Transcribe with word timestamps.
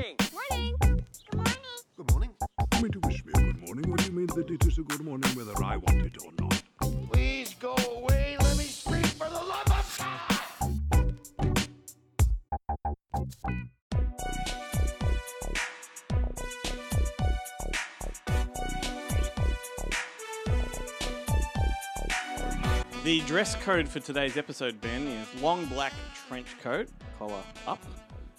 Good 0.00 0.32
morning. 0.32 0.74
Morning. 0.74 0.74
Good 0.80 1.36
morning. 1.36 1.58
Good 1.98 2.10
morning. 2.10 2.30
You 2.72 2.80
mean 2.80 2.92
to 2.92 3.00
wish 3.00 3.22
me 3.22 3.32
a 3.34 3.38
good 3.38 3.66
morning? 3.66 3.90
What 3.90 4.00
do 4.00 4.06
you 4.06 4.12
mean 4.12 4.26
that 4.28 4.50
it 4.50 4.66
is 4.66 4.78
a 4.78 4.82
good 4.82 5.04
morning 5.04 5.30
whether 5.36 5.52
I 5.62 5.76
want 5.76 6.00
it 6.00 6.16
or 6.24 6.32
not? 6.40 6.62
Please 7.12 7.52
go 7.54 7.76
away. 7.96 8.38
Let 8.40 8.56
me 8.56 8.64
sleep 8.64 9.04
for 9.04 9.28
the 9.28 9.34
love 9.34 9.66
of 9.66 9.98
God. 9.98 10.40
The 23.04 23.20
dress 23.26 23.54
code 23.56 23.86
for 23.86 24.00
today's 24.00 24.38
episode, 24.38 24.80
Ben, 24.80 25.06
is 25.06 25.42
long 25.42 25.66
black 25.66 25.92
trench 26.26 26.58
coat, 26.62 26.88
collar 27.18 27.42
up, 27.66 27.84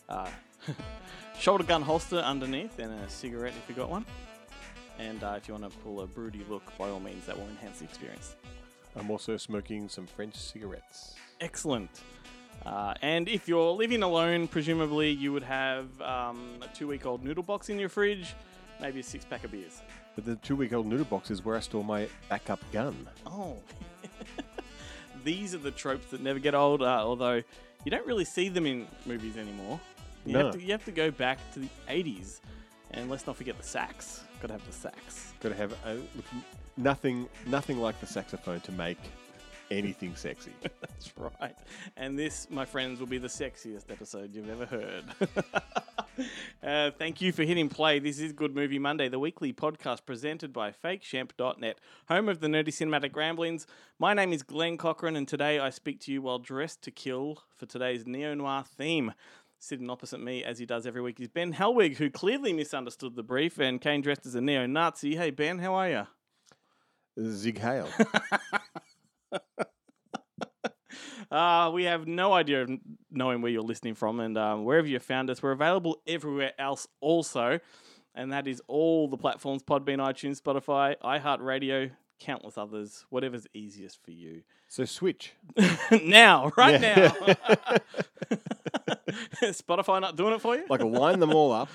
uh, 0.09 0.28
shoulder 1.41 1.63
gun 1.63 1.81
holster 1.81 2.18
underneath, 2.18 2.77
and 2.77 2.94
a 2.94 3.09
cigarette 3.09 3.54
if 3.58 3.68
you 3.68 3.73
got 3.73 3.90
one. 3.90 4.05
And 5.00 5.23
uh, 5.23 5.34
if 5.38 5.47
you 5.47 5.56
want 5.56 5.72
to 5.72 5.78
pull 5.80 6.02
a 6.02 6.06
broody 6.06 6.45
look, 6.47 6.61
by 6.78 6.89
all 6.89 7.00
means, 7.00 7.25
that 7.25 7.36
will 7.36 7.47
enhance 7.47 7.80
the 7.80 7.86
experience. 7.86 8.36
I'm 8.95 9.09
also 9.09 9.38
smoking 9.38 9.89
some 9.89 10.06
French 10.06 10.36
cigarettes. 10.36 11.16
Excellent. 11.39 11.89
Uh, 12.64 12.94
and 13.02 13.28
if 13.28 13.47
you're 13.47 13.72
living 13.72 14.03
alone, 14.03 14.47
presumably 14.47 15.09
you 15.09 15.34
would 15.34 15.42
have 15.42 16.00
um, 16.02 16.59
a 16.62 16.67
two-week-old 16.75 17.23
noodle 17.23 17.42
box 17.42 17.69
in 17.69 17.80
your 17.80 17.89
fridge, 17.89 18.36
maybe 18.80 19.00
a 19.00 19.03
six-pack 19.03 19.44
of 19.44 19.52
beers. 19.52 19.81
But 20.14 20.25
the 20.25 20.36
two 20.36 20.56
week 20.56 20.73
old 20.73 20.86
noodle 20.86 21.06
box 21.06 21.31
is 21.31 21.44
where 21.44 21.58
I 21.58 21.62
store 21.62 21.84
my 21.84 22.08
backup 22.30 22.59
gun. 22.72 23.08
Oh. 23.25 23.58
These 25.23 25.56
are 25.56 25.59
the 25.59 25.72
tropes 25.72 26.12
that 26.12 26.22
never 26.22 26.38
get 26.38 26.53
old, 26.53 26.84
uh, 26.84 27.00
although 27.03 27.42
you 27.84 27.89
don't 27.89 28.06
really 28.06 28.25
see 28.25 28.50
them 28.50 28.67
in 28.67 28.88
movies 29.08 29.38
anymore. 29.38 29.80
You, 30.25 30.33
No. 30.33 30.45
have 30.45 30.53
to, 30.55 30.61
you 30.61 30.72
have 30.72 30.86
to 30.86 30.91
go 30.91 31.11
back 31.11 31.39
to 31.53 31.59
the 31.59 31.69
80s. 31.89 32.39
And 32.91 33.09
let's 33.09 33.25
not 33.25 33.38
forget 33.38 33.58
the 33.58 33.64
sax. 33.64 34.23
Gotta 34.41 34.53
have 34.53 34.66
the 34.66 34.73
sax. 34.73 35.33
Gotta 35.39 35.55
have 35.55 35.73
a, 35.86 35.94
look, 35.95 36.25
nothing, 36.78 37.28
nothing 37.47 37.80
like 37.80 38.00
the 38.02 38.08
saxophone 38.08 38.59
to 38.61 38.72
make 38.73 38.97
anything 39.69 40.16
sexy. 40.16 40.52
That's 40.81 41.13
right. 41.17 41.55
And 41.95 42.19
this, 42.19 42.47
my 42.50 42.66
friends, 42.66 43.00
will 43.00 43.08
be 43.08 43.17
the 43.17 43.30
sexiest 43.30 43.89
episode 43.89 44.36
you've 44.36 44.50
ever 44.50 44.66
heard. 44.66 45.05
uh, 46.63 46.91
thank 46.97 47.22
you 47.22 47.31
for 47.31 47.44
hitting 47.44 47.69
play. 47.69 48.00
This 48.00 48.19
is 48.19 48.33
Good 48.33 48.53
Movie 48.53 48.80
Monday, 48.80 49.08
the 49.08 49.19
weekly 49.19 49.53
podcast 49.53 50.06
presented 50.06 50.52
by 50.52 50.72
FakeShemp.net, 50.72 51.80
home 52.09 52.28
of 52.28 52.41
the 52.41 52.47
nerdy 52.47 52.67
cinematic 52.67 53.16
ramblings. 53.16 53.66
My 53.97 54.13
name 54.13 54.33
is 54.33 54.44
Glenn 54.44 54.78
Cochran, 54.78 55.16
and 55.16 55.28
today 55.28 55.59
I 55.59 55.69
speak 55.69 56.02
to 56.02 56.11
you 56.11 56.22
while 56.22 56.39
dressed 56.39 56.81
to 56.83 56.91
kill 56.91 57.44
for 57.56 57.66
today's 57.66 58.06
neo 58.06 58.33
noir 58.33 58.63
theme. 58.78 59.13
Sitting 59.64 59.92
opposite 59.92 60.20
me, 60.20 60.44
as 60.44 60.58
he 60.58 60.66
does 60.66 60.88
every 60.88 61.04
week, 61.04 61.20
is 61.20 61.28
Ben 61.28 61.54
Helwig, 61.54 61.98
who 61.98 62.09
clearly 62.09 62.52
misunderstood 62.52 63.16
the 63.16 63.22
brief 63.22 63.59
and 63.59 63.80
came 63.80 64.02
dressed 64.02 64.26
as 64.26 64.34
a 64.34 64.42
neo 64.42 64.66
Nazi. 64.66 65.16
Hey, 65.16 65.30
Ben, 65.30 65.59
how 65.59 65.76
are 65.76 65.88
you? 65.88 66.08
Zig 67.30 67.59
Hale. 67.59 67.88
Uh, 71.30 71.69
we 71.75 71.84
have 71.84 72.08
no 72.08 72.34
idea 72.34 72.63
of 72.63 72.72
knowing 73.12 73.44
where 73.44 73.52
you're 73.52 73.62
listening 73.62 73.94
from, 73.94 74.19
and 74.19 74.35
um, 74.35 74.66
wherever 74.66 74.88
you 74.88 74.97
found 74.97 75.30
us, 75.30 75.44
we're 75.44 75.52
available 75.52 76.02
everywhere 76.08 76.53
else 76.58 76.88
also, 77.00 77.59
and 78.16 78.34
that 78.34 78.47
is 78.47 78.64
all 78.68 79.08
the 79.08 79.18
platforms: 79.18 79.62
Podbean, 79.62 80.00
iTunes, 80.00 80.41
Spotify, 80.41 80.96
iHeartRadio, 81.03 81.91
countless 82.22 82.58
others. 82.58 83.06
Whatever's 83.09 83.48
easiest 83.54 84.04
for 84.04 84.12
you. 84.12 84.44
so 84.68 84.86
switch. 84.86 85.34
now, 86.04 86.52
right 86.56 86.80
now. 86.80 87.09
Spotify 89.42 90.00
not 90.00 90.16
doing 90.16 90.34
it 90.34 90.42
for 90.42 90.56
you? 90.56 90.66
Like 90.70 90.84
line 90.84 91.20
them 91.20 91.34
all 91.34 91.52
up 91.52 91.70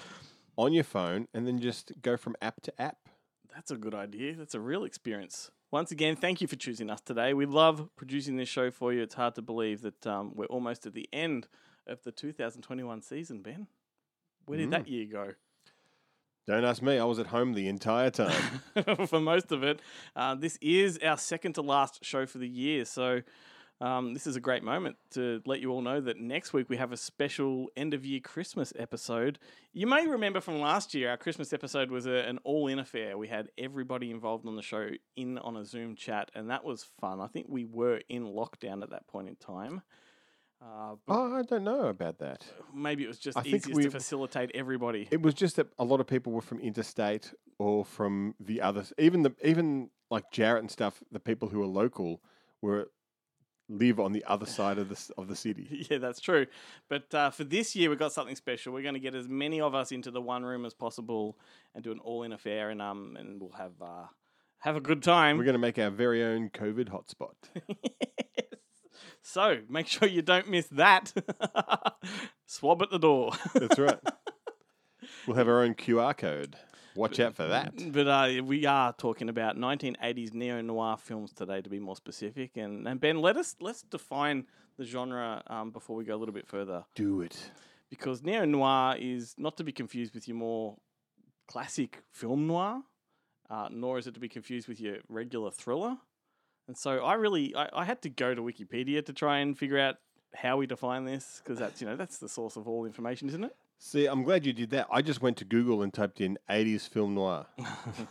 on 0.57 0.73
your 0.73 0.84
phone 0.84 1.29
and 1.34 1.47
then 1.47 1.59
just 1.59 1.93
go 2.01 2.17
from 2.17 2.37
app 2.41 2.61
to 2.62 2.81
app. 2.81 2.97
That's 3.55 3.71
a 3.71 3.77
good 3.77 3.95
idea. 3.95 4.34
That's 4.34 4.55
a 4.55 4.61
real 4.61 4.84
experience. 4.84 5.51
Once 5.71 5.91
again, 5.91 6.15
thank 6.15 6.41
you 6.41 6.47
for 6.47 6.57
choosing 6.57 6.89
us 6.91 7.01
today. 7.01 7.34
We 7.34 7.45
love 7.45 7.89
producing 7.97 8.37
this 8.37 8.49
show 8.49 8.71
for 8.71 8.93
you. 8.93 9.03
It's 9.03 9.15
hard 9.15 9.34
to 9.34 9.43
believe 9.43 9.83
that 9.83 10.07
um, 10.07 10.33
we're 10.34 10.47
almost 10.47 10.87
at 10.87 10.95
the 10.95 11.09
end 11.13 11.49
of 11.87 12.03
the 12.05 12.13
2021 12.13 13.03
season, 13.03 13.43
Ben. 13.43 13.67
Where 14.45 14.59
did 14.59 14.71
that 14.71 14.87
year 14.89 15.07
go? 15.11 15.33
Don't 16.47 16.65
ask 16.65 16.81
me. 16.81 16.97
I 16.97 17.05
was 17.05 17.19
at 17.19 17.27
home 17.27 17.55
the 17.55 17.67
entire 17.67 18.11
time. 18.11 18.61
for 19.07 19.21
most 19.21 19.51
of 19.51 19.65
it. 19.65 19.81
Uh, 20.15 20.37
this 20.37 20.59
is 20.61 20.97
our 21.05 21.19
second 21.19 21.55
to 21.55 21.62
last 21.62 22.05
show 22.05 22.25
for 22.25 22.39
the 22.39 22.47
year. 22.47 22.84
So, 22.84 23.23
um, 23.81 24.15
this 24.15 24.29
is 24.29 24.37
a 24.37 24.41
great 24.41 24.62
moment 24.62 24.97
to 25.11 25.43
let 25.45 25.61
you 25.61 25.71
all 25.71 25.83
know 25.83 26.01
that 26.01 26.19
next 26.19 26.53
week 26.53 26.71
we 26.71 26.77
have 26.77 26.93
a 26.93 26.97
special 26.97 27.67
end 27.77 27.95
of 27.95 28.07
year 28.07 28.21
Christmas 28.21 28.73
episode. 28.79 29.41
You 29.75 29.89
may 29.89 30.07
remember 30.07 30.41
from 30.41 30.61
last 30.61 30.95
year, 30.95 31.11
our 31.11 31.17
Christmas 31.17 31.53
episode 31.53 31.91
was 31.91 32.07
a, 32.07 32.27
an 32.29 32.39
all 32.45 32.69
in 32.69 32.78
affair. 32.78 33.19
We 33.19 33.27
had 33.27 33.49
everybody 33.59 34.13
involved 34.13 34.47
on 34.47 34.55
the 34.55 34.63
show 34.63 34.91
in 35.17 35.39
on 35.39 35.57
a 35.57 35.65
Zoom 35.65 35.97
chat, 35.97 36.31
and 36.33 36.49
that 36.51 36.65
was 36.65 36.84
fun. 37.01 37.21
I 37.21 37.27
think 37.27 37.47
we 37.49 37.65
were 37.65 38.01
in 38.09 38.25
lockdown 38.25 38.83
at 38.83 38.91
that 38.91 39.09
point 39.09 39.28
in 39.28 39.37
time. 39.37 39.83
Uh, 40.62 40.97
oh, 41.09 41.34
I 41.37 41.43
don't 41.43 41.65
know 41.65 41.87
about 41.87 42.19
that. 42.19 42.44
maybe 42.75 43.05
it 43.05 43.09
was 43.09 43.19
just 43.19 43.37
I 43.37 43.43
think 43.43 43.56
easiest 43.56 43.77
we- 43.77 43.83
to 43.84 43.91
facilitate 43.91 44.50
everybody. 44.55 45.06
It 45.11 45.21
was 45.22 45.34
just 45.34 45.56
that 45.56 45.69
a 45.78 45.84
lot 45.84 46.00
of 46.00 46.06
people 46.06 46.33
were 46.33 46.41
from 46.41 46.61
interstate 46.61 47.33
or 47.59 47.84
from 47.84 48.34
the 48.41 48.61
other, 48.62 48.84
even 48.99 49.22
the 49.22 49.34
even 49.45 49.91
like 50.11 50.31
Jarrett 50.31 50.62
and 50.62 50.71
stuff. 50.71 51.03
The 51.12 51.21
people 51.21 51.49
who 51.49 51.61
are 51.62 51.66
local 51.66 52.22
were 52.62 52.89
live 53.69 53.99
on 53.99 54.12
the 54.12 54.25
other 54.25 54.47
side 54.47 54.78
of 54.78 54.89
the 54.89 55.12
of 55.19 55.28
the 55.28 55.37
city. 55.37 55.87
Yeah, 55.91 55.99
that's 55.99 56.21
true. 56.21 56.47
But 56.89 57.12
uh, 57.15 57.31
for 57.31 57.45
this 57.45 57.77
year, 57.77 57.91
we've 57.91 57.99
got 57.99 58.12
something 58.12 58.37
special. 58.37 58.72
We're 58.72 58.83
going 58.83 58.95
to 58.95 59.00
get 59.00 59.15
as 59.15 59.28
many 59.28 59.61
of 59.61 59.75
us 59.75 59.93
into 59.93 60.11
the 60.11 60.22
one 60.22 60.45
room 60.45 60.65
as 60.65 60.72
possible 60.72 61.37
and 61.75 61.84
do 61.84 61.93
an 61.93 61.99
all-in 61.99 62.33
affair, 62.33 62.71
and 62.71 62.81
um, 62.81 63.16
and 63.19 63.41
we'll 63.41 63.53
have 63.59 63.72
uh, 63.83 64.06
have 64.61 64.77
a 64.77 64.81
good 64.81 65.03
time. 65.03 65.37
We're 65.37 65.45
going 65.45 65.53
to 65.55 65.59
make 65.59 65.78
our 65.78 65.91
very 65.91 66.25
own 66.25 66.49
COVID 66.50 66.89
hotspot. 66.89 67.34
so 69.26 69.59
make 69.69 69.88
sure 69.88 70.06
you 70.06 70.22
don't 70.22 70.48
miss 70.48 70.69
that. 70.69 71.12
Swab 72.47 72.81
at 72.82 72.91
the 72.91 72.98
door. 72.98 73.32
That's 73.54 73.78
right. 73.78 73.98
we'll 75.26 75.37
have 75.37 75.48
our 75.48 75.62
own 75.62 75.75
QR 75.75 76.16
code. 76.16 76.54
Watch 76.94 77.19
out 77.19 77.34
for 77.34 77.47
that. 77.48 77.75
But 77.92 78.06
uh, 78.06 78.42
we 78.44 78.66
are 78.66 78.92
talking 78.92 79.28
about 79.28 79.56
1980s 79.56 80.32
neo 80.32 80.60
noir 80.62 80.97
films 80.97 81.32
today, 81.32 81.60
to 81.60 81.69
be 81.69 81.81
more 81.81 81.97
specific. 81.97 82.56
And, 82.56 82.86
and 82.86 83.00
Ben, 83.00 83.20
let 83.20 83.36
us 83.36 83.56
let's 83.60 83.82
define 83.82 84.47
the 84.78 84.84
genre 84.84 85.42
um, 85.48 85.72
before 85.72 85.97
we 85.97 86.04
go 86.04 86.15
a 86.15 86.16
little 86.16 86.34
bit 86.34 86.47
further. 86.47 86.84
Do 86.94 87.20
it. 87.20 87.50
because 87.91 88.22
neo 88.22 88.44
noir 88.44 88.97
is 88.98 89.34
not 89.36 89.56
to 89.56 89.65
be 89.65 89.72
confused 89.72 90.15
with 90.15 90.28
your 90.28 90.36
more 90.36 90.76
classic 91.48 92.03
film 92.12 92.47
noir, 92.47 92.81
uh, 93.50 93.69
nor 93.72 93.98
is 93.98 94.06
it 94.06 94.15
to 94.15 94.20
be 94.20 94.28
confused 94.28 94.69
with 94.69 94.81
your 94.81 94.98
regular 95.09 95.50
thriller. 95.50 95.97
And 96.69 96.77
so 96.77 97.04
I 97.04 97.15
really 97.15 97.54
I, 97.54 97.69
I 97.72 97.84
had 97.84 98.03
to 98.03 98.09
go 98.09 98.34
to 98.34 98.43
Wikipedia 98.43 99.04
to 99.06 99.12
try 99.12 99.38
and 99.38 99.56
figure 99.56 99.78
out 99.78 99.97
how 100.34 100.56
we 100.56 100.66
define 100.66 101.04
this 101.04 101.41
because 101.43 101.59
that's 101.59 101.81
you 101.81 101.87
know 101.87 101.97
that's 101.97 102.19
the 102.19 102.28
source 102.28 102.56
of 102.56 102.69
all 102.69 102.84
information, 102.84 103.28
isn't 103.28 103.44
it? 103.44 103.56
See, 103.78 104.06
I'm 104.06 104.22
glad 104.22 104.47
you 104.47 104.53
did 104.53 104.71
that. 104.71 104.87
I 104.91 105.03
just 105.03 105.21
went 105.21 105.36
to 105.39 105.45
Google 105.45 105.83
and 105.83 105.92
typed 105.92 106.21
in 106.21 106.39
80s 106.48 106.89
film 106.89 107.15
noir. 107.15 107.45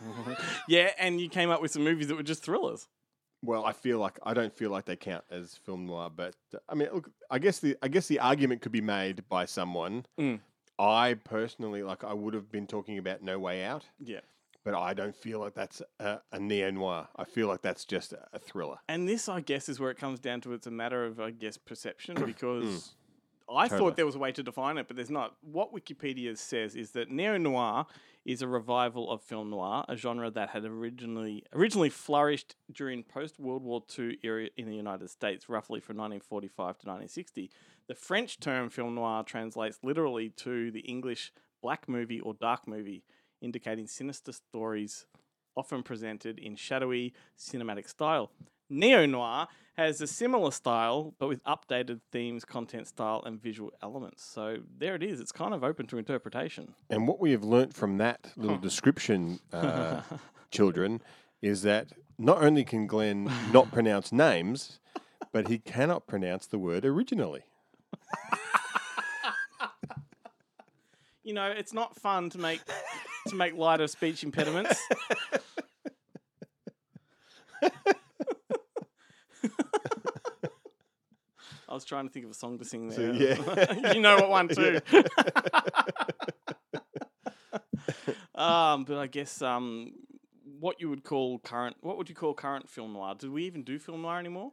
yeah, 0.68 0.92
and 1.00 1.20
you 1.20 1.28
came 1.28 1.50
up 1.50 1.60
with 1.60 1.72
some 1.72 1.84
movies 1.84 2.08
that 2.08 2.16
were 2.16 2.24
just 2.24 2.44
thrillers. 2.44 2.88
Well, 3.42 3.66
I 3.66 3.74
feel 3.74 3.98
like 4.00 4.20
I 4.24 4.34
don't 4.34 4.54
feel 4.54 4.70
like 4.70 4.86
they 4.86 4.96
count 4.96 5.24
as 5.30 5.56
film 5.56 5.86
noir, 5.86 6.10
but 6.16 6.36
uh, 6.54 6.60
I 6.70 6.76
mean, 6.76 6.90
look, 6.94 7.10
I 7.30 7.40
guess 7.40 7.60
the 7.60 7.76
I 7.82 7.88
guess 7.88 8.08
the 8.08 8.20
argument 8.20 8.62
could 8.62 8.72
be 8.72 8.82
made 8.82 9.28
by 9.30 9.46
someone. 9.46 10.06
Mm. 10.20 10.40
I 10.78 11.16
personally 11.24 11.84
like 11.84 12.04
I 12.04 12.14
would 12.14 12.34
have 12.34 12.52
been 12.52 12.68
talking 12.68 12.98
about 12.98 13.22
No 13.22 13.40
Way 13.40 13.64
Out, 13.64 13.86
Yeah. 14.00 14.22
But 14.66 14.74
I 14.74 14.94
don't 14.96 15.16
feel 15.16 15.40
like 15.40 15.54
that's 15.54 15.82
a, 16.00 16.20
a 16.32 16.40
neo 16.40 16.72
noir. 16.72 17.08
I 17.16 17.24
feel 17.24 17.48
like 17.48 17.62
that's 17.62 17.86
just 17.86 18.12
a, 18.12 18.26
a 18.34 18.40
thriller. 18.40 18.78
And 18.90 19.08
this, 19.08 19.30
I 19.30 19.40
guess, 19.40 19.70
is 19.70 19.80
where 19.80 19.92
it 19.92 19.98
comes 19.98 20.20
down 20.20 20.42
to 20.42 20.54
it's 20.54 20.68
a 20.68 20.72
matter 20.72 21.06
of, 21.06 21.20
I 21.20 21.30
guess, 21.32 21.56
perception 21.56 22.16
mm. 22.16 22.26
because 22.26 22.96
I 23.48 23.68
Totally. 23.68 23.80
thought 23.80 23.96
there 23.96 24.08
was 24.08 24.16
a 24.16 24.20
way 24.20 24.32
to 24.32 24.42
define 24.42 24.80
it, 24.80 24.88
but 24.88 24.98
there's 24.98 25.12
not. 25.12 25.36
What 25.42 25.72
Wikipedia 25.72 26.36
says 26.36 26.76
is 26.76 26.92
that 26.92 27.12
neo 27.12 27.38
noir 27.38 27.86
is 28.26 28.42
a 28.42 28.48
revival 28.48 29.12
of 29.12 29.22
film 29.22 29.52
noir, 29.52 29.86
a 29.88 29.96
genre 29.96 30.32
that 30.32 30.50
had 30.50 30.66
originally 30.66 31.44
originally 31.54 31.92
flourished 31.92 32.56
during 32.74 33.04
post 33.04 33.40
World 33.40 33.62
War 33.62 33.84
II 33.98 34.18
era 34.24 34.50
in 34.58 34.66
the 34.66 34.76
United 34.76 35.12
States, 35.12 35.48
roughly 35.48 35.80
from 35.80 35.96
1945 35.98 36.56
to 36.56 36.88
1960. 36.88 37.52
The 37.88 37.94
French 37.94 38.40
term 38.40 38.72
film 38.72 38.96
noir 38.96 39.24
translates 39.24 39.78
literally 39.84 40.30
to 40.38 40.72
the 40.72 40.80
English 40.80 41.32
black 41.62 41.88
movie 41.88 42.20
or 42.20 42.34
dark 42.34 42.68
movie, 42.68 43.04
indicating 43.42 43.88
sinister 43.88 44.32
stories 44.32 45.06
often 45.56 45.84
presented 45.84 46.40
in 46.40 46.56
shadowy 46.56 47.14
cinematic 47.38 47.88
style. 47.88 48.32
Neo 48.70 49.06
noir 49.06 49.48
has 49.78 50.02
a 50.02 50.08
similar 50.08 50.52
style, 50.52 51.14
but 51.20 51.28
with 51.28 51.44
updated 51.44 52.00
themes, 52.12 52.46
content 52.46 52.88
style, 52.88 53.22
and 53.26 53.42
visual 53.42 53.72
elements. 53.84 54.24
So 54.24 54.58
there 54.78 54.96
it 54.96 55.04
is. 55.04 55.20
It's 55.20 55.32
kind 55.32 55.54
of 55.54 55.64
open 55.64 55.86
to 55.88 55.98
interpretation. 55.98 56.74
And 56.90 57.08
what 57.08 57.20
we 57.20 57.32
have 57.32 57.44
learnt 57.44 57.74
from 57.74 57.98
that 57.98 58.32
little 58.36 58.58
description, 58.58 59.40
uh, 59.54 60.02
children, 60.52 61.02
is 61.42 61.62
that 61.64 61.88
not 62.18 62.42
only 62.42 62.64
can 62.64 62.88
Glenn 62.88 63.30
not 63.52 63.72
pronounce 63.72 64.12
names, 64.12 64.80
but 65.32 65.50
he 65.50 65.60
cannot 65.60 66.08
pronounce 66.08 66.48
the 66.48 66.58
word 66.58 66.86
originally. 66.86 67.44
You 71.26 71.34
know, 71.34 71.48
it's 71.48 71.74
not 71.74 71.96
fun 71.96 72.30
to 72.30 72.38
make 72.38 72.62
to 73.28 73.36
make 73.36 73.56
light 73.56 73.82
of 73.82 73.90
speech 73.90 74.24
impediments. 74.24 74.80
I 81.68 81.74
was 81.74 81.84
trying 81.84 82.08
to 82.08 82.14
think 82.14 82.26
of 82.26 82.32
a 82.32 82.36
song 82.36 82.58
to 82.60 82.66
sing 82.66 82.92
So, 82.92 83.12
there. 83.12 83.38
yeah. 83.38 83.94
you 83.94 84.00
know 84.02 84.16
what 84.18 84.30
one 84.30 84.48
too. 84.48 84.80
um, 88.36 88.86
but 88.86 88.98
I 88.98 89.08
guess 89.08 89.42
um, 89.42 89.94
what 90.60 90.80
you 90.80 90.90
would 90.90 91.04
call 91.04 91.40
current, 91.40 91.76
what 91.82 91.98
would 91.98 92.08
you 92.08 92.16
call 92.16 92.34
current 92.34 92.70
film 92.70 92.94
noir? 92.94 93.16
Do 93.18 93.32
we 93.32 93.46
even 93.46 93.64
do 93.64 93.80
film 93.80 94.04
noir 94.04 94.20
anymore? 94.20 94.52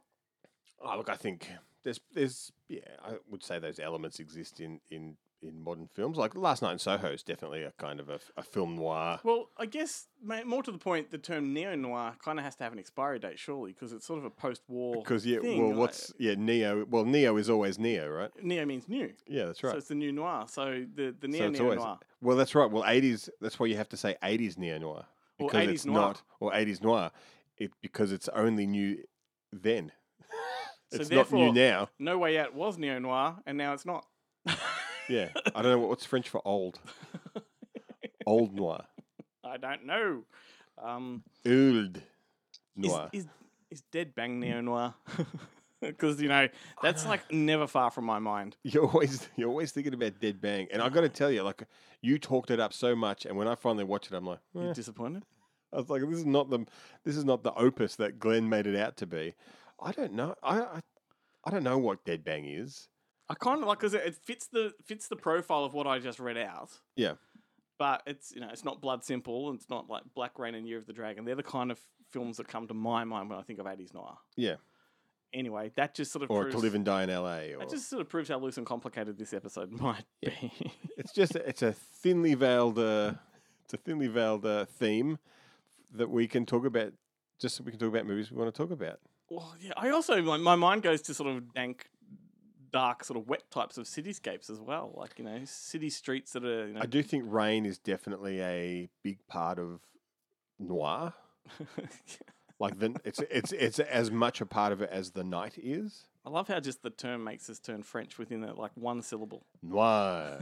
Oh, 0.80 0.96
look, 0.96 1.10
I 1.10 1.16
think 1.16 1.48
there's, 1.84 2.00
there's, 2.12 2.50
yeah, 2.68 2.80
I 3.04 3.12
would 3.30 3.44
say 3.44 3.58
those 3.58 3.78
elements 3.78 4.18
exist 4.18 4.58
in, 4.60 4.80
in, 4.90 5.16
in 5.42 5.60
modern 5.62 5.88
films. 5.92 6.16
Like 6.16 6.34
Last 6.36 6.62
Night 6.62 6.72
in 6.72 6.78
Soho 6.78 7.08
is 7.10 7.22
definitely 7.22 7.62
a 7.62 7.72
kind 7.72 8.00
of 8.00 8.08
a, 8.08 8.20
a 8.36 8.42
film 8.42 8.76
noir. 8.76 9.18
Well, 9.24 9.48
I 9.58 9.66
guess 9.66 10.06
ma- 10.22 10.44
more 10.44 10.62
to 10.62 10.70
the 10.72 10.78
point, 10.78 11.10
the 11.10 11.18
term 11.18 11.52
neo 11.52 11.74
noir 11.74 12.14
kind 12.24 12.38
of 12.38 12.44
has 12.44 12.54
to 12.56 12.64
have 12.64 12.72
an 12.72 12.78
expiry 12.78 13.18
date, 13.18 13.38
surely, 13.38 13.72
because 13.72 13.92
it's 13.92 14.06
sort 14.06 14.18
of 14.18 14.24
a 14.24 14.30
post-war. 14.30 14.96
Because 15.02 15.26
yeah, 15.26 15.40
thing, 15.40 15.58
well, 15.60 15.68
like- 15.70 15.78
what's 15.78 16.12
yeah 16.18 16.34
neo? 16.36 16.86
Well, 16.88 17.04
neo 17.04 17.36
is 17.36 17.50
always 17.50 17.78
neo, 17.78 18.08
right? 18.08 18.30
neo 18.42 18.64
means 18.64 18.88
new, 18.88 19.12
Yeah, 19.26 19.46
that's 19.46 19.62
right. 19.62 19.72
so 19.72 19.76
it's 19.78 19.88
the 19.88 19.94
new 19.94 20.12
noir. 20.12 20.44
So 20.48 20.84
the 20.94 21.14
the 21.18 21.28
neo 21.28 21.48
it's 21.48 21.58
neo 21.58 21.64
always 21.64 21.80
noir. 21.80 21.98
well, 22.20 22.36
that's 22.36 22.54
right. 22.54 22.70
Well, 22.70 22.84
eighties. 22.86 23.28
That's 23.40 23.58
why 23.58 23.66
you 23.66 23.76
have 23.76 23.88
to 23.90 23.96
say 23.96 24.16
eighties 24.22 24.56
neo 24.58 24.78
noir 24.78 25.06
Or 25.38 25.48
because 25.48 25.66
80s 25.66 25.72
it's 25.72 25.86
noir. 25.86 25.96
not 25.96 26.22
or 26.40 26.54
eighties 26.54 26.80
noir. 26.82 27.10
It 27.58 27.72
because 27.82 28.12
it's 28.12 28.28
only 28.28 28.66
new 28.66 28.98
then. 29.52 29.92
So 30.92 31.00
it's 31.00 31.10
not 31.10 31.32
new 31.32 31.50
now. 31.54 31.88
No 31.98 32.18
Way 32.18 32.38
Out 32.38 32.54
was 32.54 32.76
neo 32.76 32.98
noir, 32.98 33.36
and 33.46 33.56
now 33.56 33.72
it's 33.72 33.86
not. 33.86 34.04
Yeah, 35.08 35.28
I 35.54 35.62
don't 35.62 35.72
know 35.72 35.78
what, 35.78 35.88
what's 35.88 36.06
French 36.06 36.28
for 36.28 36.40
old. 36.46 36.78
old 38.26 38.54
noir, 38.54 38.84
I 39.44 39.56
don't 39.56 39.84
know. 39.86 40.24
Um, 40.82 41.22
old 41.46 42.00
noir. 42.76 43.10
is 43.12 43.26
is 43.70 43.82
Dead 43.92 44.14
Bang 44.14 44.40
neo 44.40 44.60
noir? 44.60 44.94
Because 45.80 46.22
you 46.22 46.28
know 46.28 46.48
that's 46.80 47.04
like 47.04 47.32
never 47.32 47.66
far 47.66 47.90
from 47.90 48.04
my 48.04 48.20
mind. 48.20 48.56
You're 48.62 48.86
always 48.86 49.28
you're 49.34 49.48
always 49.48 49.72
thinking 49.72 49.94
about 49.94 50.20
Dead 50.20 50.40
Bang, 50.40 50.68
and 50.72 50.80
I 50.80 50.88
got 50.88 51.00
to 51.00 51.08
tell 51.08 51.28
you, 51.28 51.42
like 51.42 51.64
you 52.00 52.18
talked 52.18 52.52
it 52.52 52.60
up 52.60 52.72
so 52.72 52.94
much, 52.94 53.26
and 53.26 53.36
when 53.36 53.48
I 53.48 53.56
finally 53.56 53.82
watched 53.82 54.12
it, 54.12 54.14
I'm 54.14 54.24
like, 54.24 54.38
You 54.54 54.70
eh. 54.70 54.72
disappointed? 54.72 55.24
I 55.72 55.78
was 55.78 55.90
like, 55.90 56.02
this 56.02 56.18
is 56.20 56.26
not 56.26 56.50
the 56.50 56.64
this 57.04 57.16
is 57.16 57.24
not 57.24 57.42
the 57.42 57.52
opus 57.54 57.96
that 57.96 58.20
Glenn 58.20 58.48
made 58.48 58.68
it 58.68 58.76
out 58.76 58.96
to 58.98 59.06
be. 59.06 59.34
I 59.80 59.90
don't 59.90 60.12
know. 60.12 60.36
I 60.42 60.60
I, 60.60 60.80
I 61.44 61.50
don't 61.50 61.64
know 61.64 61.78
what 61.78 62.04
Dead 62.04 62.22
Bang 62.22 62.44
is. 62.44 62.88
I 63.28 63.34
kind 63.34 63.60
of 63.62 63.68
like 63.68 63.78
because 63.80 63.94
it, 63.94 64.02
it 64.04 64.14
fits 64.14 64.46
the 64.48 64.72
fits 64.84 65.08
the 65.08 65.16
profile 65.16 65.64
of 65.64 65.74
what 65.74 65.86
I 65.86 65.98
just 65.98 66.18
read 66.18 66.36
out. 66.36 66.70
Yeah. 66.96 67.14
but 67.78 68.02
it's 68.06 68.32
you 68.32 68.40
know 68.40 68.48
it's 68.52 68.64
not 68.64 68.80
Blood 68.80 69.04
Simple 69.04 69.48
and 69.50 69.58
it's 69.58 69.70
not 69.70 69.88
like 69.88 70.02
Black 70.14 70.38
Rain 70.38 70.54
and 70.54 70.66
Year 70.66 70.78
of 70.78 70.86
the 70.86 70.92
Dragon. 70.92 71.24
They're 71.24 71.34
the 71.34 71.42
kind 71.42 71.70
of 71.70 71.78
films 72.10 72.36
that 72.36 72.48
come 72.48 72.66
to 72.68 72.74
my 72.74 73.04
mind 73.04 73.30
when 73.30 73.38
I 73.38 73.42
think 73.42 73.58
of 73.58 73.66
80s 73.66 73.94
noir. 73.94 74.18
Yeah. 74.36 74.56
Anyway, 75.32 75.72
that 75.76 75.94
just 75.94 76.12
sort 76.12 76.22
of 76.24 76.30
Or 76.30 76.42
proves, 76.42 76.56
to 76.56 76.60
live 76.60 76.74
and 76.74 76.84
die 76.84 77.04
in 77.04 77.08
L.A. 77.10 77.54
Or 77.54 77.60
that 77.60 77.70
just 77.70 77.88
sort 77.88 78.02
of 78.02 78.08
proves 78.10 78.28
how 78.28 78.38
loose 78.38 78.58
and 78.58 78.66
complicated 78.66 79.16
this 79.16 79.32
episode 79.32 79.70
might 79.80 80.04
be. 80.20 80.52
it's 80.98 81.12
just 81.14 81.34
it's 81.36 81.62
a 81.62 81.72
thinly 81.72 82.34
veiled 82.34 82.78
uh, 82.78 83.14
it's 83.64 83.72
a 83.72 83.78
thinly 83.78 84.08
veiled 84.08 84.44
uh, 84.44 84.66
theme 84.66 85.18
that 85.94 86.10
we 86.10 86.26
can 86.28 86.44
talk 86.44 86.66
about. 86.66 86.92
Just 87.40 87.56
so 87.56 87.64
we 87.64 87.70
can 87.70 87.80
talk 87.80 87.88
about 87.88 88.06
movies 88.06 88.30
we 88.30 88.36
want 88.36 88.54
to 88.54 88.62
talk 88.62 88.70
about. 88.70 89.00
well, 89.30 89.54
yeah, 89.58 89.72
I 89.76 89.88
also 89.88 90.20
like 90.22 90.42
my 90.42 90.54
mind 90.54 90.82
goes 90.82 91.00
to 91.02 91.14
sort 91.14 91.30
of 91.34 91.54
dank, 91.54 91.88
dark, 92.72 93.04
sort 93.04 93.18
of 93.18 93.28
wet 93.28 93.50
types 93.50 93.78
of 93.78 93.86
cityscapes 93.86 94.50
as 94.50 94.60
well. 94.60 94.92
Like 94.96 95.18
you 95.18 95.24
know, 95.24 95.40
city 95.44 95.90
streets 95.90 96.32
that 96.32 96.44
are 96.44 96.66
you 96.66 96.74
know. 96.74 96.80
I 96.80 96.86
do 96.86 97.02
think 97.02 97.24
rain 97.26 97.66
is 97.66 97.78
definitely 97.78 98.40
a 98.42 98.88
big 99.02 99.18
part 99.28 99.58
of 99.58 99.80
noir. 100.58 101.14
Like 102.62 102.78
the, 102.78 102.94
it's 103.04 103.18
it's 103.28 103.50
it's 103.50 103.80
as 103.80 104.12
much 104.12 104.40
a 104.40 104.46
part 104.46 104.72
of 104.72 104.80
it 104.82 104.88
as 104.92 105.10
the 105.10 105.24
night 105.24 105.58
is. 105.60 106.04
I 106.24 106.30
love 106.30 106.46
how 106.46 106.60
just 106.60 106.84
the 106.84 106.90
term 106.90 107.24
makes 107.24 107.50
us 107.50 107.58
turn 107.58 107.82
French 107.82 108.18
within 108.18 108.44
a, 108.44 108.54
like 108.54 108.70
one 108.76 109.02
syllable. 109.02 109.44
Noir, 109.64 110.38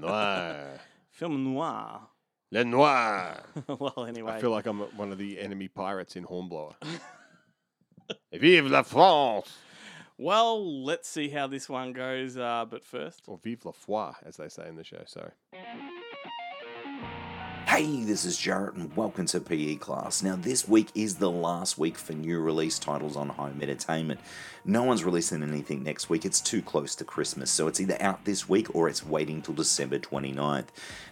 noir, 0.00 0.78
Film 1.10 1.52
noir. 1.52 2.02
le 2.52 2.64
noir. 2.64 3.42
well, 3.66 4.06
anyway. 4.08 4.34
I 4.34 4.40
feel 4.40 4.52
like 4.52 4.66
I'm 4.66 4.78
one 4.96 5.10
of 5.10 5.18
the 5.18 5.40
enemy 5.40 5.66
pirates 5.66 6.14
in 6.14 6.22
Hornblower. 6.22 6.76
Vive 8.32 8.66
la 8.66 8.82
France! 8.82 9.52
Well, 10.22 10.84
let's 10.84 11.08
see 11.08 11.30
how 11.30 11.46
this 11.46 11.66
one 11.66 11.94
goes. 11.94 12.36
Uh, 12.36 12.66
but 12.68 12.84
first, 12.84 13.22
Or 13.26 13.40
vive 13.42 13.64
la 13.64 13.72
foi, 13.72 14.12
as 14.22 14.36
they 14.36 14.50
say 14.50 14.68
in 14.68 14.76
the 14.76 14.84
show. 14.84 15.00
Sorry. 15.06 15.30
Hey, 17.66 18.04
this 18.04 18.26
is 18.26 18.36
Jarrett, 18.36 18.74
and 18.74 18.94
welcome 18.94 19.24
to 19.24 19.40
PE 19.40 19.76
class. 19.76 20.22
Now, 20.22 20.36
this 20.36 20.68
week 20.68 20.88
is 20.94 21.14
the 21.14 21.30
last 21.30 21.78
week 21.78 21.96
for 21.96 22.12
new 22.12 22.38
release 22.38 22.78
titles 22.78 23.16
on 23.16 23.30
home 23.30 23.60
entertainment. 23.62 24.20
No 24.66 24.82
one's 24.82 25.04
releasing 25.04 25.42
anything 25.42 25.84
next 25.84 26.10
week, 26.10 26.26
it's 26.26 26.42
too 26.42 26.60
close 26.60 26.94
to 26.96 27.04
Christmas, 27.04 27.50
so 27.50 27.66
it's 27.66 27.80
either 27.80 27.96
out 28.02 28.26
this 28.26 28.46
week 28.46 28.74
or 28.74 28.90
it's 28.90 29.06
waiting 29.06 29.40
till 29.40 29.54
December 29.54 29.98
29th. 29.98 30.66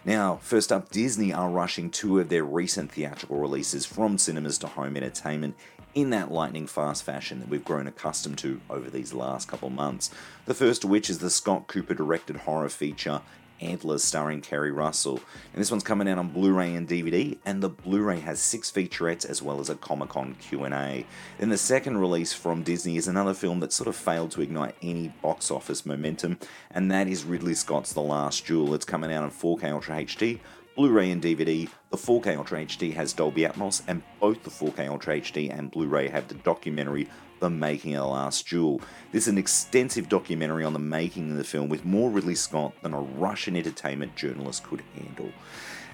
Now, 0.05 0.35
first 0.35 0.71
up, 0.71 0.91
Disney 0.91 1.33
are 1.33 1.49
rushing 1.49 1.89
two 1.89 2.19
of 2.19 2.29
their 2.29 2.43
recent 2.43 2.91
theatrical 2.91 3.39
releases 3.39 3.87
from 3.87 4.19
cinemas 4.19 4.59
to 4.59 4.67
home 4.67 4.97
entertainment 4.97 5.55
in 5.95 6.09
that 6.11 6.31
lightning 6.31 6.67
fast 6.67 7.03
fashion 7.03 7.39
that 7.39 7.49
we've 7.49 7.65
grown 7.65 7.87
accustomed 7.87 8.37
to 8.39 8.61
over 8.69 8.89
these 8.89 9.13
last 9.13 9.47
couple 9.47 9.69
months. 9.69 10.11
The 10.45 10.53
first 10.53 10.83
of 10.83 10.89
which 10.89 11.09
is 11.09 11.19
the 11.19 11.29
Scott 11.29 11.67
Cooper 11.67 11.93
directed 11.93 12.37
horror 12.37 12.69
feature 12.69 13.21
Antlers 13.61 14.03
starring 14.03 14.41
Keri 14.41 14.71
Russell. 14.71 15.19
And 15.53 15.61
this 15.61 15.71
one's 15.71 15.83
coming 15.83 16.07
out 16.07 16.17
on 16.17 16.29
Blu-ray 16.29 16.75
and 16.75 16.87
DVD, 16.87 17.37
and 17.45 17.61
the 17.61 17.69
Blu-ray 17.69 18.19
has 18.21 18.39
six 18.39 18.71
featurettes 18.71 19.25
as 19.25 19.41
well 19.41 19.59
as 19.59 19.69
a 19.69 19.75
Comic-Con 19.75 20.35
Q&A. 20.39 21.05
Then 21.37 21.49
the 21.49 21.57
second 21.57 21.97
release 21.97 22.33
from 22.33 22.63
Disney 22.63 22.97
is 22.97 23.07
another 23.07 23.33
film 23.33 23.59
that 23.59 23.73
sort 23.73 23.87
of 23.87 23.95
failed 23.95 24.31
to 24.31 24.41
ignite 24.41 24.75
any 24.81 25.09
box 25.21 25.51
office 25.51 25.85
momentum, 25.85 26.37
and 26.71 26.91
that 26.91 27.07
is 27.07 27.23
Ridley 27.23 27.55
Scott's 27.55 27.93
The 27.93 28.01
Last 28.01 28.45
Duel. 28.45 28.73
It's 28.73 28.85
coming 28.85 29.11
out 29.11 29.23
on 29.23 29.31
4K 29.31 29.71
Ultra 29.71 30.03
HD, 30.03 30.39
Blu-ray 30.79 31.11
and 31.11 31.21
DVD. 31.21 31.67
The 31.89 31.97
4K 31.97 32.37
Ultra 32.37 32.65
HD 32.65 32.93
has 32.93 33.11
Dolby 33.11 33.41
Atmos, 33.41 33.81
and 33.85 34.01
both 34.21 34.43
the 34.43 34.49
4K 34.49 34.87
Ultra 34.87 35.19
HD 35.19 35.53
and 35.53 35.69
Blu-ray 35.69 36.07
have 36.07 36.29
the 36.29 36.35
documentary 36.35 37.09
The 37.41 37.49
Making 37.49 37.95
of 37.95 38.03
the 38.03 38.07
Last 38.07 38.47
Duel. 38.47 38.79
This 39.11 39.23
is 39.23 39.27
an 39.27 39.37
extensive 39.37 40.07
documentary 40.07 40.63
on 40.63 40.71
the 40.71 40.79
making 40.79 41.31
of 41.31 41.37
the 41.37 41.43
film 41.43 41.67
with 41.67 41.83
more 41.83 42.09
Ridley 42.09 42.35
Scott 42.35 42.75
than 42.81 42.93
a 42.93 43.01
Russian 43.01 43.57
entertainment 43.57 44.15
journalist 44.15 44.63
could 44.63 44.81
handle. 44.95 45.33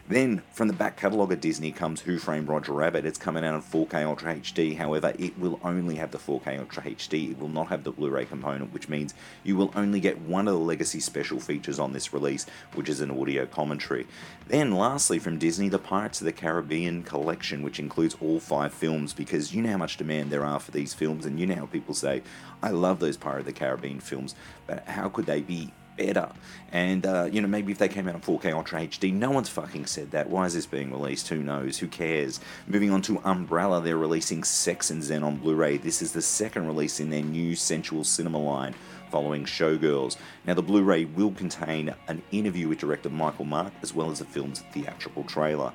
Then, 0.08 0.44
from 0.52 0.68
the 0.68 0.74
back 0.76 0.98
catalogue 0.98 1.32
of 1.32 1.42
Disney 1.42 1.72
comes 1.72 2.02
Who 2.02 2.20
Framed 2.20 2.48
Roger 2.48 2.74
Rabbit. 2.74 3.08
It's 3.08 3.18
coming 3.18 3.44
out 3.44 3.56
in 3.56 3.62
4K 3.64 4.06
Ultra 4.06 4.36
HD, 4.36 4.78
however, 4.78 5.14
it 5.18 5.36
will 5.40 5.60
only 5.64 5.96
have 5.96 6.12
the 6.12 6.20
4K 6.20 6.60
Ultra 6.60 6.84
HD. 6.84 7.32
It 7.32 7.40
will 7.40 7.50
not 7.50 7.70
have 7.70 7.84
the 7.84 7.92
Blu 7.92 8.12
ray 8.12 8.26
component, 8.26 8.72
which 8.72 8.88
means 8.88 9.16
you 9.44 9.56
will 9.56 9.72
only 9.76 10.00
get 10.00 10.22
one 10.22 10.48
of 10.48 10.54
the 10.54 10.60
legacy 10.60 11.00
special 11.00 11.40
features 11.40 11.80
on 11.80 11.92
this 11.92 12.14
release, 12.14 12.46
which 12.76 12.88
is 12.88 13.02
an 13.02 13.10
audio 13.10 13.48
commentary. 13.48 14.06
Then, 14.48 14.76
lastly, 14.76 15.18
from 15.18 15.40
Disney, 15.40 15.70
the 15.70 15.80
Pirates 15.80 16.22
of 16.22 16.26
the 16.26 16.34
Caribbean 16.34 17.02
collection, 17.02 17.64
which 17.64 17.80
includes 17.80 18.16
all 18.22 18.40
five 18.40 18.76
films, 18.76 19.12
because 19.12 19.56
you 19.56 19.64
know 19.64 19.72
how 19.72 19.78
much 19.78 19.98
demand 19.98 20.30
there 20.30 20.46
are 20.46 20.60
for 20.60 20.70
these 20.70 20.94
films, 20.94 21.26
and 21.26 21.40
you 21.40 21.48
know 21.48 21.56
how 21.56 21.66
people 21.66 21.96
say, 21.96 22.22
I 22.62 22.70
love 22.70 23.00
those 23.00 23.18
Pirate 23.18 23.40
of 23.40 23.46
the 23.48 23.54
Caribbean 23.54 24.00
films, 24.00 24.36
but 24.68 24.88
how 24.88 25.10
could 25.10 25.26
they 25.26 25.42
be 25.42 25.74
better. 25.98 26.30
And, 26.72 27.06
uh, 27.06 27.30
you 27.32 27.42
know, 27.42 27.48
maybe 27.48 27.72
if 27.72 27.78
they 27.78 27.88
came 27.88 28.08
out 28.08 28.16
in 28.16 28.22
4K 28.22 28.54
Ultra 28.54 28.82
HD, 28.82 29.14
no 29.14 29.32
one's 29.32 29.50
fucking 29.50 29.86
said 29.86 30.12
that. 30.12 30.30
Why 30.30 30.46
is 30.46 30.54
this 30.54 30.66
being 30.66 30.92
released? 30.92 31.30
Who 31.30 31.42
knows? 31.42 31.78
Who 31.78 31.88
cares? 31.88 32.40
Moving 32.68 32.92
on 32.92 33.02
to 33.04 33.20
Umbrella, 33.24 33.82
they're 33.82 33.98
releasing 33.98 34.44
Sex 34.44 34.90
and 34.90 35.04
Zen 35.04 35.24
on 35.24 35.38
Blu 35.38 35.56
ray. 35.56 35.78
This 35.78 36.02
is 36.02 36.12
the 36.12 36.22
second 36.22 36.68
release 36.68 37.00
in 37.00 37.10
their 37.10 37.24
new 37.24 37.56
sensual 37.56 38.04
cinema 38.04 38.38
line. 38.40 38.76
following 39.12 39.46
Showgirls. 39.46 40.18
Now, 40.46 40.56
the 40.56 40.64
Blu 40.64 40.84
ray 40.84 41.06
will 41.06 41.32
contain 41.32 41.94
an 42.08 42.22
interview 42.32 42.68
with 42.68 42.80
director 42.80 43.10
Michael 43.10 43.46
Mak 43.46 43.72
as 43.82 43.94
well 43.94 44.12
as 44.12 44.20
the 44.20 44.26
film's 44.26 44.62
theatrical 44.74 45.24
trailer. 45.24 45.72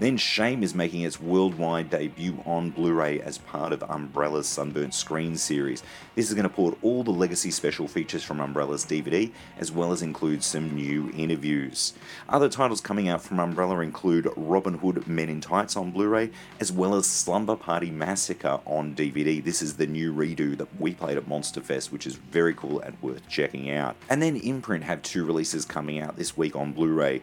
Then 0.00 0.16
Shame 0.16 0.64
is 0.64 0.74
making 0.74 1.02
its 1.02 1.20
worldwide 1.20 1.88
debut 1.88 2.42
on 2.44 2.70
Blu 2.70 2.92
ray 2.92 3.20
as 3.20 3.38
part 3.38 3.72
of 3.72 3.84
Umbrella's 3.84 4.48
Sunburnt 4.48 4.92
Screen 4.92 5.36
series. 5.36 5.84
This 6.16 6.28
is 6.28 6.34
going 6.34 6.48
to 6.48 6.48
port 6.48 6.76
all 6.82 7.04
the 7.04 7.12
legacy 7.12 7.52
special 7.52 7.86
features 7.86 8.24
from 8.24 8.40
Umbrella's 8.40 8.84
DVD 8.84 9.30
as 9.56 9.70
well 9.70 9.92
as 9.92 10.02
include 10.02 10.42
some 10.42 10.74
new 10.74 11.12
interviews. 11.16 11.92
Other 12.28 12.48
titles 12.48 12.80
coming 12.80 13.08
out 13.08 13.22
from 13.22 13.38
Umbrella 13.38 13.78
include 13.80 14.28
Robin 14.36 14.78
Hood 14.78 15.06
Men 15.06 15.28
in 15.28 15.40
Tights 15.40 15.76
on 15.76 15.92
Blu 15.92 16.08
ray 16.08 16.30
as 16.58 16.72
well 16.72 16.96
as 16.96 17.06
Slumber 17.06 17.54
Party 17.54 17.92
Massacre 17.92 18.58
on 18.66 18.96
DVD. 18.96 19.42
This 19.44 19.62
is 19.62 19.76
the 19.76 19.86
new 19.86 20.12
redo 20.12 20.58
that 20.58 20.80
we 20.80 20.92
played 20.92 21.18
at 21.18 21.28
Monster 21.28 21.60
Fest, 21.60 21.92
which 21.92 22.04
is 22.04 22.16
very 22.16 22.54
cool 22.54 22.80
and 22.80 22.96
worth 23.00 23.28
checking 23.28 23.70
out. 23.70 23.94
And 24.10 24.20
then 24.20 24.34
Imprint 24.34 24.82
have 24.82 25.02
two 25.02 25.24
releases 25.24 25.64
coming 25.64 26.00
out 26.00 26.16
this 26.16 26.36
week 26.36 26.56
on 26.56 26.72
Blu 26.72 26.92
ray. 26.92 27.22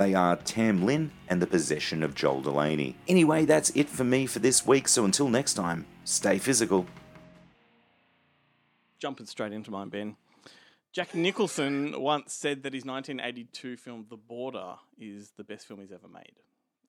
They 0.00 0.14
are 0.14 0.36
Tam 0.36 0.86
Lin 0.86 1.10
and 1.28 1.42
The 1.42 1.46
Possession 1.46 2.02
of 2.02 2.14
Joel 2.14 2.40
Delaney. 2.40 2.96
Anyway, 3.06 3.44
that's 3.44 3.68
it 3.74 3.86
for 3.86 4.02
me 4.02 4.24
for 4.24 4.38
this 4.38 4.66
week, 4.66 4.88
so 4.88 5.04
until 5.04 5.28
next 5.28 5.52
time, 5.52 5.84
stay 6.04 6.38
physical. 6.38 6.86
Jumping 8.98 9.26
straight 9.26 9.52
into 9.52 9.70
mine, 9.70 9.90
Ben. 9.90 10.16
Jack 10.90 11.14
Nicholson 11.14 12.00
once 12.00 12.32
said 12.32 12.62
that 12.62 12.72
his 12.72 12.86
1982 12.86 13.76
film 13.76 14.06
The 14.08 14.16
Border 14.16 14.76
is 14.98 15.32
the 15.36 15.44
best 15.44 15.68
film 15.68 15.80
he's 15.80 15.92
ever 15.92 16.08
made. 16.08 16.32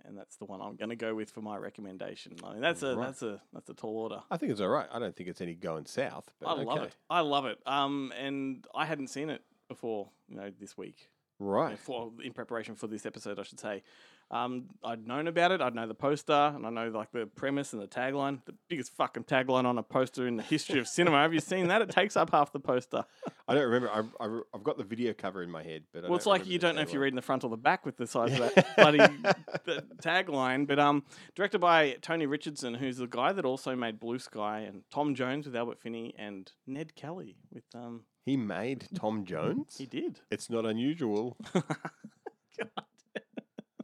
And 0.05 0.17
that's 0.17 0.37
the 0.37 0.45
one 0.45 0.61
I'm 0.61 0.77
going 0.77 0.87
to 0.87 0.95
go 0.95 1.13
with 1.13 1.31
for 1.31 1.41
my 1.41 1.57
recommendation. 1.57 2.37
I 2.45 2.53
mean, 2.53 2.61
that's 2.61 2.81
a 2.81 2.95
Right. 2.95 3.07
that's 3.07 3.21
a 3.23 3.41
that's 3.51 3.69
a 3.69 3.73
tall 3.73 3.97
order. 3.97 4.23
I 4.31 4.37
think 4.37 4.53
it's 4.53 4.61
all 4.61 4.69
right. 4.69 4.87
I 4.89 4.99
don't 4.99 5.13
think 5.13 5.27
it's 5.27 5.41
any 5.41 5.53
going 5.53 5.85
south. 5.85 6.31
But 6.39 6.47
I 6.47 6.63
love 6.63 6.77
okay. 6.77 6.85
it. 6.85 6.95
I 7.09 7.19
love 7.19 7.45
it. 7.45 7.59
Um, 7.65 8.13
and 8.17 8.65
I 8.73 8.85
hadn't 8.85 9.09
seen 9.09 9.29
it 9.29 9.41
before, 9.67 10.07
you 10.29 10.37
know, 10.37 10.49
this 10.57 10.77
week. 10.77 11.10
Right. 11.43 11.77
for 11.77 12.11
in 12.23 12.33
preparation 12.33 12.75
for 12.75 12.85
this 12.87 13.05
episode, 13.05 13.39
I 13.39 13.43
should 13.43 13.59
say. 13.59 13.81
Um, 14.29 14.69
I'd 14.81 15.05
known 15.05 15.27
about 15.27 15.51
it. 15.51 15.59
I'd 15.59 15.75
know 15.75 15.87
the 15.87 15.93
poster, 15.93 16.53
and 16.55 16.65
I 16.65 16.69
know 16.69 16.87
like 16.87 17.11
the 17.11 17.25
premise 17.25 17.73
and 17.73 17.81
the 17.81 17.87
tagline. 17.87 18.39
The 18.45 18.53
biggest 18.69 18.95
fucking 18.95 19.25
tagline 19.25 19.65
on 19.65 19.77
a 19.77 19.83
poster 19.83 20.25
in 20.25 20.37
the 20.37 20.43
history 20.43 20.79
of 20.79 20.87
cinema. 20.87 21.17
Have 21.17 21.33
you 21.33 21.41
seen 21.41 21.67
that? 21.67 21.81
It 21.81 21.89
takes 21.89 22.15
up 22.15 22.31
half 22.31 22.53
the 22.53 22.59
poster. 22.59 23.03
I 23.47 23.55
don't 23.55 23.63
remember. 23.63 23.89
I, 23.91 24.03
I, 24.23 24.39
I've 24.53 24.63
got 24.63 24.77
the 24.77 24.85
video 24.85 25.13
cover 25.13 25.43
in 25.43 25.49
my 25.49 25.63
head, 25.63 25.83
but 25.91 26.05
I 26.05 26.07
well, 26.07 26.15
it's 26.15 26.25
like 26.25 26.45
you 26.45 26.59
don't 26.59 26.75
know 26.75 26.81
if 26.81 26.93
you're 26.93 27.01
reading 27.01 27.17
the 27.17 27.21
front 27.21 27.43
or 27.43 27.49
the 27.49 27.57
back 27.57 27.85
with 27.85 27.97
the 27.97 28.07
size 28.07 28.39
of 28.39 28.53
that 28.55 28.75
bloody 28.77 28.99
the 29.65 29.83
tagline. 30.01 30.65
But 30.65 30.79
um, 30.79 31.03
directed 31.35 31.59
by 31.59 31.97
Tony 32.01 32.25
Richardson, 32.27 32.75
who's 32.75 32.97
the 32.97 33.07
guy 33.07 33.33
that 33.33 33.43
also 33.43 33.75
made 33.75 33.99
Blue 33.99 34.19
Sky, 34.19 34.59
and 34.59 34.83
Tom 34.93 35.13
Jones 35.15 35.45
with 35.47 35.55
Albert 35.57 35.79
Finney, 35.79 36.13
and 36.17 36.49
Ned 36.67 36.95
Kelly 36.95 37.37
with 37.51 37.65
um. 37.75 38.03
He 38.25 38.37
made 38.37 38.87
Tom 38.93 39.25
Jones. 39.31 39.75
He 39.77 39.85
did. 39.85 40.19
It's 40.29 40.49
not 40.49 40.65
unusual 40.65 41.37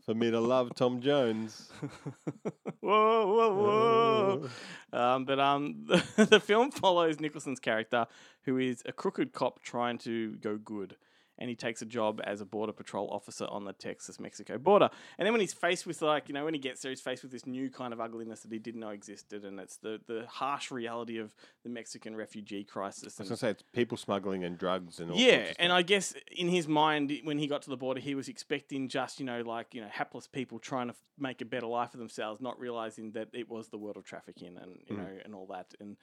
for 0.05 0.13
me 0.13 0.31
to 0.31 0.39
love 0.39 0.73
Tom 0.75 1.01
Jones. 1.01 1.69
whoa, 2.79 3.27
whoa, 3.27 4.47
whoa. 4.93 4.97
um, 4.97 5.25
but 5.25 5.39
um, 5.39 5.85
the, 5.87 6.25
the 6.25 6.39
film 6.39 6.71
follows 6.71 7.19
Nicholson's 7.19 7.59
character, 7.59 8.07
who 8.43 8.57
is 8.57 8.81
a 8.85 8.93
crooked 8.93 9.33
cop 9.33 9.61
trying 9.61 9.97
to 9.99 10.35
go 10.37 10.57
good. 10.57 10.95
And 11.39 11.49
he 11.49 11.55
takes 11.55 11.81
a 11.81 11.85
job 11.85 12.19
as 12.23 12.41
a 12.41 12.45
border 12.45 12.73
patrol 12.73 13.09
officer 13.11 13.45
on 13.45 13.63
the 13.63 13.73
Texas 13.73 14.19
Mexico 14.19 14.57
border. 14.57 14.89
And 15.17 15.25
then 15.25 15.33
when 15.33 15.39
he's 15.41 15.53
faced 15.53 15.85
with, 15.87 16.01
like, 16.01 16.27
you 16.27 16.33
know, 16.33 16.45
when 16.45 16.53
he 16.53 16.59
gets 16.59 16.81
there, 16.81 16.89
he's 16.91 16.99
faced 17.01 17.23
with 17.23 17.31
this 17.31 17.45
new 17.45 17.69
kind 17.69 17.93
of 17.93 18.01
ugliness 18.01 18.41
that 18.41 18.51
he 18.51 18.59
didn't 18.59 18.81
know 18.81 18.89
existed. 18.89 19.45
And 19.45 19.59
it's 19.59 19.77
the, 19.77 20.01
the 20.07 20.25
harsh 20.27 20.71
reality 20.71 21.17
of 21.19 21.33
the 21.63 21.69
Mexican 21.69 22.15
refugee 22.15 22.63
crisis. 22.63 23.03
I 23.03 23.05
was 23.05 23.19
And 23.19 23.29
gonna 23.29 23.37
say 23.37 23.49
it's 23.51 23.63
people 23.73 23.97
smuggling 23.97 24.43
and 24.43 24.57
drugs 24.57 24.99
and 24.99 25.11
all. 25.11 25.17
yeah, 25.17 25.53
and. 25.59 25.71
I 25.77 25.83
guess 25.83 26.15
in 26.35 26.47
his 26.49 26.67
mind, 26.67 27.13
when 27.23 27.37
he 27.37 27.45
got 27.45 27.61
to 27.61 27.69
the 27.69 27.77
border, 27.77 27.99
he 27.99 28.15
was 28.15 28.27
expecting 28.29 28.89
just 28.89 29.19
you 29.19 29.25
know 29.27 29.41
like 29.41 29.75
you 29.75 29.81
know 29.81 29.87
hapless 29.91 30.25
people 30.25 30.57
trying 30.57 30.87
to 30.87 30.93
f- 30.93 31.01
make 31.19 31.39
a 31.41 31.45
better 31.45 31.67
life 31.67 31.91
for 31.91 31.97
themselves, 31.97 32.41
not 32.41 32.59
realizing 32.59 33.11
that 33.11 33.27
it 33.31 33.47
was 33.47 33.69
the 33.69 33.77
world 33.77 33.95
of 33.95 34.03
trafficking 34.05 34.57
and 34.57 34.79
you 34.87 34.95
Mm. 34.95 34.97
know 34.97 35.17
and 35.23 35.35
all 35.35 35.45
that. 35.47 35.75
And 35.79 35.97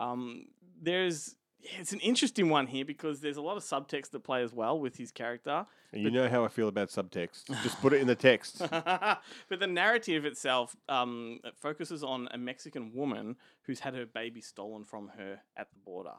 um, 0.00 0.46
there's 0.82 1.36
yeah, 1.62 1.80
it's 1.80 1.92
an 1.92 2.00
interesting 2.00 2.48
one 2.48 2.66
here 2.66 2.84
because 2.84 3.20
there's 3.20 3.36
a 3.36 3.42
lot 3.42 3.56
of 3.56 3.62
subtext 3.62 4.10
that 4.10 4.24
play 4.24 4.42
as 4.42 4.52
well 4.52 4.78
with 4.78 4.96
his 4.96 5.10
character. 5.12 5.66
And 5.92 6.02
you 6.02 6.10
know 6.10 6.28
how 6.28 6.44
I 6.44 6.48
feel 6.48 6.68
about 6.68 6.88
subtext. 6.88 7.46
Just 7.62 7.80
put 7.80 7.92
it 7.92 8.00
in 8.00 8.06
the 8.06 8.14
text. 8.14 8.58
but 8.70 9.20
the 9.58 9.66
narrative 9.66 10.24
itself 10.24 10.76
um, 10.88 11.40
it 11.44 11.54
focuses 11.58 12.02
on 12.02 12.28
a 12.32 12.38
Mexican 12.38 12.92
woman 12.94 13.36
who's 13.62 13.80
had 13.80 13.94
her 13.94 14.06
baby 14.06 14.40
stolen 14.40 14.84
from 14.84 15.10
her 15.18 15.40
at 15.56 15.70
the 15.72 15.78
border 15.78 16.14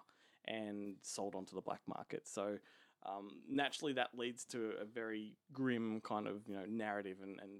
and 0.45 0.95
sold 1.01 1.35
onto 1.35 1.55
the 1.55 1.61
black 1.61 1.81
market. 1.87 2.27
So 2.27 2.57
um, 3.05 3.29
naturally, 3.49 3.93
that 3.93 4.09
leads 4.15 4.45
to 4.45 4.73
a 4.79 4.85
very 4.85 5.35
grim 5.51 6.01
kind 6.01 6.27
of 6.27 6.47
you 6.47 6.55
know 6.55 6.65
narrative, 6.67 7.17
and, 7.21 7.39
and 7.39 7.51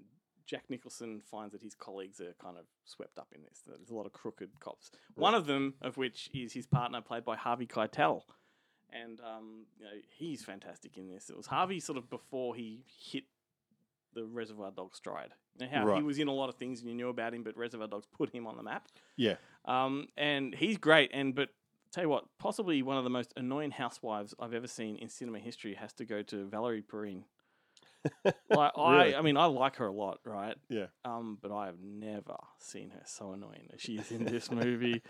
Jack 0.52 0.64
Nicholson 0.68 1.22
finds 1.30 1.52
that 1.52 1.62
his 1.62 1.74
colleagues 1.74 2.20
are 2.20 2.34
kind 2.38 2.58
of 2.58 2.66
swept 2.84 3.18
up 3.18 3.28
in 3.34 3.40
this. 3.42 3.62
There's 3.66 3.88
a 3.88 3.94
lot 3.94 4.04
of 4.04 4.12
crooked 4.12 4.50
cops. 4.60 4.90
One 5.14 5.34
of 5.34 5.46
them, 5.46 5.72
of 5.80 5.96
which 5.96 6.28
is 6.34 6.52
his 6.52 6.66
partner, 6.66 7.00
played 7.00 7.24
by 7.24 7.36
Harvey 7.36 7.66
Keitel. 7.66 8.20
And 8.92 9.18
um, 9.20 9.64
you 9.78 9.86
know, 9.86 9.92
he's 10.10 10.44
fantastic 10.44 10.98
in 10.98 11.08
this. 11.08 11.30
It 11.30 11.38
was 11.38 11.46
Harvey 11.46 11.80
sort 11.80 11.96
of 11.96 12.10
before 12.10 12.54
he 12.54 12.84
hit 12.86 13.24
the 14.12 14.26
Reservoir 14.26 14.70
Dogs 14.70 14.98
stride. 14.98 15.30
You 15.58 15.64
know 15.64 15.72
how 15.72 15.96
he 15.96 16.02
was 16.02 16.18
in 16.18 16.28
a 16.28 16.34
lot 16.34 16.50
of 16.50 16.56
things 16.56 16.80
and 16.80 16.88
you 16.90 16.94
knew 16.94 17.08
about 17.08 17.32
him, 17.32 17.42
but 17.42 17.56
Reservoir 17.56 17.88
Dogs 17.88 18.06
put 18.14 18.28
him 18.28 18.46
on 18.46 18.58
the 18.58 18.62
map. 18.62 18.88
yeah. 19.16 19.36
Um, 19.64 20.08
and 20.18 20.54
he's 20.54 20.76
great. 20.76 21.12
And 21.14 21.34
but 21.34 21.48
tell 21.92 22.04
you 22.04 22.10
what, 22.10 22.24
possibly 22.38 22.82
one 22.82 22.98
of 22.98 23.04
the 23.04 23.10
most 23.10 23.32
annoying 23.38 23.70
housewives 23.70 24.34
I've 24.38 24.52
ever 24.52 24.66
seen 24.66 24.96
in 24.96 25.08
cinema 25.08 25.38
history 25.38 25.72
has 25.76 25.94
to 25.94 26.04
go 26.04 26.20
to 26.24 26.46
Valerie 26.46 26.82
Perrine. 26.82 27.24
like 28.50 28.72
Really? 28.76 29.14
I, 29.14 29.18
I 29.18 29.22
mean, 29.22 29.36
I 29.36 29.46
like 29.46 29.76
her 29.76 29.86
a 29.86 29.92
lot, 29.92 30.18
right? 30.24 30.56
Yeah. 30.68 30.86
Um, 31.04 31.38
but 31.40 31.52
I 31.52 31.66
have 31.66 31.80
never 31.82 32.36
seen 32.58 32.90
her 32.90 33.02
so 33.06 33.32
annoying 33.32 33.68
as 33.74 33.80
she 33.80 33.96
is 33.98 34.10
in 34.10 34.24
this 34.24 34.50
movie. 34.50 35.02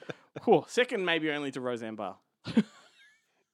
Whew, 0.45 0.65
second, 0.69 1.05
maybe 1.05 1.31
only 1.31 1.51
to 1.53 1.61
Roseanne 1.61 1.95
Barr. 1.97 2.17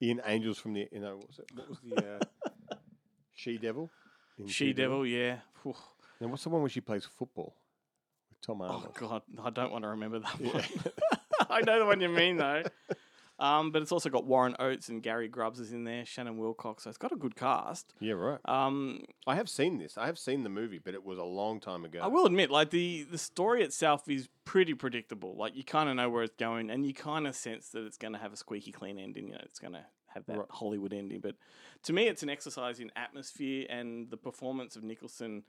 In 0.01 0.21
Angels 0.25 0.59
from 0.59 0.75
the 0.75 0.87
you 0.93 1.01
know 1.01 1.17
what 1.17 1.27
was, 1.29 1.39
it, 1.41 1.51
what 1.55 1.69
was 1.69 1.79
the 1.85 2.15
uh, 2.15 2.77
She 3.35 3.59
Devil? 3.59 3.91
She 4.47 4.73
Devil, 4.73 5.05
yeah. 5.05 5.39
Whew. 5.65 5.75
And 6.21 6.31
what's 6.31 6.45
the 6.45 6.51
one 6.51 6.61
where 6.61 6.71
she 6.71 6.81
plays 6.81 7.05
football 7.05 7.57
with 8.31 8.41
Tom 8.41 8.63
Oh 8.63 8.67
Arnold? 8.67 8.95
God, 8.95 9.23
I 9.43 9.51
don't 9.51 9.73
want 9.73 9.83
to 9.83 9.89
remember 9.89 10.21
that 10.21 10.37
Yeah. 10.41 10.53
one. 10.53 10.65
I 11.51 11.61
know 11.63 11.81
the 11.81 11.87
one 11.87 12.01
you 12.01 12.09
mean 12.09 12.37
though. 12.37 12.63
Um, 13.41 13.71
but 13.71 13.83
it's 13.83 13.93
also 13.93 14.09
got 14.11 14.25
Warren 14.25 14.57
Oates 14.59 14.89
and 14.89 15.01
Gary 15.03 15.29
Grubbs 15.29 15.61
is 15.61 15.73
in 15.73 15.85
there, 15.85 16.05
Shannon 16.05 16.39
Wilcox. 16.39 16.85
So 16.85 16.91
it's 16.91 16.99
got 16.99 17.13
a 17.13 17.17
good 17.17 17.37
cast. 17.37 17.95
Yeah, 18.01 18.15
right. 18.15 18.41
Um, 18.47 19.03
I 19.29 19.37
have 19.37 19.49
seen 19.49 19.79
this. 19.79 19.97
I 19.97 20.07
have 20.07 20.19
seen 20.19 20.43
the 20.43 20.49
movie, 20.49 20.79
but 20.79 20.95
it 20.95 21.05
was 21.05 21.19
a 21.19 21.25
long 21.25 21.61
time 21.61 21.85
ago. 21.85 22.01
I 22.03 22.09
will 22.09 22.27
admit, 22.27 22.51
like 22.51 22.71
the 22.71 23.05
the 23.05 23.19
story 23.19 23.63
itself 23.63 24.09
is 24.09 24.29
pretty 24.45 24.75
predictable. 24.75 25.37
Like 25.37 25.55
you 25.55 25.63
kind 25.63 25.89
of 25.89 25.95
know 25.97 26.11
where 26.11 26.25
it's 26.25 26.35
going, 26.37 26.69
and 26.69 26.85
you 26.85 26.93
kind 26.95 27.27
of 27.29 27.37
sense 27.37 27.69
that 27.71 27.85
it's 27.85 27.97
going 27.97 28.13
to 28.15 28.19
have 28.19 28.33
a 28.33 28.37
squeaky 28.37 28.73
clean 28.73 28.99
ending. 28.99 29.29
You 29.29 29.35
know, 29.35 29.41
it's 29.45 29.61
going 29.61 29.75
to 29.75 29.85
have 30.15 30.27
that 30.27 30.39
Right. 30.39 30.47
Hollywood 30.51 30.93
ending. 30.93 31.21
But 31.21 31.37
to 31.85 31.93
me, 31.93 32.09
it's 32.09 32.25
an 32.25 32.31
exercise 32.31 32.81
in 32.81 32.91
atmosphere, 32.97 33.67
and 33.71 34.11
the 34.11 34.17
performance 34.17 34.75
of 34.75 34.83
Nicholson 34.83 35.45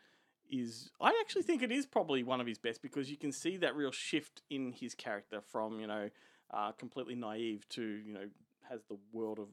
is. 0.51 0.91
I 1.01 1.17
actually 1.22 1.43
think 1.43 1.63
it 1.63 1.72
is 1.72 1.88
probably 1.88 2.22
one 2.22 2.39
of 2.39 2.46
his 2.46 2.60
best 2.60 2.84
because 2.84 3.10
you 3.10 3.17
can 3.17 3.31
see 3.31 3.58
that 3.58 3.75
real 3.75 3.91
shift 3.91 4.43
in 4.50 4.74
his 4.74 4.93
character 4.93 5.41
from 5.41 5.79
you 5.79 5.88
know 5.88 6.10
uh, 6.51 6.72
completely 6.74 7.15
naive 7.15 7.68
to 7.70 7.82
you 7.82 8.13
know 8.13 8.27
has 8.70 8.82
the 8.89 8.98
world 9.12 9.39
of 9.39 9.48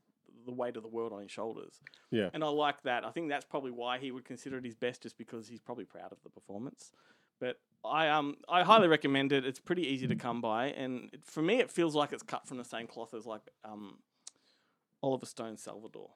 the 0.45 0.53
weight 0.53 0.77
of 0.77 0.83
the 0.83 0.89
world 0.89 1.13
on 1.13 1.23
his 1.23 1.31
shoulders. 1.31 1.81
Yeah. 2.11 2.31
And 2.33 2.45
I 2.45 2.49
like 2.49 2.83
that. 2.83 3.05
I 3.05 3.11
think 3.11 3.29
that's 3.29 3.45
probably 3.45 3.71
why 3.71 3.99
he 3.99 4.11
would 4.11 4.25
consider 4.25 4.59
it 4.59 4.65
his 4.65 4.75
best, 4.75 5.03
just 5.03 5.19
because 5.19 5.49
he's 5.49 5.61
probably 5.61 5.85
proud 5.85 6.13
of 6.13 6.19
the 6.23 6.31
performance. 6.31 6.93
But 7.41 7.59
I 7.85 8.09
um 8.09 8.37
I 8.49 8.63
highly 8.63 8.89
recommend 8.89 9.33
it. 9.33 9.45
It's 9.45 9.59
pretty 9.59 9.87
easy 9.87 10.07
to 10.07 10.17
come 10.17 10.41
by, 10.41 10.69
and 10.69 11.11
it, 11.13 11.25
for 11.25 11.43
me, 11.43 11.59
it 11.59 11.71
feels 11.71 11.95
like 11.95 12.13
it's 12.13 12.23
cut 12.23 12.47
from 12.47 12.59
the 12.59 12.65
same 12.65 12.87
cloth 12.87 13.15
as 13.15 13.27
like 13.27 13.43
um 13.65 13.99
Oliver 15.03 15.27
Stone 15.27 15.57
Salvador. 15.59 16.11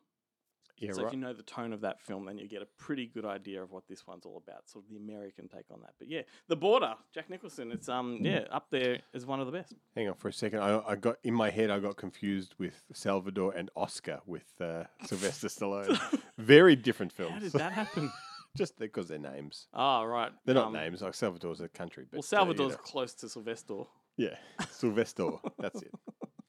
Yeah, 0.81 0.93
so 0.93 1.03
right. 1.03 1.09
if 1.09 1.13
you 1.13 1.21
know 1.21 1.33
the 1.35 1.43
tone 1.43 1.73
of 1.73 1.83
that 1.83 2.01
film, 2.01 2.25
then 2.25 2.39
you 2.39 2.49
get 2.49 2.63
a 2.63 2.67
pretty 2.79 3.07
good 3.07 3.27
idea 3.27 3.63
of 3.63 3.71
what 3.71 3.87
this 3.87 4.07
one's 4.07 4.25
all 4.25 4.43
about, 4.43 4.69
sort 4.69 4.85
of 4.85 4.91
the 4.91 4.97
American 4.97 5.47
take 5.47 5.67
on 5.71 5.81
that. 5.83 5.93
But 5.99 6.09
yeah, 6.09 6.23
The 6.49 6.57
Border, 6.57 6.95
Jack 7.15 7.29
Nicholson, 7.29 7.71
it's 7.71 7.89
um 7.89 8.19
yeah 8.23 8.45
up 8.51 8.69
there 8.71 9.01
is 9.13 9.27
one 9.27 9.41
of 9.41 9.47
the 9.47 9.53
best. 9.53 9.75
Hang 9.95 10.09
on 10.09 10.15
for 10.15 10.29
a 10.29 10.33
second. 10.33 10.61
I, 10.61 10.81
I 10.87 10.97
got 10.97 11.17
in 11.23 11.35
my 11.35 11.51
head. 11.51 11.71
I 11.71 11.79
got 11.81 11.97
confused 11.97 12.55
with 12.59 12.83
Salvador 12.93 13.53
and 13.55 13.71
Oscar 13.77 14.21
with 14.27 14.47
uh, 14.61 14.85
Sylvester 15.05 15.49
Stallone. 15.49 15.99
Very 16.39 16.77
different 16.77 17.13
films. 17.13 17.35
How 17.35 17.41
did 17.41 17.53
that 17.53 17.73
happen? 17.73 18.11
Just 18.57 18.77
because 18.79 19.07
they're 19.07 19.19
names. 19.19 19.69
oh 19.75 20.03
right, 20.05 20.33
They're 20.45 20.57
not 20.57 20.69
um, 20.69 20.73
names. 20.73 21.03
Like 21.03 21.15
Salvador's 21.15 21.61
a 21.61 21.69
country. 21.69 22.05
But, 22.11 22.17
Well, 22.17 22.21
uh, 22.21 22.25
you 22.25 22.55
Salvador's 22.57 22.73
know. 22.73 22.79
close 22.79 23.15
to 23.15 23.29
Sylvester. 23.29 23.83
yeah, 24.17 24.35
Sylvester. 24.73 25.29
That's 25.59 25.83
it. 25.83 25.93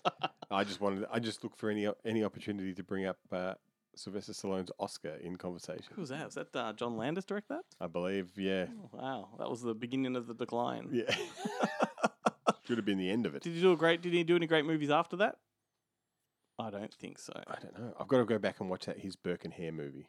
I 0.52 0.64
just 0.64 0.82
wanted. 0.82 1.06
I 1.12 1.20
just 1.20 1.44
look 1.44 1.56
for 1.56 1.70
any 1.70 1.88
any 2.04 2.24
opportunity 2.24 2.74
to 2.74 2.84
bring 2.84 3.06
up 3.06 3.18
uh, 3.32 3.54
Sylvester 4.02 4.34
Stallone's 4.34 4.72
Oscar 4.80 5.16
in 5.22 5.36
conversation. 5.36 5.86
Who 5.96 6.02
was 6.02 6.10
that? 6.10 6.26
Was 6.26 6.36
that 6.36 6.56
uh, 6.56 6.74
John 6.74 6.98
Landis 6.98 7.26
direct 7.26 7.50
that? 7.50 7.62
I 7.80 7.88
believe. 7.88 8.32
Yeah. 8.38 8.66
Wow, 8.92 9.30
that 9.38 9.50
was 9.50 9.62
the 9.62 9.74
beginning 9.74 10.16
of 10.16 10.28
the 10.28 10.34
decline. 10.34 10.90
Yeah. 10.92 11.14
Should 12.68 12.78
have 12.78 12.86
been 12.86 12.98
the 12.98 13.10
end 13.10 13.26
of 13.26 13.36
it. 13.36 13.44
Did 13.44 13.54
you 13.54 13.62
do 13.62 13.74
a 13.74 13.78
great? 13.78 14.02
Did 14.02 14.14
he 14.14 14.24
do 14.24 14.36
any 14.36 14.48
great 14.48 14.66
movies 14.66 14.90
after 14.90 15.18
that? 15.18 15.38
I 16.58 16.70
don't 16.70 16.94
think 16.94 17.20
so. 17.20 17.34
I 17.48 17.56
don't 17.60 17.78
know. 17.78 17.94
I've 18.00 18.08
got 18.08 18.18
to 18.18 18.26
go 18.26 18.38
back 18.38 18.60
and 18.60 18.70
watch 18.70 18.86
that 18.86 19.00
his 19.00 19.16
Burke 19.16 19.46
and 19.46 19.54
Hare 19.54 19.72
movie. 19.72 20.08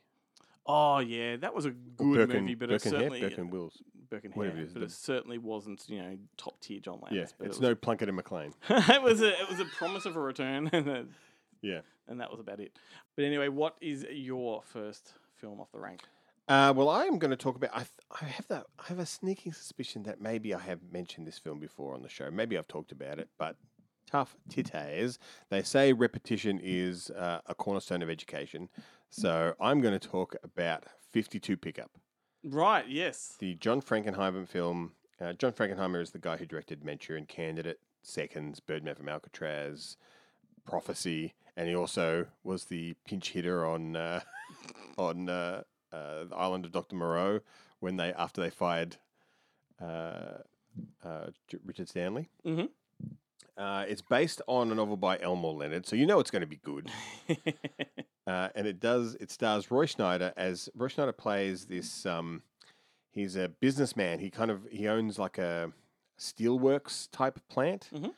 Oh 0.65 0.99
yeah, 1.01 1.37
that 1.37 1.55
was 1.55 1.65
a 1.65 1.71
good 1.71 2.15
Burke 2.15 2.29
movie, 2.29 2.53
and, 2.53 2.59
but 2.59 2.69
Burke 2.69 2.87
it 2.87 2.91
Hare, 2.91 3.01
certainly 3.01 3.21
Burke 3.21 3.39
and 3.39 3.51
Wills. 3.51 3.83
Burke 4.11 4.25
and 4.25 4.35
Hare, 4.35 4.47
it 4.47 4.59
is, 4.59 4.73
but 4.73 4.83
it 4.83 4.93
certainly 4.93 5.39
wasn't 5.39 5.85
you 5.89 6.01
know 6.01 6.17
top 6.37 6.61
tier 6.61 6.79
John 6.79 7.01
Landis. 7.03 7.35
Yeah, 7.41 7.47
it's 7.47 7.59
it 7.59 7.63
no 7.63 7.71
was, 7.71 7.79
Plunkett 7.81 8.09
and 8.09 8.19
Macleane. 8.19 8.53
it 8.71 9.03
was 9.03 9.21
a 9.21 9.29
it 9.41 9.49
was 9.51 9.61
a 9.61 9.65
promise 9.65 10.07
of 10.07 10.17
a 10.17 10.21
return, 10.21 10.71
Yeah. 11.63 11.81
And 12.09 12.21
that 12.21 12.31
was 12.31 12.41
about 12.41 12.61
it. 12.61 12.77
But 13.17 13.25
anyway, 13.25 13.49
what 13.49 13.77
is 13.81 14.05
your 14.11 14.63
first 14.63 15.15
film 15.37 15.61
off 15.61 15.73
the 15.73 15.81
rank? 15.81 16.03
Uh, 16.49 16.73
well, 16.75 16.89
I 16.89 17.05
am 17.05 17.19
going 17.19 17.31
to 17.31 17.37
talk 17.37 17.57
about. 17.57 17.71
I, 17.73 17.79
th- 17.79 17.91
I 18.21 18.25
have 18.27 18.47
that. 18.49 18.67
I 18.79 18.85
have 18.89 18.99
a 18.99 19.07
sneaking 19.07 19.53
suspicion 19.53 20.03
that 20.05 20.21
maybe 20.21 20.53
I 20.55 20.59
have 20.61 20.81
mentioned 20.91 21.27
this 21.27 21.39
film 21.39 21.61
before 21.61 21.95
on 21.95 22.03
the 22.03 22.09
show. 22.09 22.31
Maybe 22.31 22.59
I've 22.59 22.67
talked 22.69 22.91
about 22.93 23.19
it, 23.19 23.29
but 23.39 23.57
tough 24.11 24.37
titties. 24.51 25.19
They 25.51 25.63
say 25.63 25.93
repetition 25.93 26.61
is 26.63 27.11
uh, 27.11 27.41
a 27.47 27.55
cornerstone 27.55 28.03
of 28.03 28.11
education. 28.11 28.69
So 29.09 29.55
I'm 29.61 29.81
going 29.81 29.99
to 29.99 30.09
talk 30.09 30.35
about 30.43 30.85
52 31.13 31.57
Pickup, 31.57 31.91
Right. 32.45 32.89
Yes. 32.89 33.37
the 33.39 33.55
John 33.55 33.81
Frankenheimer 33.81 34.49
film. 34.49 34.93
Uh, 35.21 35.35
John 35.35 35.53
Frankenheimer 35.53 36.03
is 36.03 36.11
the 36.11 36.19
guy 36.19 36.37
who 36.37 36.45
directed 36.47 36.83
Manchurian 36.85 37.27
Candidate, 37.27 37.79
Seconds, 38.03 38.59
Birdman 38.59 38.97
from 38.97 39.09
Alcatraz, 39.09 39.97
Prophecy, 40.67 41.35
and 41.57 41.69
he 41.69 41.75
also 41.75 42.27
was 42.45 42.65
the 42.67 42.95
pinch 43.05 43.31
hitter 43.31 43.67
on 43.67 43.97
uh, 43.97 44.21
on 44.99 45.29
uh, 45.29 45.63
uh, 45.93 46.25
the 46.25 46.35
island 46.37 46.65
of 46.65 46.73
Doctor 46.73 46.97
Moreau 46.97 47.41
when 47.81 47.97
they 47.97 48.13
after 48.13 48.41
they 48.41 48.51
fired 48.51 48.97
uh, 49.81 50.39
uh, 51.05 51.27
Richard 51.65 51.89
Stanley. 51.89 52.29
Mhm. 52.47 52.69
Uh, 53.59 53.85
it's 53.87 54.01
based 54.01 54.41
on 54.47 54.71
a 54.73 54.75
novel 54.75 54.97
by 54.97 55.19
Elmore 55.21 55.53
Leonard, 55.53 55.87
so 55.87 55.95
you 55.95 56.07
know 56.07 56.19
it's 56.21 56.31
going 56.31 56.41
to 56.41 56.47
be 56.47 56.61
good. 56.63 56.91
Uh, 58.25 58.49
and 58.55 58.69
it 58.69 58.79
does. 58.79 59.17
It 59.17 59.33
stars 59.33 59.69
Roy 59.69 59.85
Schneider 59.85 60.33
as 60.37 60.69
Roy 60.77 60.87
Schneider 60.87 61.11
plays 61.11 61.65
this. 61.65 62.07
Um, 62.07 62.43
he's 63.11 63.35
a 63.35 63.49
businessman. 63.49 64.21
He 64.21 64.31
kind 64.31 64.49
of 64.49 64.61
he 64.71 64.87
owns 64.87 65.19
like 65.19 65.39
a 65.39 65.73
steelworks 66.17 67.09
type 67.11 67.41
plant, 67.49 67.89
Mhm. 67.93 68.13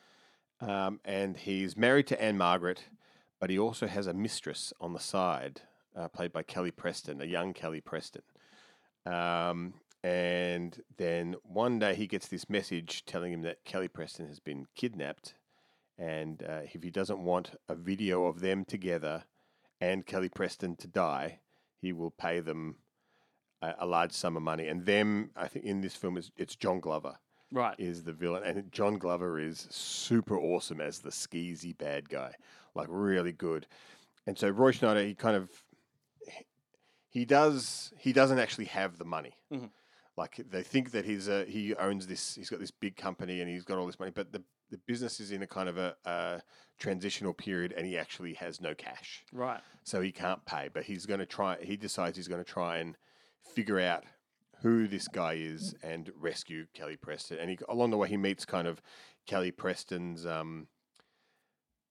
Um, 0.60 1.00
and 1.04 1.36
he's 1.36 1.76
married 1.76 2.06
to 2.08 2.22
Ann-Margret, 2.22 2.84
but 3.40 3.50
he 3.50 3.58
also 3.58 3.86
has 3.86 4.06
a 4.06 4.14
mistress 4.14 4.72
on 4.80 4.92
the 4.92 5.00
side, 5.00 5.62
uh, 5.96 6.08
played 6.08 6.32
by 6.32 6.42
Kelly 6.42 6.70
Preston, 6.70 7.20
a 7.20 7.26
young 7.26 7.52
Kelly 7.52 7.80
Preston. 7.80 8.22
Um, 9.04 9.74
and 10.02 10.82
then 10.96 11.36
one 11.42 11.78
day 11.78 11.94
he 11.94 12.06
gets 12.06 12.28
this 12.28 12.48
message 12.48 13.04
telling 13.04 13.32
him 13.32 13.42
that 13.42 13.64
Kelly 13.64 13.88
Preston 13.88 14.26
has 14.28 14.40
been 14.40 14.66
kidnapped, 14.74 15.34
and 15.98 16.42
uh, 16.42 16.60
if 16.72 16.82
he 16.82 16.90
doesn't 16.90 17.24
want 17.24 17.52
a 17.68 17.74
video 17.74 18.24
of 18.24 18.40
them 18.40 18.64
together 18.64 19.24
and 19.80 20.06
Kelly 20.06 20.28
Preston 20.28 20.76
to 20.76 20.86
die, 20.86 21.40
he 21.80 21.92
will 21.92 22.10
pay 22.10 22.40
them 22.40 22.76
a, 23.60 23.74
a 23.80 23.86
large 23.86 24.12
sum 24.12 24.36
of 24.36 24.42
money. 24.42 24.66
And 24.66 24.86
them, 24.86 25.30
I 25.36 25.48
think, 25.48 25.64
in 25.64 25.80
this 25.80 25.94
film 25.94 26.16
is 26.16 26.30
it's 26.36 26.56
John 26.56 26.80
Glover 26.80 27.18
right. 27.54 27.74
is 27.78 28.02
the 28.02 28.12
villain, 28.12 28.42
and 28.44 28.70
John 28.72 28.98
Glover 28.98 29.38
is 29.38 29.66
super 29.70 30.38
awesome 30.38 30.80
as 30.80 30.98
the 30.98 31.10
skeezy 31.10 31.76
bad 31.76 32.08
guy, 32.08 32.32
like 32.74 32.88
really 32.90 33.32
good. 33.32 33.66
And 34.26 34.36
so 34.38 34.48
Roy 34.48 34.72
Schneider, 34.72 35.02
he 35.04 35.14
kind 35.14 35.36
of 35.36 35.48
he 37.08 37.24
does 37.24 37.92
he 37.98 38.12
doesn't 38.12 38.38
actually 38.38 38.66
have 38.66 38.98
the 38.98 39.04
money. 39.04 39.34
Mhm. 39.52 39.70
Like 40.16 40.40
they 40.48 40.62
think 40.62 40.92
that 40.92 41.04
he's 41.04 41.28
a, 41.28 41.44
he 41.44 41.74
owns 41.74 42.06
this, 42.06 42.34
he's 42.36 42.48
got 42.48 42.60
this 42.60 42.70
big 42.70 42.96
company 42.96 43.40
and 43.40 43.50
he's 43.50 43.64
got 43.64 43.78
all 43.78 43.86
this 43.86 43.98
money, 43.98 44.12
but 44.14 44.32
the 44.32 44.42
the 44.70 44.78
business 44.86 45.20
is 45.20 45.30
in 45.30 45.42
a 45.42 45.46
kind 45.46 45.68
of 45.68 45.76
a, 45.76 45.94
a 46.06 46.40
transitional 46.78 47.34
period, 47.34 47.72
and 47.76 47.86
he 47.86 47.96
actually 47.98 48.32
has 48.34 48.60
no 48.60 48.74
cash 48.74 49.22
Right. 49.32 49.60
so 49.84 50.00
he 50.00 50.10
can't 50.10 50.44
pay. 50.46 50.68
But 50.72 50.84
he's 50.84 51.04
going 51.06 51.20
to 51.20 51.26
try. 51.26 51.58
He 51.62 51.76
decides 51.76 52.16
he's 52.16 52.28
going 52.28 52.42
to 52.42 52.50
try 52.50 52.78
and 52.78 52.96
figure 53.54 53.78
out 53.78 54.04
who 54.64 54.88
this 54.88 55.08
guy 55.08 55.34
is 55.34 55.74
and 55.82 56.10
rescue 56.18 56.64
Kelly 56.72 56.96
Preston. 56.96 57.38
And 57.38 57.50
he, 57.50 57.58
along 57.68 57.90
the 57.90 57.98
way, 57.98 58.08
he 58.08 58.16
meets 58.16 58.46
kind 58.46 58.66
of 58.66 58.80
Kelly 59.26 59.50
Preston's 59.50 60.24
um, 60.24 60.68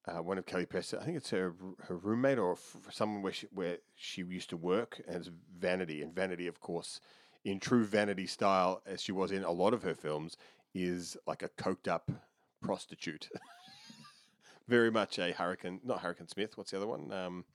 uh, 0.07 0.23
one 0.23 0.39
of 0.39 0.47
Kelly 0.47 0.65
Preston. 0.65 0.97
I 0.99 1.05
think 1.05 1.17
it's 1.17 1.29
her 1.29 1.53
her 1.83 1.95
roommate 1.95 2.39
or 2.39 2.53
f- 2.53 2.77
someone 2.91 3.21
where 3.21 3.31
she, 3.31 3.47
where 3.51 3.77
she 3.93 4.23
used 4.23 4.49
to 4.49 4.57
work 4.57 4.99
as 5.07 5.29
Vanity. 5.55 6.01
And 6.01 6.15
Vanity, 6.15 6.47
of 6.47 6.59
course, 6.61 6.99
in 7.45 7.59
true 7.59 7.85
Vanity 7.85 8.25
style, 8.25 8.81
as 8.87 9.03
she 9.03 9.11
was 9.11 9.31
in 9.31 9.43
a 9.43 9.51
lot 9.51 9.75
of 9.75 9.83
her 9.83 9.93
films, 9.93 10.35
is 10.73 11.15
like 11.27 11.43
a 11.43 11.49
coked 11.49 11.87
up 11.87 12.11
prostitute. 12.59 13.29
Very 14.67 14.89
much 14.89 15.19
a 15.19 15.31
Hurricane, 15.31 15.79
not 15.83 16.01
Hurricane 16.01 16.27
Smith. 16.27 16.57
What's 16.57 16.71
the 16.71 16.77
other 16.77 16.87
one? 16.87 17.13
Um, 17.13 17.45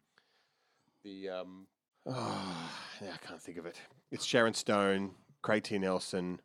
the 1.03 1.29
um, 1.29 1.67
oh, 2.09 2.71
I 3.03 3.27
can't 3.27 3.41
think 3.41 3.59
of 3.59 3.67
it. 3.67 3.81
It's 4.11 4.25
Sharon 4.25 4.55
Stone, 4.55 5.13
Craig 5.43 5.65
T. 5.65 5.79
Nelson, 5.79 6.41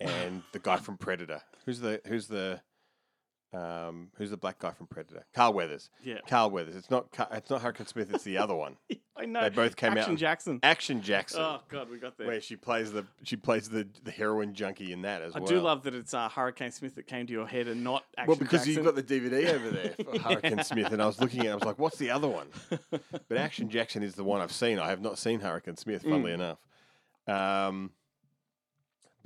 and 0.00 0.42
the 0.52 0.58
guy 0.58 0.76
from 0.76 0.96
Predator. 0.96 1.42
Who's 1.66 1.80
the 1.80 2.00
who's 2.06 2.28
the 2.28 2.60
um, 3.54 4.08
who's 4.16 4.30
the 4.30 4.36
black 4.36 4.58
guy 4.58 4.72
from 4.72 4.86
Predator? 4.88 5.24
Carl 5.34 5.54
Weathers. 5.54 5.88
Yeah. 6.02 6.18
Carl 6.28 6.50
Weathers. 6.50 6.76
It's 6.76 6.90
not. 6.90 7.10
Car- 7.12 7.28
It's 7.32 7.48
not 7.48 7.62
Hurricane 7.62 7.86
Smith. 7.86 8.12
It's 8.12 8.24
the 8.24 8.36
other 8.38 8.54
one. 8.54 8.76
I 9.16 9.24
know. 9.24 9.40
They 9.42 9.48
both 9.48 9.74
came 9.74 9.92
Action 9.92 9.98
out. 9.98 10.02
Action 10.04 10.16
Jackson. 10.16 10.60
Action 10.62 11.02
Jackson. 11.02 11.40
Oh 11.40 11.60
God, 11.68 11.90
we 11.90 11.98
got 11.98 12.16
there. 12.18 12.26
Where 12.26 12.40
she 12.40 12.56
plays 12.56 12.92
the 12.92 13.04
she 13.24 13.36
plays 13.36 13.68
the 13.68 13.88
the 14.04 14.10
heroin 14.10 14.54
junkie 14.54 14.92
in 14.92 15.02
that 15.02 15.22
as 15.22 15.34
I 15.34 15.40
well. 15.40 15.48
I 15.48 15.52
do 15.54 15.60
love 15.60 15.82
that 15.84 15.94
it's 15.94 16.14
uh, 16.14 16.28
Hurricane 16.28 16.70
Smith 16.70 16.94
that 16.96 17.06
came 17.06 17.26
to 17.26 17.32
your 17.32 17.46
head 17.46 17.66
and 17.68 17.82
not 17.82 18.04
Action 18.16 18.28
well, 18.28 18.36
because 18.36 18.60
Jackson. 18.66 18.74
you've 18.74 18.84
got 18.84 18.94
the 18.94 19.02
DVD 19.02 19.54
over 19.54 19.70
there 19.70 19.94
for 20.04 20.18
Hurricane 20.20 20.62
Smith, 20.62 20.92
and 20.92 21.02
I 21.02 21.06
was 21.06 21.20
looking 21.20 21.40
at 21.40 21.46
it, 21.46 21.50
I 21.50 21.54
was 21.54 21.64
like, 21.64 21.78
what's 21.78 21.98
the 21.98 22.10
other 22.10 22.28
one? 22.28 22.46
But 22.90 23.38
Action 23.38 23.70
Jackson 23.70 24.02
is 24.02 24.14
the 24.14 24.24
one 24.24 24.40
I've 24.40 24.52
seen. 24.52 24.78
I 24.78 24.90
have 24.90 25.00
not 25.00 25.18
seen 25.18 25.40
Hurricane 25.40 25.76
Smith, 25.76 26.02
funnily 26.02 26.32
enough. 26.32 26.58
Um, 27.26 27.90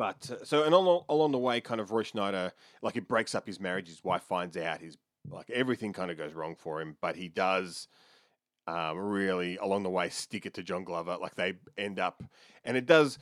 but 0.03 0.31
uh, 0.31 0.45
so, 0.45 0.65
and 0.65 0.75
along, 0.75 1.05
along 1.09 1.33
the 1.33 1.39
way, 1.39 1.61
kind 1.61 1.81
of 1.81 1.91
Roy 1.93 2.03
Schneider, 2.03 2.53
like 2.83 2.97
it 2.97 3.07
breaks 3.09 3.35
up 3.35 3.47
his 3.47 3.61
marriage. 3.61 3.89
His 3.89 4.03
wife 4.03 4.23
finds 4.23 4.57
out. 4.57 4.81
His 4.81 4.97
like 5.31 5.49
everything 5.51 5.93
kind 5.93 6.11
of 6.11 6.19
goes 6.19 6.33
wrong 6.35 6.57
for 6.57 6.81
him, 6.81 6.97
but 7.01 7.15
he 7.17 7.29
does 7.29 7.87
um, 8.67 8.99
really 8.99 9.57
along 9.57 9.83
the 9.83 9.91
way 9.91 10.09
stick 10.09 10.47
it 10.47 10.55
to 10.55 10.63
John 10.63 10.85
Glover. 10.85 11.17
Like 11.21 11.35
they 11.37 11.55
end 11.79 11.99
up, 11.99 12.23
and 12.65 12.77
it 12.77 12.87
does. 12.87 13.19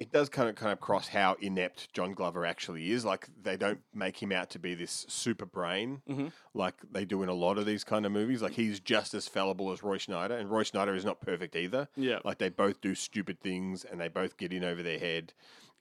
It 0.00 0.10
does 0.10 0.28
kind 0.28 0.48
of 0.48 0.56
kind 0.56 0.72
of 0.72 0.80
cross 0.80 1.06
how 1.06 1.36
inept 1.40 1.92
John 1.92 2.14
Glover 2.14 2.44
actually 2.44 2.90
is. 2.90 3.04
Like 3.04 3.28
they 3.40 3.56
don't 3.56 3.78
make 3.94 4.20
him 4.20 4.32
out 4.32 4.50
to 4.50 4.58
be 4.58 4.74
this 4.74 5.06
super 5.08 5.46
brain, 5.46 6.02
Mhm. 6.10 6.32
like 6.52 6.74
they 6.90 7.04
do 7.04 7.22
in 7.22 7.28
a 7.28 7.32
lot 7.34 7.58
of 7.58 7.64
these 7.64 7.84
kind 7.84 8.04
of 8.04 8.10
movies. 8.10 8.42
Like 8.42 8.54
he's 8.54 8.80
just 8.80 9.14
as 9.14 9.28
fallible 9.28 9.70
as 9.70 9.84
Roy 9.84 9.98
Schneider, 9.98 10.36
and 10.36 10.50
Roy 10.50 10.64
Schneider 10.64 10.96
is 10.96 11.04
not 11.04 11.20
perfect 11.20 11.54
either. 11.54 11.88
yeah. 11.96 12.18
Like 12.24 12.38
they 12.38 12.48
both 12.48 12.80
do 12.80 12.96
stupid 12.96 13.38
things, 13.40 13.84
and 13.84 14.00
they 14.00 14.08
both 14.08 14.36
get 14.36 14.52
in 14.52 14.64
over 14.64 14.82
their 14.82 14.98
head. 14.98 15.32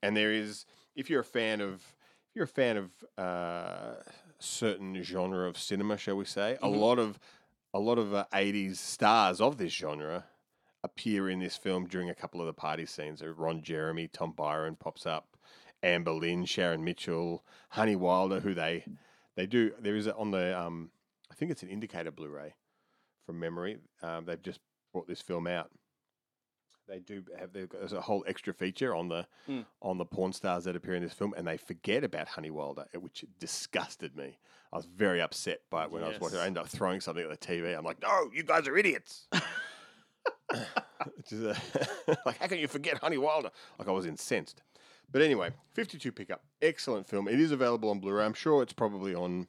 And 0.04 0.16
there 0.18 0.32
is, 0.34 0.66
if 0.96 1.10
you're 1.10 1.22
a 1.22 1.24
fan 1.24 1.62
of, 1.62 1.76
if 1.76 2.36
you're 2.36 2.46
a 2.46 2.48
fan 2.48 2.78
of 2.78 2.92
uh, 3.18 3.96
certain 4.40 5.02
genre 5.02 5.48
of 5.48 5.58
cinema, 5.58 5.98
shall 5.98 6.16
we 6.18 6.26
say, 6.26 6.58
a 6.62 6.68
Mhm. 6.68 6.78
lot 6.80 7.00
of, 7.00 7.20
a 7.74 7.80
lot 7.80 7.98
of 7.98 8.14
uh, 8.14 8.26
'80s 8.34 8.78
stars 8.78 9.40
of 9.42 9.58
this 9.58 9.74
genre 9.74 10.26
appear 10.84 11.30
in 11.30 11.40
this 11.40 11.56
film 11.56 11.88
during 11.88 12.10
a 12.10 12.16
couple 12.16 12.42
of 12.42 12.48
the 12.48 12.54
party 12.54 12.86
scenes. 12.86 13.20
So 13.22 13.28
Ron 13.28 13.62
Jeremy, 13.64 14.10
Tom 14.10 14.34
Byron 14.34 14.76
pops 14.76 15.06
up, 15.06 15.38
Amber 15.82 16.12
Lynn, 16.12 16.46
Sharon 16.46 16.84
Mitchell, 16.84 17.44
Honey 17.70 17.96
Wilder, 17.96 18.42
who 18.42 18.54
they 18.54 18.86
they 19.36 19.48
do. 19.48 19.74
There 19.80 19.96
is 19.96 20.06
a, 20.08 20.16
on 20.16 20.32
the 20.32 20.60
um, 20.60 20.92
I 21.32 21.36
think 21.36 21.50
it's 21.52 21.64
an 21.64 21.70
indicator 21.70 22.12
Blu-ray 22.12 22.54
from 23.26 23.40
memory. 23.40 23.78
Um, 24.02 24.26
they've 24.26 24.42
just 24.42 24.60
brought 24.92 25.08
this 25.08 25.22
film 25.22 25.48
out. 25.48 25.72
They 26.88 27.00
do 27.00 27.24
have 27.40 27.54
they've 27.54 27.70
got, 27.70 27.80
there's 27.80 27.94
a 27.94 28.02
whole 28.02 28.24
extra 28.28 28.54
feature 28.54 28.94
on 28.96 29.08
the 29.08 29.26
Mm. 29.48 29.66
on 29.82 29.98
the 29.98 30.06
porn 30.06 30.34
stars 30.34 30.64
that 30.66 30.76
appear 30.76 30.96
in 30.96 31.04
this 31.04 31.14
film, 31.14 31.34
and 31.38 31.48
they 31.48 31.58
forget 31.58 32.04
about 32.04 32.28
Honey 32.30 32.52
Wilder, 32.52 32.86
which 33.00 33.26
disgusted 33.40 34.16
me. 34.16 34.38
I 34.72 34.76
was 34.78 34.86
very 34.86 35.22
upset 35.22 35.62
by 35.70 35.84
it 35.84 35.92
when 35.92 36.04
I 36.04 36.10
was 36.10 36.20
watching. 36.20 36.40
I 36.40 36.48
ended 36.48 36.62
up 36.64 36.68
throwing 36.70 37.00
something 37.00 37.24
at 37.24 37.30
the 37.30 37.38
TV. 37.48 37.78
I'm 37.78 37.84
like, 37.86 38.02
no, 38.02 38.30
you 38.34 38.44
guys 38.44 38.68
are 38.68 38.76
idiots. 38.78 39.28
Which 41.16 41.32
is 41.32 41.44
uh, 41.46 41.56
like, 42.26 42.38
how 42.38 42.48
can 42.48 42.60
you 42.60 42.68
forget 42.68 42.98
Honey 43.00 43.18
Wilder? 43.18 43.50
Like 43.78 43.88
I 43.88 43.92
was 43.92 44.06
incensed. 44.06 44.62
But 45.12 45.22
anyway, 45.22 45.52
52 45.74 46.12
pickup, 46.12 46.44
excellent 46.62 47.08
film. 47.08 47.28
It 47.28 47.40
is 47.40 47.52
available 47.52 47.90
on 47.90 48.00
Blu-ray. 48.00 48.26
I'm 48.26 48.34
sure 48.34 48.64
it's 48.64 48.74
probably 48.74 49.14
on 49.14 49.48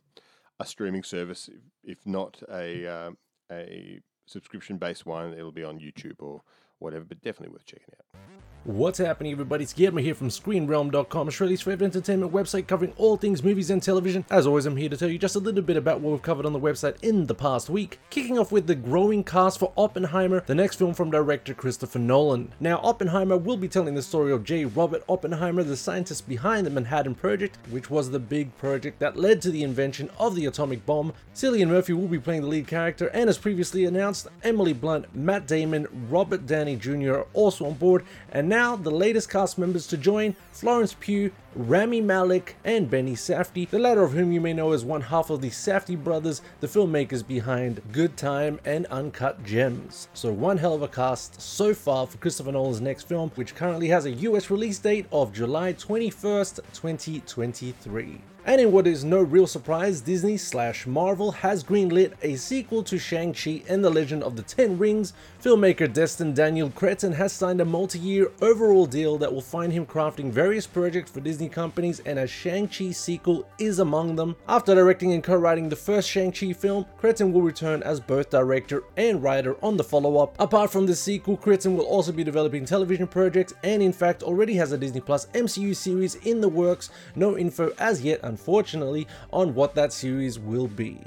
a 0.61 0.66
streaming 0.66 1.03
service, 1.05 1.49
if, 1.49 1.61
if 1.99 2.07
not 2.07 2.42
a 2.51 2.87
uh, 2.87 3.11
a 3.51 4.01
subscription-based 4.27 5.07
one. 5.07 5.33
It'll 5.33 5.53
be 5.53 5.64
on 5.64 5.79
YouTube 5.79 6.16
or 6.20 6.42
whatever, 6.78 7.04
but 7.04 7.22
definitely 7.22 7.52
worth 7.52 7.66
checking 7.66 7.94
out. 7.98 8.20
What's 8.64 8.96
happening, 8.96 9.30
everybody? 9.32 9.64
It's 9.64 9.74
Guillermo 9.74 10.00
here 10.00 10.14
from 10.14 10.30
ScreenRealm.com, 10.30 11.28
Australia's 11.28 11.60
favorite 11.60 11.84
entertainment 11.84 12.32
website 12.32 12.66
covering 12.66 12.94
all 12.96 13.18
things 13.18 13.44
movies 13.44 13.68
and 13.68 13.82
television. 13.82 14.24
As 14.30 14.46
always, 14.46 14.64
I'm 14.64 14.78
here 14.78 14.88
to 14.88 14.96
tell 14.96 15.10
you 15.10 15.18
just 15.18 15.37
a 15.37 15.38
little 15.38 15.60
bit 15.60 15.76
about 15.76 16.00
what 16.00 16.12
we've 16.12 16.22
covered 16.22 16.46
on 16.46 16.54
the 16.54 16.58
website 16.58 16.96
in 17.02 17.26
the 17.26 17.34
past 17.34 17.68
week. 17.68 17.98
Kicking 18.08 18.38
off 18.38 18.50
with 18.50 18.66
the 18.66 18.74
growing 18.74 19.22
cast 19.22 19.58
for 19.58 19.74
Oppenheimer, 19.76 20.40
the 20.46 20.54
next 20.54 20.76
film 20.76 20.94
from 20.94 21.10
director 21.10 21.52
Christopher 21.52 21.98
Nolan. 21.98 22.54
Now, 22.58 22.80
Oppenheimer 22.82 23.37
will 23.37 23.58
be 23.58 23.68
telling 23.68 23.92
the 23.96 24.00
story 24.00 24.32
of 24.32 24.44
J. 24.44 24.64
Robert 24.64 25.04
Oppenheimer, 25.10 25.62
the 25.62 25.76
scientist 25.76 26.26
behind 26.26 26.66
the 26.66 26.70
Manhattan 26.70 27.16
Project, 27.16 27.58
which 27.68 27.90
was 27.90 28.10
the 28.10 28.18
big 28.18 28.56
project 28.56 28.98
that 28.98 29.18
led 29.18 29.42
to 29.42 29.50
the 29.50 29.62
invention 29.62 30.08
of 30.18 30.37
the 30.37 30.46
atomic 30.46 30.87
bomb. 30.87 31.12
Cillian 31.34 31.68
Murphy 31.68 31.92
will 31.92 32.08
be 32.08 32.18
playing 32.18 32.40
the 32.40 32.48
lead 32.48 32.66
character, 32.66 33.08
and 33.08 33.28
as 33.28 33.37
previously 33.37 33.84
announced, 33.84 34.26
Emily 34.42 34.72
Blunt, 34.72 35.14
Matt 35.14 35.46
Damon, 35.46 35.87
Robert 36.08 36.46
Downey 36.64 36.77
Jr. 36.77 37.12
are 37.12 37.27
also 37.35 37.66
on 37.66 37.74
board, 37.74 38.07
and 38.33 38.48
now 38.48 38.74
the 38.74 38.90
latest 38.90 39.29
cast 39.29 39.59
members 39.59 39.87
to 39.88 39.98
join 39.98 40.35
Florence 40.50 40.96
Pugh, 40.98 41.31
Rami 41.55 42.00
Malek, 42.00 42.57
and 42.64 42.88
Benny 42.88 43.12
Safdie, 43.12 43.68
the 43.68 43.79
latter 43.79 44.03
of 44.03 44.12
whom 44.12 44.33
you 44.33 44.40
may 44.40 44.55
know 44.55 44.72
as 44.72 44.83
one 44.83 45.03
half 45.03 45.29
of 45.29 45.42
the 45.42 45.50
Safdie 45.50 46.03
brothers, 46.03 46.40
the 46.61 46.66
filmmakers 46.66 47.27
behind 47.27 47.83
Good 47.92 48.16
Time 48.16 48.61
and 48.64 48.87
Uncut 48.87 49.44
Gems. 49.44 50.09
So, 50.14 50.33
one 50.33 50.57
hell 50.57 50.72
of 50.72 50.81
a 50.81 50.88
cast 50.88 51.38
so 51.38 51.74
far 51.74 52.07
for 52.07 52.16
Christopher 52.16 52.53
Nolan's 52.53 52.81
next 52.81 53.07
film, 53.07 53.31
which 53.35 53.55
currently 53.55 53.88
has 53.88 54.07
a 54.07 54.12
US 54.12 54.48
release 54.48 54.79
date 54.79 55.05
of 55.12 55.35
July 55.35 55.74
21st, 55.74 56.61
2023. 56.72 58.22
And 58.46 58.61
in 58.61 58.72
what 58.72 58.87
is 58.87 59.04
no 59.04 59.22
real 59.22 59.46
surprise, 59.46 60.02
Disney 60.02 60.37
slash 60.37 60.87
Marvel 60.87 61.33
has 61.33 61.64
greenlit 61.64 62.12
a 62.20 62.37
sequel 62.37 62.83
to 62.83 62.98
Shang-Chi 62.98 63.62
and 63.70 63.83
the 63.83 63.88
Legend 63.88 64.22
of 64.22 64.37
the 64.37 64.42
Ten 64.42 64.76
Rings. 64.76 65.14
Filmmaker 65.42 65.90
Destin 65.90 66.35
Daniel 66.35 66.68
Cretton 66.68 67.12
has 67.12 67.33
signed 67.33 67.62
a 67.62 67.64
multi-year 67.64 68.30
overall 68.42 68.85
deal 68.85 69.16
that 69.16 69.33
will 69.33 69.40
find 69.40 69.72
him 69.72 69.87
crafting 69.87 70.30
various 70.30 70.66
projects 70.66 71.11
for 71.11 71.20
Disney 71.20 71.48
companies 71.48 72.00
and 72.00 72.18
a 72.18 72.26
Shang-Chi 72.26 72.90
sequel 72.90 73.48
is 73.59 73.78
among 73.78 74.16
them. 74.16 74.37
After 74.46 74.74
directing 74.74 75.14
and 75.14 75.24
co-writing 75.24 75.70
the 75.70 75.76
first 75.76 76.11
Shang-Chi 76.11 76.52
film, 76.52 76.85
Cretton 76.98 77.33
will 77.33 77.40
return 77.40 77.83
as 77.83 77.98
both 77.98 78.28
director 78.28 78.85
and 78.98 79.22
writer 79.22 79.57
on 79.62 79.78
the 79.78 79.85
follow-up. 79.85 80.35
Apart 80.38 80.70
from 80.70 80.85
the 80.85 80.94
sequel, 80.94 81.38
Cretton 81.38 81.78
will 81.78 81.87
also 81.87 82.12
be 82.12 82.22
developing 82.22 82.66
television 82.66 83.07
projects 83.07 83.54
and 83.62 83.83
in 83.83 83.92
fact 83.92 84.22
already 84.22 84.54
has 84.57 84.72
a 84.72 84.76
Disney 84.76 85.00
Plus 85.00 85.28
MCU 85.33 85.74
series 85.74 86.16
in 86.16 86.42
the 86.42 86.48
works. 86.48 86.90
No 87.16 87.38
info 87.38 87.72
as 87.78 88.02
yet 88.02 88.20
unfortunately, 88.35 89.07
on 89.33 89.55
what 89.55 89.77
that 89.77 89.92
series 89.92 90.40
will 90.40 90.66
be. 90.66 91.01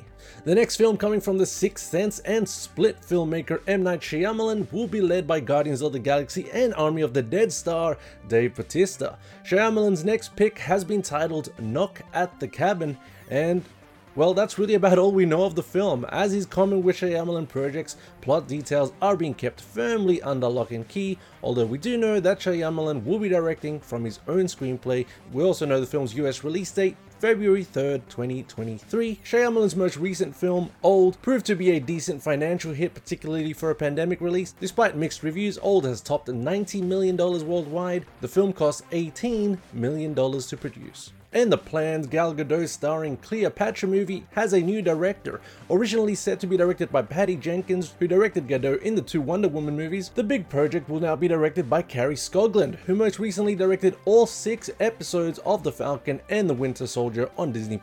The 0.46 0.56
next 0.56 0.78
film 0.78 0.96
coming 0.96 1.20
from 1.20 1.38
the 1.38 1.46
Sixth 1.46 1.90
Sense 1.90 2.20
and 2.20 2.48
Split 2.48 3.02
filmmaker 3.02 3.60
M. 3.68 3.84
Night 3.84 4.00
Shyamalan 4.00 4.72
will 4.72 4.88
be 4.88 5.02
led 5.02 5.28
by 5.28 5.42
Guardians 5.42 5.82
of 5.82 5.92
the 5.92 6.00
Galaxy 6.00 6.50
and 6.54 6.74
Army 6.76 7.02
of 7.02 7.14
the 7.14 7.22
Dead 7.22 7.52
star 7.52 7.98
Dave 8.30 8.56
Bautista. 8.56 9.18
Shyamalan's 9.44 10.06
next 10.06 10.38
pick 10.38 10.58
has 10.60 10.86
been 10.86 11.02
titled 11.02 11.52
Knock 11.60 12.02
at 12.14 12.40
the 12.40 12.48
Cabin 12.48 12.98
and 13.30 13.62
well, 14.18 14.34
that's 14.34 14.58
really 14.58 14.74
about 14.74 14.98
all 14.98 15.12
we 15.12 15.28
know 15.28 15.44
of 15.44 15.54
the 15.54 15.62
film. 15.62 16.04
As 16.10 16.34
is 16.34 16.48
common 16.48 16.82
with 16.82 16.96
Shyamalan 16.96 17.48
projects, 17.48 17.98
plot 18.22 18.48
details 18.48 18.92
are 19.00 19.16
being 19.16 19.36
kept 19.36 19.62
firmly 19.62 20.24
under 20.24 20.48
lock 20.48 20.72
and 20.72 20.88
key, 20.88 21.20
although 21.44 21.68
we 21.68 21.78
do 21.78 22.00
know 22.00 22.20
that 22.20 22.40
Shyamalan 22.40 23.04
will 23.04 23.20
be 23.20 23.30
directing 23.30 23.80
from 23.80 24.04
his 24.04 24.20
own 24.28 24.46
screenplay. 24.46 25.06
We 25.32 25.44
also 25.44 25.68
know 25.68 25.80
the 25.80 25.86
film's 25.86 26.16
US 26.16 26.44
release 26.44 26.72
date, 26.72 26.98
February 27.20 27.66
3rd, 27.66 28.02
2023. 28.10 29.20
Shyamalan's 29.24 29.76
most 29.76 29.98
recent 29.98 30.36
film, 30.36 30.70
Old, 30.84 31.22
proved 31.22 31.46
to 31.48 31.56
be 31.56 31.72
a 31.72 31.80
decent 31.80 32.22
financial 32.22 32.74
hit, 32.74 32.94
particularly 32.94 33.54
for 33.54 33.72
a 33.72 33.76
pandemic 33.76 34.22
release. 34.22 34.54
Despite 34.60 34.96
mixed 34.96 35.24
reviews, 35.24 35.58
Old 35.58 35.86
has 35.86 36.02
topped 36.02 36.28
$90 36.28 36.84
million 36.84 37.18
worldwide. 37.18 38.06
The 38.22 38.28
film 38.28 38.54
cost 38.54 38.88
$18 38.92 39.58
million 39.74 40.14
to 40.14 40.58
produce. 40.58 41.12
And 41.34 41.52
the 41.52 41.58
planned 41.58 42.10
Gal 42.10 42.34
Gadot 42.34 42.70
starring 42.70 43.18
Cleopatra 43.18 43.90
movie 43.90 44.26
has 44.32 44.54
a 44.54 44.62
new 44.62 44.82
director. 44.82 45.42
Originally 45.70 46.16
set 46.16 46.40
to 46.40 46.48
be 46.48 46.56
directed 46.56 46.90
by 46.90 47.02
Patty 47.02 47.36
Jenkins, 47.36 47.94
who 48.00 48.08
directed 48.08 48.48
Gadot 48.48 48.82
in 48.82 48.96
the 48.96 49.02
two 49.02 49.22
Wonder 49.22 49.50
Woman 49.50 49.76
movies, 49.76 50.10
the 50.16 50.24
big 50.24 50.48
project 50.48 50.88
will 50.88 51.02
now 51.02 51.18
be 51.18 51.28
directed 51.28 51.70
by 51.70 51.82
Kari 51.82 52.16
Skogland, 52.16 52.76
who 52.76 52.96
most 52.96 53.20
recently 53.20 53.56
directed 53.56 53.98
all 54.06 54.26
six 54.26 54.70
episodes 54.80 55.40
of 55.40 55.64
The 55.64 55.72
Falcon 55.72 56.22
and 56.30 56.50
The 56.50 56.54
Winter 56.54 56.88
Soldier 56.88 57.30
on 57.38 57.52
Disney+. 57.52 57.82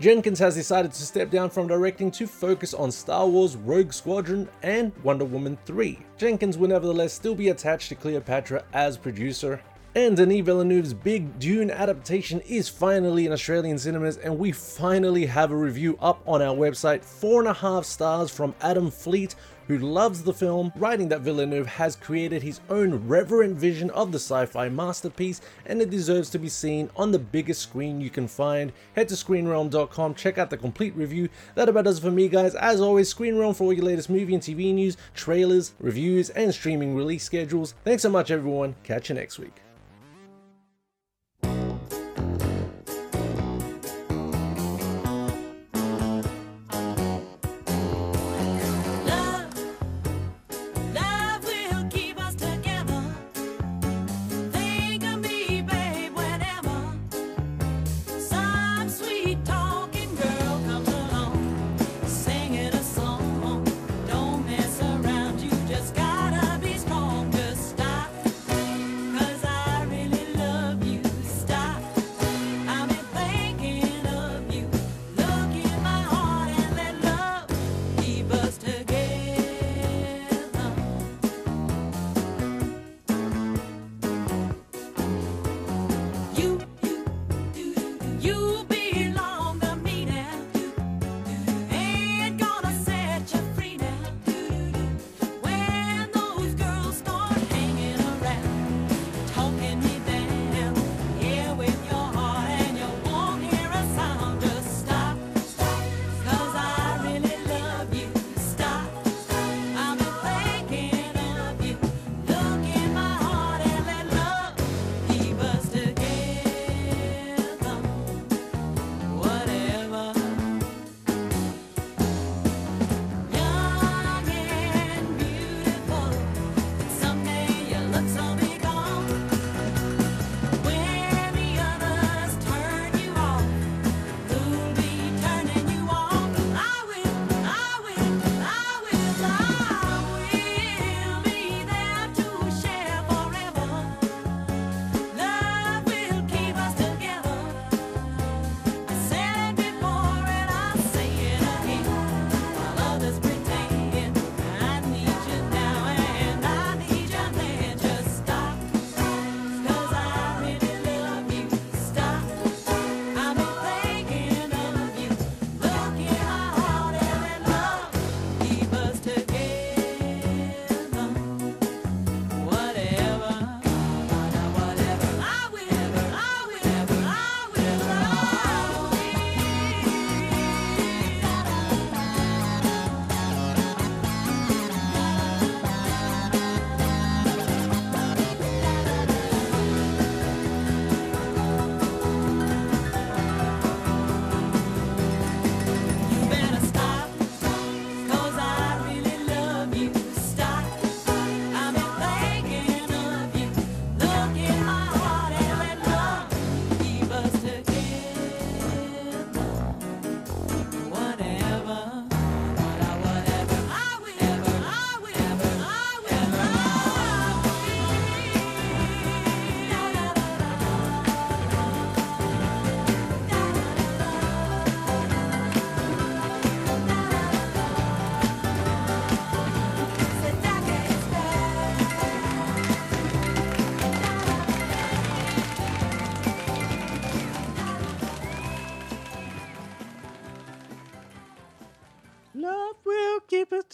Jenkins 0.00 0.40
has 0.40 0.56
decided 0.56 0.92
to 0.92 1.02
step 1.02 1.30
down 1.30 1.48
from 1.48 1.68
directing 1.68 2.10
to 2.10 2.26
focus 2.26 2.74
on 2.74 2.90
Star 2.90 3.26
Wars 3.28 3.56
Rogue 3.56 3.92
Squadron 3.92 4.48
and 4.64 4.92
Wonder 5.04 5.24
Woman 5.24 5.56
3. 5.64 5.96
Jenkins 6.18 6.58
will 6.58 6.68
nevertheless 6.68 7.12
still 7.12 7.36
be 7.36 7.50
attached 7.50 7.88
to 7.90 7.94
Cleopatra 7.94 8.64
as 8.72 8.98
producer. 8.98 9.60
And 9.92 10.16
Denis 10.16 10.42
Villeneuve's 10.44 10.94
big 10.94 11.40
Dune 11.40 11.68
adaptation 11.68 12.40
is 12.42 12.68
finally 12.68 13.26
in 13.26 13.32
Australian 13.32 13.76
cinemas, 13.76 14.18
and 14.18 14.38
we 14.38 14.52
finally 14.52 15.26
have 15.26 15.50
a 15.50 15.56
review 15.56 15.98
up 16.00 16.22
on 16.28 16.40
our 16.40 16.54
website. 16.54 17.02
Four 17.02 17.40
and 17.40 17.48
a 17.48 17.52
half 17.52 17.84
stars 17.84 18.30
from 18.30 18.54
Adam 18.60 18.88
Fleet, 18.88 19.34
who 19.66 19.78
loves 19.78 20.22
the 20.22 20.32
film, 20.32 20.72
writing 20.76 21.08
that 21.08 21.22
Villeneuve 21.22 21.66
has 21.66 21.96
created 21.96 22.40
his 22.40 22.60
own 22.70 23.08
reverent 23.08 23.56
vision 23.56 23.90
of 23.90 24.12
the 24.12 24.20
sci 24.20 24.46
fi 24.46 24.68
masterpiece, 24.68 25.40
and 25.66 25.82
it 25.82 25.90
deserves 25.90 26.30
to 26.30 26.38
be 26.38 26.48
seen 26.48 26.88
on 26.94 27.10
the 27.10 27.18
biggest 27.18 27.60
screen 27.60 28.00
you 28.00 28.10
can 28.10 28.28
find. 28.28 28.72
Head 28.94 29.08
to 29.08 29.14
screenrealm.com, 29.16 30.14
check 30.14 30.38
out 30.38 30.50
the 30.50 30.56
complete 30.56 30.94
review. 30.94 31.28
That 31.56 31.68
about 31.68 31.86
does 31.86 31.98
it 31.98 32.02
for 32.02 32.12
me, 32.12 32.28
guys. 32.28 32.54
As 32.54 32.80
always, 32.80 33.08
Screen 33.08 33.36
Realm 33.36 33.54
for 33.54 33.64
all 33.64 33.72
your 33.72 33.86
latest 33.86 34.08
movie 34.08 34.34
and 34.34 34.42
TV 34.42 34.72
news, 34.72 34.96
trailers, 35.14 35.74
reviews, 35.80 36.30
and 36.30 36.54
streaming 36.54 36.94
release 36.94 37.24
schedules. 37.24 37.74
Thanks 37.82 38.04
so 38.04 38.08
much, 38.08 38.30
everyone. 38.30 38.76
Catch 38.84 39.08
you 39.08 39.16
next 39.16 39.40
week. 39.40 39.60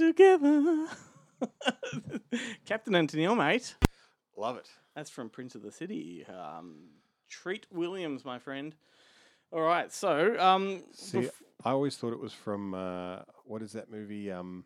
Together. 0.06 0.86
Captain 2.64 2.94
Antonio, 2.94 3.34
mate. 3.34 3.74
Love 4.36 4.56
it. 4.56 4.68
That's 4.94 5.10
from 5.10 5.28
Prince 5.28 5.54
of 5.54 5.62
the 5.62 5.72
City. 5.72 6.24
Um, 6.26 6.88
Treat 7.28 7.66
Williams, 7.70 8.24
my 8.24 8.38
friend. 8.38 8.74
All 9.52 9.60
right, 9.60 9.92
so 9.92 10.38
um, 10.40 10.82
See, 10.92 11.18
bef- 11.18 11.30
I 11.64 11.70
always 11.70 11.96
thought 11.96 12.12
it 12.12 12.18
was 12.18 12.32
from 12.32 12.74
uh, 12.74 13.20
what 13.44 13.62
is 13.62 13.72
that 13.72 13.90
movie? 13.90 14.30
Um, 14.30 14.64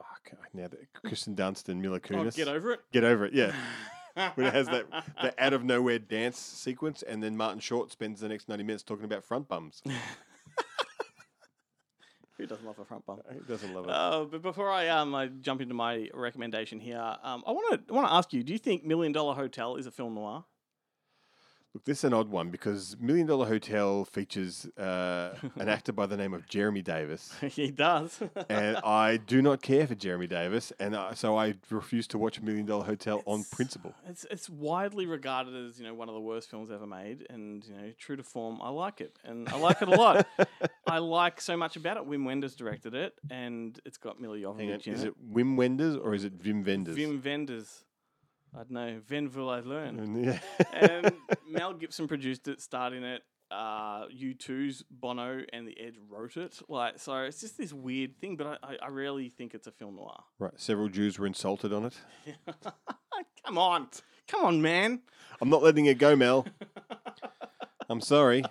oh, 0.00 0.04
can't- 0.24 0.40
now 0.54 0.68
that 0.68 0.92
Kristen 0.92 1.34
Dunst 1.34 1.68
and 1.68 1.80
Mila 1.82 1.96
oh, 1.96 2.00
Kunis. 2.00 2.36
get 2.36 2.48
over 2.48 2.72
it. 2.72 2.80
Get 2.92 3.04
over 3.04 3.26
it. 3.26 3.32
Yeah. 3.32 3.52
when 4.34 4.46
it 4.46 4.54
has 4.54 4.66
that, 4.66 4.86
that 5.22 5.34
out 5.38 5.52
of 5.52 5.64
nowhere 5.64 5.98
dance 5.98 6.38
sequence, 6.38 7.02
and 7.02 7.22
then 7.22 7.36
Martin 7.36 7.60
Short 7.60 7.90
spends 7.90 8.20
the 8.20 8.28
next 8.28 8.48
ninety 8.48 8.64
minutes 8.64 8.82
talking 8.82 9.04
about 9.04 9.24
front 9.24 9.48
bums. 9.48 9.82
Who 12.48 12.54
doesn't 12.54 12.66
love 12.66 12.78
a 12.78 12.84
front 12.84 13.04
bump? 13.04 13.20
He 13.32 13.40
doesn't 13.40 13.74
love 13.74 13.84
it. 13.84 13.90
Uh, 13.90 14.24
but 14.24 14.42
before 14.42 14.70
I 14.70 14.88
um 14.88 15.14
I 15.14 15.26
jump 15.26 15.60
into 15.60 15.74
my 15.74 16.08
recommendation 16.14 16.80
here, 16.80 16.98
um, 17.22 17.44
I 17.46 17.52
want 17.52 17.86
to 17.86 17.94
want 17.94 18.08
to 18.08 18.12
ask 18.14 18.32
you: 18.32 18.42
Do 18.42 18.52
you 18.52 18.58
think 18.58 18.84
Million 18.84 19.12
Dollar 19.12 19.34
Hotel 19.34 19.76
is 19.76 19.86
a 19.86 19.90
film 19.90 20.14
noir? 20.14 20.44
Look, 21.78 21.84
this 21.84 21.98
is 21.98 22.04
an 22.04 22.12
odd 22.12 22.28
one 22.28 22.50
because 22.50 22.96
Million 22.98 23.28
Dollar 23.28 23.46
Hotel 23.46 24.04
features 24.04 24.66
uh, 24.76 25.36
an 25.54 25.68
actor 25.68 25.92
by 25.92 26.06
the 26.06 26.16
name 26.16 26.34
of 26.34 26.48
Jeremy 26.48 26.82
Davies, 26.82 27.32
he 27.40 27.70
does. 27.70 28.20
and 28.48 28.78
I 28.84 29.18
do 29.18 29.40
not 29.40 29.62
care 29.62 29.86
for 29.86 29.94
Jeremy 29.94 30.26
Davies, 30.26 30.72
and 30.80 30.96
uh, 30.96 31.14
so 31.14 31.38
I 31.38 31.54
refuse 31.70 32.08
to 32.08 32.18
watch 32.18 32.40
Million 32.40 32.66
Dollar 32.66 32.84
Hotel 32.84 33.22
on 33.26 33.44
principle. 33.52 33.94
It's 34.08 34.26
it's 34.28 34.50
widely 34.50 35.06
regarded 35.06 35.54
as 35.54 35.78
you 35.78 35.86
know 35.86 35.94
one 35.94 36.08
of 36.08 36.16
the 36.16 36.20
worst 36.20 36.50
films 36.50 36.72
ever 36.72 36.84
made, 36.84 37.24
and 37.30 37.64
you 37.64 37.74
know 37.74 37.92
true 37.96 38.16
to 38.16 38.24
form, 38.24 38.58
I 38.60 38.70
like 38.70 39.00
it, 39.00 39.16
and 39.22 39.48
I 39.48 39.56
like 39.56 39.80
it 39.80 39.86
a 39.86 39.92
lot. 39.92 40.26
I 40.84 40.98
like 40.98 41.40
so 41.40 41.56
much 41.56 41.76
about 41.76 41.96
it. 41.96 42.08
Wim 42.08 42.24
Wenders 42.24 42.56
directed 42.56 42.94
it, 42.94 43.14
and 43.30 43.78
it's 43.84 43.98
got 43.98 44.20
Mila 44.20 44.36
Hang 44.36 44.46
on, 44.46 44.56
Jovovich 44.56 44.86
in 44.88 44.94
is 44.94 45.04
it. 45.04 45.32
Wim 45.32 45.54
Wenders 45.54 45.94
or 45.94 46.12
is 46.12 46.24
it 46.24 46.32
Vim 46.32 46.64
Wenders? 46.64 46.96
Vim 46.96 47.22
Wenders. 47.24 47.84
I 48.54 48.58
don't 48.58 48.70
know. 48.70 49.00
Ven 49.06 49.30
will 49.32 49.50
I 49.50 49.60
learn. 49.60 49.98
And 49.98 50.24
yeah. 50.24 50.38
and 50.72 51.12
Mel 51.48 51.74
Gibson 51.74 52.08
produced 52.08 52.48
it, 52.48 52.60
starting 52.60 52.98
in 52.98 53.04
it. 53.04 53.22
Uh, 53.50 54.06
U2's 54.08 54.84
Bono 54.90 55.40
and 55.54 55.66
the 55.66 55.78
Edge 55.80 55.94
wrote 56.08 56.36
it. 56.36 56.60
Like, 56.68 56.98
so 56.98 57.16
it's 57.22 57.40
just 57.40 57.56
this 57.56 57.72
weird 57.72 58.20
thing, 58.20 58.36
but 58.36 58.46
I, 58.62 58.74
I, 58.74 58.76
I 58.82 58.88
rarely 58.88 59.30
think 59.30 59.54
it's 59.54 59.66
a 59.66 59.70
film 59.72 59.96
noir. 59.96 60.22
right, 60.38 60.52
several 60.56 60.90
Jews 60.90 61.18
were 61.18 61.26
insulted 61.26 61.72
on 61.72 61.86
it. 61.86 61.94
Come 63.46 63.56
on, 63.56 63.88
come 64.26 64.44
on, 64.44 64.60
man. 64.60 65.00
I'm 65.40 65.48
not 65.48 65.62
letting 65.62 65.86
it 65.86 65.96
go, 65.96 66.14
Mel. 66.14 66.46
I'm 67.88 68.02
sorry. 68.02 68.44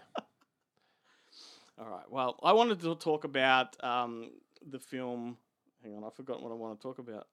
All 1.80 1.88
right. 1.88 2.10
Well, 2.10 2.40
I 2.42 2.54
wanted 2.54 2.82
to 2.82 2.96
talk 2.96 3.24
about 3.24 3.82
um, 3.84 4.32
the 4.68 4.80
film. 4.80 5.38
Hang 5.84 5.96
on, 5.96 6.04
I've 6.04 6.16
forgotten 6.16 6.44
what 6.44 6.52
I 6.52 6.56
want 6.56 6.80
to 6.80 6.82
talk 6.82 6.98
about. 6.98 7.28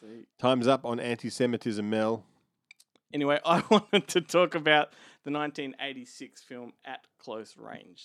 See. 0.00 0.26
Time's 0.38 0.66
up 0.66 0.84
on 0.84 0.98
anti-Semitism, 0.98 1.88
Mel. 1.88 2.24
Anyway, 3.12 3.38
I 3.44 3.62
wanted 3.70 4.08
to 4.08 4.20
talk 4.20 4.54
about 4.54 4.90
the 5.24 5.30
1986 5.30 6.42
film 6.42 6.72
At 6.84 7.06
Close 7.18 7.56
Range. 7.58 8.02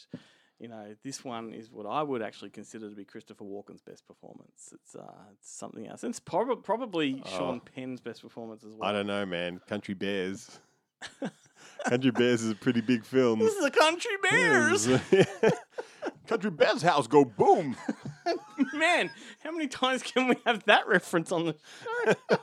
You 0.59 0.69
know, 0.69 0.95
this 1.03 1.23
one 1.23 1.53
is 1.53 1.69
what 1.69 1.85
I 1.85 2.01
would 2.01 2.21
actually 2.21 2.49
consider 2.49 2.89
to 2.89 2.95
be 2.95 3.03
Christopher 3.03 3.43
Walken's 3.43 3.81
best 3.81 4.07
performance. 4.07 4.73
It's, 4.73 4.95
uh, 4.95 5.11
it's 5.33 5.51
something 5.51 5.85
else. 5.85 6.03
It's 6.03 6.19
prob- 6.19 6.63
probably 6.63 7.21
Sean 7.25 7.59
Penn's 7.59 7.99
best 7.99 8.21
performance 8.21 8.63
as 8.63 8.73
well. 8.73 8.89
I 8.89 8.93
don't 8.93 9.07
know, 9.07 9.25
man. 9.25 9.59
Country 9.67 9.93
Bears. 9.93 10.59
Country 11.87 12.11
Bears 12.11 12.41
is 12.41 12.51
a 12.51 12.55
pretty 12.55 12.79
big 12.81 13.03
film. 13.03 13.39
This 13.39 13.53
is 13.53 13.63
the 13.63 13.71
Country 13.71 14.11
Bears. 14.23 14.87
Country 16.27 16.51
Bears 16.51 16.81
house 16.81 17.07
go 17.07 17.25
boom. 17.25 17.75
Man, 18.73 19.09
how 19.43 19.51
many 19.51 19.67
times 19.67 20.01
can 20.03 20.27
we 20.27 20.35
have 20.45 20.63
that 20.65 20.87
reference 20.87 21.31
on 21.31 21.45
the 21.47 21.55
show? 22.05 22.13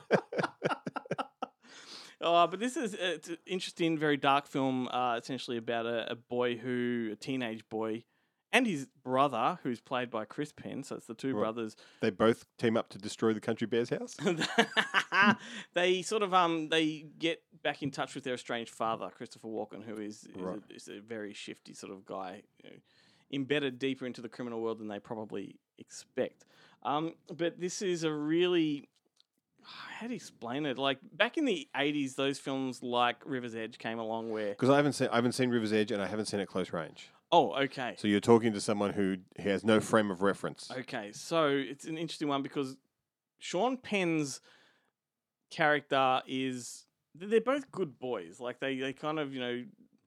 Oh, 2.25 2.47
but 2.47 2.57
this 2.61 2.77
is 2.77 2.93
it's 2.93 3.27
an 3.27 3.37
interesting, 3.45 3.97
very 3.97 4.15
dark 4.15 4.47
film. 4.47 4.87
Uh, 4.87 5.17
essentially 5.21 5.57
about 5.57 5.85
a, 5.85 6.09
a 6.13 6.15
boy 6.15 6.55
who, 6.55 7.09
a 7.11 7.15
teenage 7.17 7.67
boy, 7.67 8.05
and 8.53 8.65
his 8.65 8.87
brother, 9.03 9.59
who's 9.61 9.81
played 9.81 10.09
by 10.09 10.23
Chris 10.23 10.53
Penn. 10.53 10.83
So 10.83 10.95
it's 10.95 11.05
the 11.05 11.15
two 11.15 11.33
Right. 11.35 11.41
brothers. 11.41 11.75
They 11.99 12.11
both 12.11 12.45
team 12.57 12.77
up 12.77 12.87
to 12.89 12.97
destroy 12.97 13.33
the 13.33 13.41
Country 13.41 13.67
Bears 13.67 13.89
house. 13.89 14.15
they 15.73 16.01
sort 16.01 16.23
of 16.23 16.33
um 16.33 16.69
they 16.69 17.07
get 17.19 17.41
back 17.61 17.83
in 17.83 17.91
touch 17.91 18.15
with 18.15 18.23
their 18.23 18.35
estranged 18.35 18.71
father, 18.71 19.09
Christopher 19.09 19.49
Walken, 19.49 19.83
who 19.83 19.97
is, 19.97 20.23
is, 20.33 20.41
Right. 20.41 20.59
a, 20.71 20.73
is 20.73 20.87
a 20.87 21.01
very 21.01 21.33
shifty 21.33 21.73
sort 21.73 21.91
of 21.91 22.05
guy, 22.05 22.43
you 22.63 22.69
know, 22.69 22.75
embedded 23.33 23.79
deeper 23.79 24.05
into 24.05 24.21
the 24.21 24.29
criminal 24.29 24.61
world 24.61 24.79
than 24.79 24.87
they 24.87 24.99
probably 24.99 25.55
expect. 25.77 26.45
Um, 26.83 27.13
but 27.35 27.59
this 27.59 27.81
is 27.81 28.03
a 28.03 28.11
really 28.11 28.89
how 29.65 30.07
do 30.07 30.13
you 30.13 30.17
explain 30.17 30.65
it? 30.65 30.77
Like 30.77 30.99
back 31.13 31.37
in 31.37 31.45
the 31.45 31.67
eighties, 31.75 32.15
those 32.15 32.37
films 32.37 32.83
like 32.83 33.17
River's 33.25 33.55
Edge 33.55 33.77
came 33.77 33.97
along 33.99 34.29
where 34.31 34.49
Because 34.49 34.69
I 34.69 34.75
haven't 34.75 34.93
seen 34.93 35.07
I 35.11 35.15
haven't 35.15 35.31
seen 35.33 35.49
River's 35.49 35.71
Edge 35.73 35.91
and 35.91 36.01
I 36.01 36.07
haven't 36.07 36.25
seen 36.25 36.39
it 36.39 36.47
close 36.47 36.73
range. 36.73 37.09
oh 37.31 37.53
okay 37.63 37.95
So 37.97 38.07
you're 38.07 38.19
talking 38.19 38.53
to 38.53 38.61
someone 38.61 38.91
who 38.91 39.17
has 39.39 39.63
no 39.63 39.79
frame 39.79 40.11
of 40.11 40.21
reference. 40.21 40.69
Okay, 40.69 41.11
so 41.13 41.47
it's 41.47 41.85
an 41.85 41.97
interesting 41.97 42.27
one 42.27 42.41
because 42.43 42.75
Sean 43.39 43.77
Penn's 43.77 44.41
character 45.49 46.21
is 46.27 46.85
they're 47.15 47.41
both 47.41 47.71
good 47.71 47.99
boys. 47.99 48.39
Like 48.39 48.59
they, 48.59 48.77
they 48.79 48.91
kind 48.91 49.19
of, 49.19 49.33
you 49.33 49.39
know, 49.39 49.63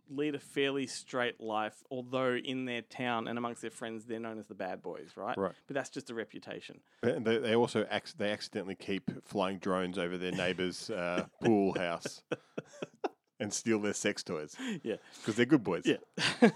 lead 0.08 0.34
a 0.34 0.38
fairly 0.38 0.86
straight 0.86 1.40
life, 1.40 1.82
although 1.90 2.34
in 2.36 2.64
their 2.64 2.82
town 2.82 3.28
and 3.28 3.38
amongst 3.38 3.62
their 3.62 3.70
friends 3.70 4.04
they're 4.04 4.20
known 4.20 4.38
as 4.38 4.46
the 4.46 4.54
bad 4.54 4.82
boys, 4.82 5.10
right? 5.16 5.36
Right. 5.36 5.52
But 5.66 5.74
that's 5.74 5.90
just 5.90 6.10
a 6.10 6.14
reputation. 6.14 6.80
But 7.02 7.24
they, 7.24 7.38
they 7.38 7.54
also 7.56 7.86
ac- 7.90 8.14
they 8.16 8.30
accidentally 8.30 8.74
keep 8.76 9.10
flying 9.26 9.58
drones 9.58 9.98
over 9.98 10.16
their 10.18 10.32
neighbor's 10.32 10.90
uh, 10.90 11.26
pool 11.42 11.74
house 11.78 12.22
and 13.40 13.52
steal 13.52 13.80
their 13.80 13.92
sex 13.94 14.22
toys 14.22 14.54
Yeah. 14.82 14.96
because 15.20 15.34
they're 15.36 15.46
good 15.46 15.64
boys. 15.64 15.82
Yeah. 15.84 15.96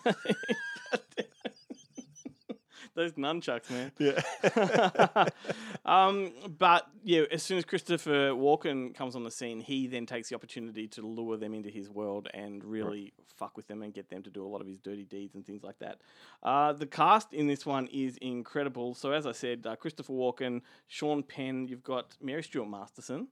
Those 2.95 3.13
nunchucks, 3.13 3.71
man. 3.71 3.93
Yeah. 3.99 5.27
um, 5.85 6.33
but 6.59 6.87
yeah, 7.05 7.23
as 7.31 7.43
soon 7.43 7.59
as 7.59 7.65
Christopher 7.65 8.31
Walken 8.31 8.95
comes 8.95 9.17
on 9.17 9.25
the 9.25 9.31
scene, 9.31 9.61
he 9.61 9.87
then 9.87 10.07
takes 10.07 10.29
the 10.29 10.35
opportunity 10.35 10.89
to 10.89 11.03
lure 11.03 11.37
them 11.37 11.55
into 11.55 11.71
his 11.71 11.89
world 11.89 12.29
and 12.35 12.65
really 12.65 13.13
fuck 13.37 13.57
with 13.57 13.67
them 13.69 13.83
and 13.83 13.95
get 13.95 14.09
them 14.11 14.23
to 14.23 14.31
do 14.31 14.45
a 14.45 14.49
lot 14.49 14.61
of 14.61 14.67
his 14.67 14.79
dirty 14.79 15.05
deeds 15.05 15.35
and 15.35 15.47
things 15.47 15.63
like 15.63 15.79
that. 15.79 16.01
Uh, 16.43 16.73
the 16.73 16.87
cast 16.87 17.33
in 17.33 17.47
this 17.47 17.65
one 17.65 17.87
is 17.93 18.17
incredible. 18.19 18.95
So 18.95 19.13
as 19.13 19.27
I 19.27 19.33
said, 19.33 19.67
uh, 19.67 19.77
Christopher 19.77 20.13
Walken, 20.13 20.63
Sean 20.89 21.23
Penn, 21.23 21.67
you've 21.69 21.85
got 21.85 22.17
Mary 22.21 22.43
Stuart 22.43 22.69
Masterson, 22.69 23.29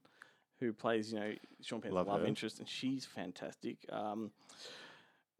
who 0.59 0.73
plays 0.73 1.13
you 1.13 1.19
know 1.19 1.31
Sean 1.61 1.81
Penn's 1.81 1.93
Love 1.93 2.07
love, 2.07 2.25
interest, 2.25 2.59
and 2.59 2.67
she's 2.67 3.05
fantastic. 3.05 3.77
Um, 3.91 4.31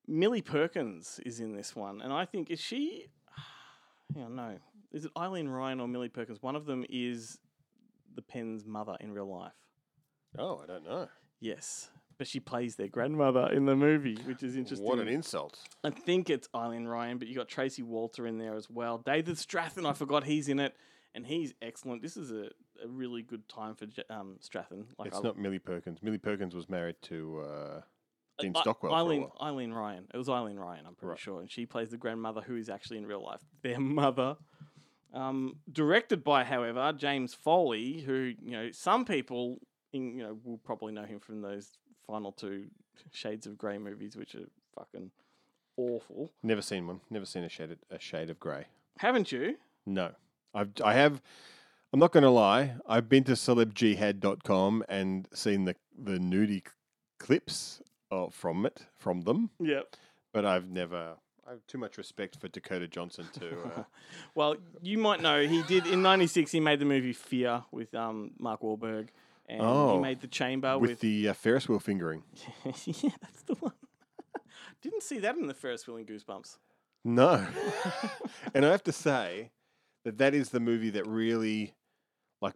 Millie 0.07 0.41
Perkins 0.41 1.19
is 1.25 1.39
in 1.39 1.55
this 1.55 1.75
one, 1.75 2.01
and 2.01 2.11
I 2.11 2.25
think 2.25 2.49
is 2.49 2.59
she. 2.59 3.07
Hang 4.13 4.23
on, 4.23 4.35
no. 4.35 4.57
Is 4.91 5.05
it 5.05 5.11
Eileen 5.17 5.47
Ryan 5.47 5.79
or 5.79 5.87
Millie 5.87 6.09
Perkins? 6.09 6.41
One 6.41 6.55
of 6.55 6.65
them 6.65 6.83
is 6.89 7.37
the 8.15 8.21
Penn's 8.21 8.65
mother 8.65 8.95
in 8.99 9.11
real 9.11 9.29
life. 9.29 9.53
Oh, 10.37 10.61
I 10.63 10.65
don't 10.65 10.83
know. 10.83 11.07
Yes, 11.39 11.89
but 12.17 12.27
she 12.27 12.39
plays 12.39 12.75
their 12.75 12.87
grandmother 12.87 13.47
in 13.51 13.65
the 13.65 13.75
movie, 13.75 14.17
which 14.25 14.43
is 14.43 14.55
interesting. 14.55 14.87
What 14.87 14.99
an 14.99 15.07
insult. 15.07 15.57
I 15.83 15.89
think 15.89 16.29
it's 16.29 16.49
Eileen 16.53 16.85
Ryan, 16.85 17.17
but 17.17 17.27
you 17.27 17.35
got 17.35 17.47
Tracy 17.47 17.81
Walter 17.81 18.27
in 18.27 18.37
there 18.37 18.55
as 18.55 18.69
well. 18.69 18.97
David 18.97 19.35
Strathairn, 19.35 19.89
I 19.89 19.93
forgot 19.93 20.25
he's 20.25 20.49
in 20.49 20.59
it, 20.59 20.75
and 21.15 21.25
he's 21.25 21.53
excellent. 21.61 22.01
This 22.01 22.17
is 22.17 22.31
a, 22.31 22.49
a 22.83 22.87
really 22.87 23.21
good 23.21 23.47
time 23.47 23.75
for 23.75 23.85
um. 24.09 24.37
Like 24.97 25.07
it's 25.07 25.17
I- 25.17 25.21
not 25.21 25.37
Millie 25.37 25.59
Perkins. 25.59 25.99
Millie 26.01 26.17
Perkins 26.17 26.53
was 26.53 26.67
married 26.69 26.95
to 27.03 27.41
uh, 27.47 27.81
Dean 28.41 28.53
Stockwell. 28.55 28.93
Eileen. 28.93 29.29
Eileen 29.41 29.71
Ryan. 29.73 30.05
It 30.13 30.17
was 30.17 30.29
Eileen 30.29 30.57
Ryan, 30.57 30.85
I'm 30.87 30.95
pretty 30.95 31.09
Right. 31.11 31.19
sure. 31.19 31.41
And 31.41 31.49
she 31.51 31.65
plays 31.65 31.89
the 31.89 31.97
grandmother 31.97 32.41
who 32.41 32.55
is 32.55 32.69
actually 32.69 32.97
in 32.97 33.05
real 33.05 33.23
life 33.23 33.41
their 33.61 33.79
mother. 33.79 34.37
Um, 35.13 35.57
directed 35.71 36.23
by, 36.23 36.43
however, 36.43 36.93
James 36.95 37.33
Foley, 37.33 38.01
who, 38.01 38.33
you 38.43 38.51
know, 38.51 38.71
some 38.71 39.05
people, 39.05 39.57
in, 39.91 40.15
you 40.15 40.23
know, 40.23 40.37
will 40.43 40.59
probably 40.59 40.93
know 40.93 41.03
him 41.05 41.19
from 41.19 41.41
those 41.41 41.71
final 42.05 42.31
two 42.31 42.67
Shades 43.11 43.47
of 43.47 43.57
Grey 43.57 43.77
movies, 43.79 44.15
which 44.15 44.35
are 44.35 44.47
fucking 44.75 45.09
awful. 45.77 46.31
Never 46.43 46.61
seen 46.61 46.85
one. 46.85 47.01
Never 47.09 47.25
seen 47.25 47.43
a 47.43 47.49
shade 47.49 47.71
of, 47.71 47.77
a 47.89 47.97
shade 47.99 48.29
of 48.29 48.39
grey. 48.39 48.65
Haven't 48.99 49.31
you? 49.31 49.55
No, 49.85 50.11
I've 50.53 50.69
I 50.83 50.93
have. 50.93 51.21
I'm 51.91 51.99
not 51.99 52.11
going 52.11 52.23
to 52.23 52.29
lie. 52.29 52.75
I've 52.85 53.09
been 53.09 53.23
to 53.23 53.31
celebjihad.com 53.31 54.83
and 54.89 55.27
seen 55.33 55.65
the 55.65 55.75
the 55.97 56.19
nudie 56.19 56.63
clips 57.17 57.81
uh, 58.11 58.27
from 58.29 58.65
it 58.65 58.85
from 58.97 59.21
them, 59.21 59.49
Yep. 59.59 59.95
but 60.33 60.45
I've 60.45 60.69
never. 60.69 61.15
I 61.47 61.53
have 61.53 61.65
too 61.65 61.79
much 61.79 61.97
respect 61.97 62.35
for 62.39 62.47
Dakota 62.47 62.87
Johnson 62.87 63.27
to. 63.39 63.61
Uh, 63.63 63.83
Well, 64.35 64.55
you 64.83 64.97
might 64.99 65.21
know 65.21 65.45
he 65.47 65.63
did 65.63 65.87
in 65.87 66.01
'96. 66.01 66.51
He 66.51 66.59
made 66.59 66.79
the 66.79 66.85
movie 66.85 67.13
Fear 67.13 67.63
with 67.71 67.93
um, 67.95 68.31
Mark 68.37 68.61
Wahlberg, 68.61 69.09
and 69.47 69.59
he 69.61 69.65
Oh, 69.67 69.99
made 69.99 70.21
The 70.21 70.27
Chamber 70.27 70.77
with, 70.77 70.91
with. 70.91 70.99
the 70.99 71.29
uh, 71.29 71.33
Ferris 71.33 71.67
wheel 71.67 71.79
fingering. 71.79 72.23
yeah, 72.65 73.09
that's 73.21 73.41
the 73.47 73.55
one. 73.59 73.73
Didn't 74.81 75.01
see 75.03 75.17
that 75.19 75.35
in 75.37 75.47
the 75.47 75.53
Ferris 75.55 75.87
wheel 75.87 75.97
in 75.97 76.05
Goosebumps. 76.05 76.57
No, 77.05 77.47
and 78.53 78.65
I 78.65 78.69
have 78.71 78.83
to 78.83 78.91
say, 78.91 79.51
that 80.05 80.17
that 80.19 80.33
is 80.33 80.49
the 80.49 80.59
movie 80.59 80.89
that 80.91 81.07
really 81.07 81.73
like 82.41 82.53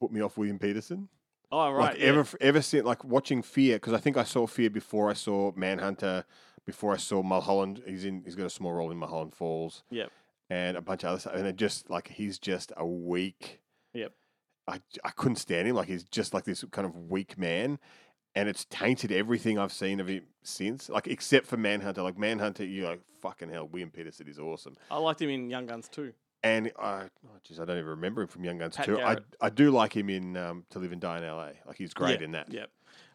put 0.00 0.12
me 0.12 0.20
off 0.20 0.36
William 0.36 0.58
Petersen. 0.58 1.08
Oh 1.52 1.70
right, 1.70 1.92
like 1.92 1.98
yeah. 1.98 2.06
ever 2.06 2.26
ever 2.40 2.62
since 2.62 2.84
like 2.84 3.04
watching 3.04 3.42
Fear 3.42 3.76
because 3.76 3.92
I 3.92 3.98
think 3.98 4.16
I 4.16 4.24
saw 4.24 4.46
Fear 4.46 4.70
before 4.70 5.10
I 5.10 5.12
saw 5.12 5.52
Manhunter, 5.54 6.24
before 6.64 6.94
I 6.94 6.96
saw 6.96 7.22
Mulholland. 7.22 7.82
He's 7.86 8.06
in 8.06 8.22
he's 8.24 8.34
got 8.34 8.46
a 8.46 8.50
small 8.50 8.72
role 8.72 8.90
in 8.90 8.96
Mulholland 8.96 9.34
Falls. 9.34 9.84
Yep. 9.90 10.10
And 10.48 10.76
a 10.78 10.80
bunch 10.80 11.04
of 11.04 11.10
other 11.10 11.20
stuff, 11.20 11.34
and 11.34 11.46
it 11.46 11.56
just 11.56 11.90
like 11.90 12.08
he's 12.08 12.38
just 12.38 12.72
a 12.76 12.86
weak. 12.86 13.60
Yep. 13.92 14.12
I 14.66 14.80
I 15.04 15.10
couldn't 15.10 15.36
stand 15.36 15.68
him. 15.68 15.76
Like 15.76 15.88
he's 15.88 16.04
just 16.04 16.32
like 16.32 16.44
this 16.44 16.64
kind 16.70 16.86
of 16.86 16.96
weak 17.10 17.36
man, 17.36 17.78
and 18.34 18.48
it's 18.48 18.64
tainted 18.64 19.12
everything 19.12 19.58
I've 19.58 19.72
seen 19.72 20.00
of 20.00 20.08
him 20.08 20.24
since. 20.42 20.88
Like 20.88 21.06
except 21.06 21.46
for 21.46 21.58
Manhunter. 21.58 22.00
Like 22.02 22.18
Manhunter, 22.18 22.64
you're 22.64 22.88
like 22.88 23.02
fucking 23.20 23.50
hell. 23.50 23.68
William 23.68 23.90
Petersen 23.90 24.26
is 24.26 24.38
awesome. 24.38 24.76
I 24.90 24.96
liked 24.96 25.20
him 25.20 25.28
in 25.28 25.50
Young 25.50 25.66
Guns 25.66 25.88
too. 25.88 26.14
And 26.44 26.72
I, 26.78 27.02
oh 27.24 27.28
jeez, 27.48 27.60
I 27.60 27.64
don't 27.64 27.76
even 27.78 27.90
remember 27.90 28.22
him 28.22 28.28
from 28.28 28.44
Young 28.44 28.58
Guns 28.58 28.76
Pat 28.76 28.86
too. 28.86 28.96
I 28.96 29.14
Garrett. 29.14 29.24
I 29.40 29.48
do 29.50 29.70
like 29.70 29.96
him 29.96 30.10
in 30.10 30.36
um, 30.36 30.64
To 30.70 30.78
Live 30.80 30.92
and 30.92 31.00
Die 31.00 31.18
in 31.18 31.24
L.A. 31.24 31.52
Like 31.66 31.76
he's 31.76 31.94
great 31.94 32.18
Yeah, 32.20 32.24
in 32.24 32.32
that. 32.32 32.52
Yep. 32.52 32.70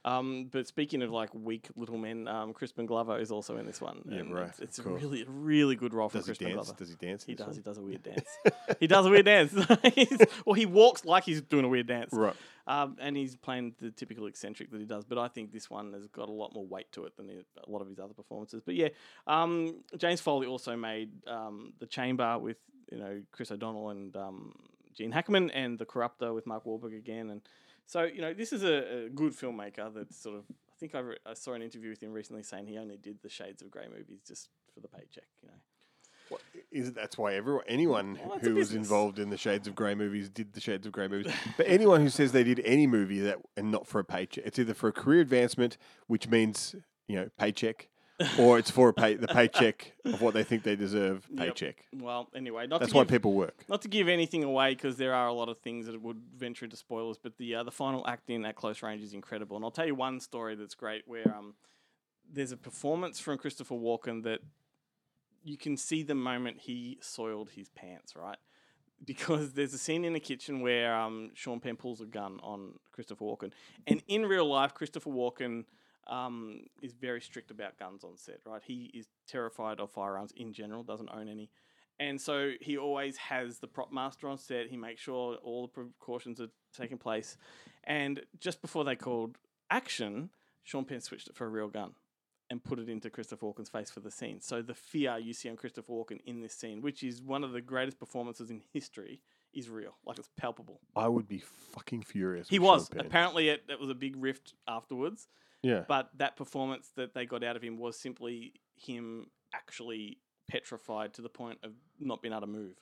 Um, 0.05 0.47
but 0.49 0.65
speaking 0.67 1.01
of 1.01 1.11
like 1.11 1.29
weak 1.33 1.67
little 1.75 1.97
men, 1.97 2.29
um, 2.29 2.53
Crispin 2.53 2.85
Glover 2.85 3.19
is 3.19 3.29
also 3.29 3.57
in 3.57 3.65
this 3.65 3.81
one. 3.81 4.01
Yeah, 4.09 4.19
and 4.19 4.33
right, 4.33 4.47
It's, 4.47 4.59
it's 4.59 4.79
of 4.79 4.85
a 4.85 4.89
course. 4.89 5.01
really, 5.03 5.25
really 5.27 5.75
good 5.75 5.93
role 5.93 6.07
from 6.07 6.19
Does 6.21 6.27
he 6.27 6.29
Crispin 6.29 6.47
dance? 6.55 6.67
Glover. 6.67 6.77
Does 6.79 6.89
he 6.89 6.95
dance? 6.95 7.25
in 7.25 7.31
He 7.31 7.35
this 7.35 7.39
does. 7.39 7.47
one? 7.47 7.55
He 7.55 7.61
does 7.61 7.77
a 7.77 7.81
weird 7.81 8.03
dance. 8.03 8.77
he 8.79 8.87
does 8.87 9.05
a 9.05 9.09
weird 9.09 9.25
dance. 9.25 9.53
He's- 9.95 10.21
well, 10.45 10.53
he 10.53 10.65
walks 10.65 11.03
like 11.03 11.25
he's 11.25 11.41
doing 11.41 11.65
a 11.65 11.67
weird 11.67 11.87
dance. 11.87 12.13
Right. 12.13 12.35
Um, 12.67 12.95
and 13.01 13.17
he's 13.17 13.35
playing 13.35 13.75
the 13.81 13.91
typical 13.91 14.27
eccentric 14.27 14.71
that 14.71 14.79
he 14.79 14.85
does. 14.85 15.03
But 15.03 15.17
I 15.17 15.27
think 15.27 15.51
this 15.51 15.69
one 15.69 15.91
has 15.91 16.07
got 16.07 16.29
a 16.29 16.31
lot 16.33 16.53
more 16.53 16.65
weight 16.65 16.89
to 16.93 17.03
it 17.03 17.17
than 17.17 17.27
the, 17.27 17.43
a 17.67 17.69
lot 17.69 17.81
of 17.81 17.89
his 17.89 17.99
other 17.99 18.13
performances. 18.13 18.61
But 18.65 18.75
yeah, 18.75 18.89
um, 19.25 19.75
James 19.97 20.21
Foley 20.21 20.47
also 20.47 20.77
made 20.77 21.09
um, 21.27 21.73
The 21.79 21.85
Chamber 21.85 22.37
with 22.39 22.57
you 22.91 22.97
know 22.97 23.21
Chris 23.31 23.51
O'Donnell 23.51 23.89
and 23.89 24.15
um, 24.15 24.53
Gene 24.95 25.11
Hackman, 25.11 25.51
and 25.51 25.77
The 25.77 25.85
Corruptor 25.85 26.33
with 26.33 26.47
Mark 26.47 26.65
Wahlberg 26.65 26.97
again. 26.97 27.29
And 27.29 27.41
so 27.85 28.03
you 28.03 28.21
know 28.21 28.33
this 28.33 28.53
is 28.53 28.63
a, 28.63 29.05
a 29.05 29.09
good 29.09 29.33
filmmaker 29.33 29.93
that 29.93 30.13
sort 30.13 30.37
of. 30.37 30.43
I 30.49 30.79
think 30.79 30.93
I, 30.93 30.99
re- 30.99 31.17
I 31.25 31.33
saw 31.33 31.53
an 31.53 31.63
interview 31.63 31.89
with 31.89 32.03
him 32.03 32.13
recently 32.13 32.43
saying 32.43 32.67
he 32.67 32.77
only 32.77 32.97
did 32.97 33.17
the 33.23 33.29
Shades 33.29 33.63
of 33.63 33.71
Grey 33.71 33.87
movies 33.87 34.19
just 34.27 34.49
for 34.73 34.79
the 34.79 34.87
paycheck. 34.87 35.25
You 35.41 35.49
know. 35.49 35.55
What, 36.29 36.41
is 36.71 36.89
it, 36.89 36.95
that's 36.95 37.17
why 37.17 37.35
everyone, 37.35 37.63
anyone 37.67 38.19
Well, 38.27 38.37
who 38.39 38.55
was 38.55 38.73
involved 38.73 39.17
in 39.17 39.29
the 39.29 39.37
Shades 39.37 39.67
of 39.67 39.75
Grey 39.75 39.95
movies 39.95 40.29
did 40.29 40.53
the 40.53 40.59
Shades 40.59 40.85
of 40.85 40.91
Grey 40.91 41.07
movies. 41.07 41.31
but 41.57 41.65
anyone 41.67 42.01
who 42.01 42.09
says 42.09 42.31
they 42.31 42.43
did 42.43 42.61
any 42.65 42.85
movie 42.85 43.19
that 43.21 43.37
and 43.55 43.71
not 43.71 43.87
for 43.87 43.99
a 43.99 44.03
paycheck, 44.03 44.45
it's 44.45 44.59
either 44.59 44.73
for 44.73 44.89
a 44.89 44.91
career 44.91 45.21
advancement, 45.21 45.77
which 46.07 46.27
means 46.27 46.75
you 47.07 47.15
know 47.15 47.29
paycheck, 47.39 47.87
or 48.39 48.57
it's 48.57 48.71
for 48.71 48.89
a 48.89 48.93
pay, 48.93 49.13
the 49.15 49.27
paycheck 49.27 49.93
of 50.05 50.21
what 50.21 50.33
they 50.33 50.43
think 50.43 50.63
they 50.63 50.75
deserve. 50.75 51.27
Yep. 51.29 51.39
Paycheck. 51.39 51.85
Well, 51.93 52.29
anyway, 52.35 52.67
not 52.67 52.79
That's 52.79 52.91
to 52.91 52.97
why 52.97 53.03
give, 53.03 53.11
people 53.11 53.33
work. 53.33 53.65
Not 53.69 53.81
to 53.83 53.87
give 53.87 54.07
anything 54.07 54.43
away 54.43 54.73
because 54.73 54.97
there 54.97 55.13
are 55.13 55.27
a 55.27 55.33
lot 55.33 55.49
of 55.49 55.59
things 55.59 55.85
that 55.85 56.01
would 56.01 56.21
venture 56.35 56.65
into 56.65 56.77
spoilers, 56.77 57.17
but 57.17 57.37
the 57.37 57.55
uh, 57.55 57.63
the 57.63 57.71
final 57.71 58.05
act 58.07 58.29
in 58.29 58.45
at 58.45 58.55
close 58.55 58.81
range 58.81 59.03
is 59.03 59.13
incredible. 59.13 59.55
And 59.55 59.63
I'll 59.63 59.71
tell 59.71 59.85
you 59.85 59.95
one 59.95 60.19
story 60.19 60.55
that's 60.55 60.75
great 60.75 61.03
where 61.07 61.33
um 61.35 61.53
there's 62.31 62.51
a 62.51 62.57
performance 62.57 63.19
from 63.19 63.37
Christopher 63.37 63.75
Walken 63.75 64.23
that 64.23 64.39
you 65.43 65.57
can 65.57 65.77
see 65.77 66.03
the 66.03 66.15
moment 66.15 66.57
he 66.59 66.97
soiled 67.01 67.51
his 67.51 67.69
pants, 67.69 68.15
right? 68.15 68.37
Because 69.05 69.53
there's 69.53 69.73
a 69.73 69.77
scene 69.77 70.03
in 70.03 70.13
the 70.13 70.19
kitchen 70.19 70.61
where 70.61 70.93
um, 70.93 71.31
Sean 71.35 71.59
Penn 71.59 71.77
pulls 71.77 72.01
a 72.01 72.05
gun 72.05 72.39
on 72.43 72.73
Christopher 72.91 73.23
Walken, 73.23 73.51
and 73.85 74.03
in 74.07 74.25
real 74.25 74.49
life, 74.49 74.73
Christopher 74.73 75.11
Walken 75.11 75.65
um, 76.07 76.61
is 76.81 76.93
very 76.93 77.21
strict 77.21 77.51
about 77.51 77.77
guns 77.77 78.03
on 78.03 78.17
set, 78.17 78.39
right? 78.45 78.61
He 78.65 78.91
is 78.93 79.07
terrified 79.27 79.79
of 79.79 79.91
firearms 79.91 80.31
in 80.35 80.53
general, 80.53 80.83
doesn't 80.83 81.09
own 81.13 81.27
any. 81.27 81.49
And 81.99 82.21
so 82.21 82.51
he 82.61 82.77
always 82.77 83.17
has 83.17 83.59
the 83.59 83.67
prop 83.67 83.91
master 83.91 84.27
on 84.27 84.37
set. 84.37 84.67
He 84.67 84.77
makes 84.77 85.01
sure 85.01 85.35
all 85.43 85.63
the 85.63 85.67
precautions 85.67 86.39
are 86.39 86.49
taking 86.75 86.97
place. 86.97 87.37
And 87.83 88.21
just 88.39 88.61
before 88.61 88.83
they 88.83 88.95
called 88.95 89.37
action, 89.69 90.29
Sean 90.63 90.85
Penn 90.85 91.01
switched 91.01 91.27
it 91.27 91.35
for 91.35 91.45
a 91.45 91.49
real 91.49 91.69
gun 91.69 91.93
and 92.49 92.63
put 92.63 92.79
it 92.79 92.87
into 92.87 93.09
Christopher 93.09 93.47
Walken's 93.47 93.69
face 93.69 93.89
for 93.89 93.99
the 93.99 94.11
scene. 94.11 94.39
So 94.41 94.61
the 94.61 94.73
fear 94.73 95.17
you 95.17 95.33
see 95.33 95.49
on 95.49 95.55
Christopher 95.55 95.91
Walken 95.91 96.19
in 96.25 96.41
this 96.41 96.53
scene, 96.53 96.81
which 96.81 97.03
is 97.03 97.21
one 97.21 97.43
of 97.43 97.51
the 97.51 97.61
greatest 97.61 97.99
performances 97.99 98.49
in 98.49 98.61
history, 98.71 99.21
is 99.53 99.69
real. 99.69 99.95
Like 100.05 100.19
it's 100.19 100.29
palpable. 100.37 100.79
I 100.95 101.07
would 101.07 101.27
be 101.27 101.39
fucking 101.39 102.03
furious. 102.03 102.47
He 102.47 102.59
was. 102.59 102.89
Apparently, 102.97 103.49
it, 103.49 103.63
it 103.69 103.79
was 103.79 103.89
a 103.89 103.95
big 103.95 104.15
rift 104.17 104.53
afterwards. 104.67 105.27
Yeah. 105.67 105.83
But 105.87 106.09
that 106.17 106.35
performance 106.37 106.89
that 106.95 107.13
they 107.13 107.25
got 107.25 107.43
out 107.43 107.55
of 107.55 107.61
him 107.61 107.77
was 107.77 107.97
simply 107.99 108.53
him 108.75 109.27
actually 109.53 110.19
petrified 110.49 111.13
to 111.15 111.21
the 111.21 111.29
point 111.29 111.59
of 111.63 111.71
not 111.99 112.21
being 112.21 112.33
able 112.33 112.41
to 112.41 112.47
move. 112.47 112.75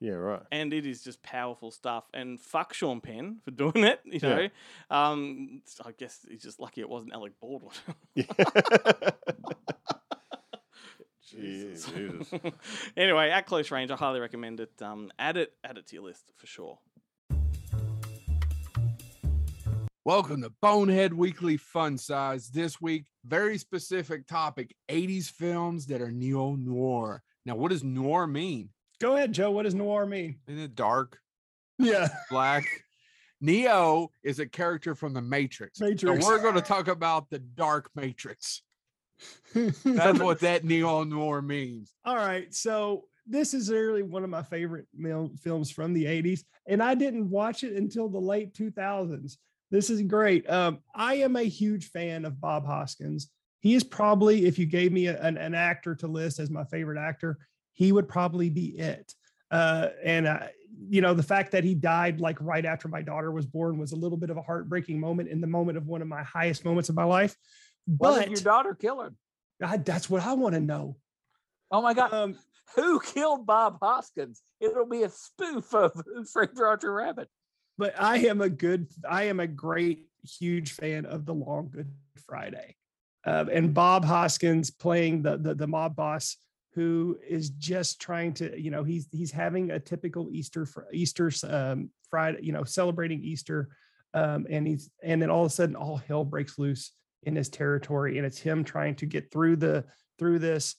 Yeah, 0.00 0.12
right. 0.12 0.42
And 0.50 0.72
it 0.72 0.86
is 0.86 1.04
just 1.04 1.22
powerful 1.22 1.70
stuff. 1.70 2.04
And 2.14 2.40
fuck 2.40 2.72
Sean 2.72 3.00
Penn 3.02 3.40
for 3.44 3.50
doing 3.62 3.84
it. 3.84 4.00
You 4.04 4.18
Yeah. 4.22 4.34
know, 4.36 4.48
um, 4.96 5.62
I 5.84 5.92
guess 5.92 6.24
he's 6.28 6.42
just 6.42 6.58
lucky 6.58 6.80
it 6.80 6.88
wasn't 6.88 7.12
Alec 7.12 7.34
Baldwin. 7.40 7.74
Jesus. 11.30 11.84
Jesus. 11.92 12.32
anyway, 12.96 13.30
at 13.30 13.46
close 13.46 13.70
range, 13.70 13.90
I 13.90 13.96
highly 13.96 14.20
recommend 14.20 14.58
it. 14.60 14.72
Um, 14.82 15.10
add 15.18 15.36
it, 15.36 15.52
add 15.62 15.78
it 15.78 15.86
to 15.88 15.94
your 15.96 16.04
list 16.04 16.32
for 16.36 16.46
sure. 16.46 16.78
Welcome 20.10 20.42
to 20.42 20.50
Bonehead 20.60 21.14
Weekly 21.14 21.56
Fun 21.56 21.96
Size. 21.96 22.48
This 22.48 22.80
week, 22.80 23.04
very 23.24 23.56
specific 23.56 24.26
topic 24.26 24.74
80s 24.88 25.30
films 25.30 25.86
that 25.86 26.02
are 26.02 26.10
neo 26.10 26.56
noir. 26.56 27.22
Now, 27.46 27.54
what 27.54 27.70
does 27.70 27.84
noir 27.84 28.26
mean? 28.26 28.70
Go 29.00 29.14
ahead, 29.14 29.32
Joe. 29.32 29.52
What 29.52 29.66
does 29.66 29.74
noir 29.76 30.06
mean? 30.06 30.40
Isn't 30.48 30.64
it 30.64 30.74
dark, 30.74 31.20
Yeah. 31.78 32.08
black? 32.28 32.64
Neo 33.40 34.10
is 34.24 34.40
a 34.40 34.46
character 34.46 34.96
from 34.96 35.14
the 35.14 35.22
Matrix. 35.22 35.80
Matrix. 35.80 36.24
So 36.26 36.28
we're 36.28 36.42
going 36.42 36.56
to 36.56 36.60
talk 36.60 36.88
about 36.88 37.30
the 37.30 37.38
dark 37.38 37.88
Matrix. 37.94 38.62
That's 39.54 40.18
what 40.18 40.40
that 40.40 40.64
neo 40.64 41.04
noir 41.04 41.40
means. 41.40 41.94
All 42.04 42.16
right. 42.16 42.52
So 42.52 43.04
this 43.28 43.54
is 43.54 43.70
really 43.70 44.02
one 44.02 44.24
of 44.24 44.30
my 44.30 44.42
favorite 44.42 44.88
mil- 44.92 45.30
films 45.40 45.70
from 45.70 45.92
the 45.92 46.06
80s. 46.06 46.40
And 46.66 46.82
I 46.82 46.96
didn't 46.96 47.30
watch 47.30 47.62
it 47.62 47.76
until 47.76 48.08
the 48.08 48.18
late 48.18 48.54
2000s. 48.54 49.36
This 49.70 49.90
is 49.90 50.02
great. 50.02 50.48
Um, 50.50 50.78
I 50.94 51.14
am 51.16 51.36
a 51.36 51.42
huge 51.42 51.90
fan 51.90 52.24
of 52.24 52.40
Bob 52.40 52.66
Hoskins. 52.66 53.30
He 53.60 53.74
is 53.74 53.84
probably, 53.84 54.46
if 54.46 54.58
you 54.58 54.66
gave 54.66 54.90
me 54.92 55.06
a- 55.06 55.20
an, 55.20 55.36
an 55.36 55.54
actor 55.54 55.94
to 55.96 56.06
list 56.06 56.38
as 56.40 56.50
my 56.50 56.64
favorite 56.64 56.98
actor, 56.98 57.38
he 57.72 57.92
would 57.92 58.08
probably 58.08 58.50
be 58.50 58.78
it. 58.78 59.14
Uh, 59.50 59.88
and, 60.04 60.28
you 60.88 61.00
know, 61.00 61.14
the 61.14 61.22
fact 61.22 61.52
that 61.52 61.64
he 61.64 61.74
died 61.74 62.20
like 62.20 62.40
right 62.40 62.64
after 62.64 62.88
my 62.88 63.02
daughter 63.02 63.30
was 63.30 63.46
born 63.46 63.78
was 63.78 63.92
a 63.92 63.96
little 63.96 64.18
bit 64.18 64.30
of 64.30 64.36
a 64.36 64.42
heartbreaking 64.42 64.98
moment 64.98 65.28
in 65.28 65.40
the 65.40 65.46
moment 65.46 65.76
of 65.76 65.86
one 65.86 66.02
of 66.02 66.08
my 66.08 66.22
highest 66.22 66.64
moments 66.64 66.88
of 66.88 66.94
my 66.94 67.04
life. 67.04 67.36
But 67.86 68.20
did 68.20 68.30
your 68.30 68.40
daughter 68.40 68.74
killed 68.74 69.06
him? 69.06 69.16
I, 69.62 69.76
that's 69.76 70.08
what 70.08 70.24
I 70.24 70.32
want 70.34 70.54
to 70.54 70.60
know. 70.60 70.96
Oh 71.70 71.82
my 71.82 71.94
God. 71.94 72.12
Um, 72.12 72.36
Who 72.76 73.00
killed 73.00 73.46
Bob 73.46 73.78
Hoskins? 73.82 74.42
It'll 74.60 74.86
be 74.86 75.02
a 75.02 75.10
spoof 75.10 75.74
of 75.74 75.92
Who 76.14 76.24
Framed 76.24 76.58
Roger 76.58 76.92
Rabbit. 76.92 77.28
But 77.80 77.94
I 77.98 78.18
am 78.18 78.42
a 78.42 78.50
good, 78.50 78.88
I 79.08 79.24
am 79.24 79.40
a 79.40 79.46
great, 79.46 80.06
huge 80.22 80.72
fan 80.72 81.06
of 81.06 81.24
the 81.24 81.32
Long 81.32 81.70
Good 81.72 81.90
Friday, 82.26 82.76
um, 83.24 83.48
and 83.48 83.72
Bob 83.72 84.04
Hoskins 84.04 84.70
playing 84.70 85.22
the, 85.22 85.38
the 85.38 85.54
the 85.54 85.66
mob 85.66 85.96
boss 85.96 86.36
who 86.74 87.18
is 87.26 87.48
just 87.50 87.98
trying 87.98 88.34
to, 88.34 88.60
you 88.60 88.70
know, 88.70 88.84
he's 88.84 89.08
he's 89.10 89.30
having 89.32 89.70
a 89.70 89.80
typical 89.80 90.28
Easter 90.30 90.68
Easter 90.92 91.32
um, 91.48 91.88
Friday, 92.10 92.40
you 92.42 92.52
know, 92.52 92.64
celebrating 92.64 93.24
Easter, 93.24 93.70
um, 94.12 94.46
and 94.50 94.66
he's 94.68 94.90
and 95.02 95.20
then 95.20 95.30
all 95.30 95.46
of 95.46 95.50
a 95.50 95.54
sudden 95.54 95.74
all 95.74 95.96
hell 95.96 96.24
breaks 96.24 96.58
loose 96.58 96.92
in 97.22 97.34
his 97.34 97.48
territory, 97.48 98.18
and 98.18 98.26
it's 98.26 98.38
him 98.38 98.62
trying 98.62 98.94
to 98.96 99.06
get 99.06 99.32
through 99.32 99.56
the 99.56 99.86
through 100.18 100.38
this 100.38 100.76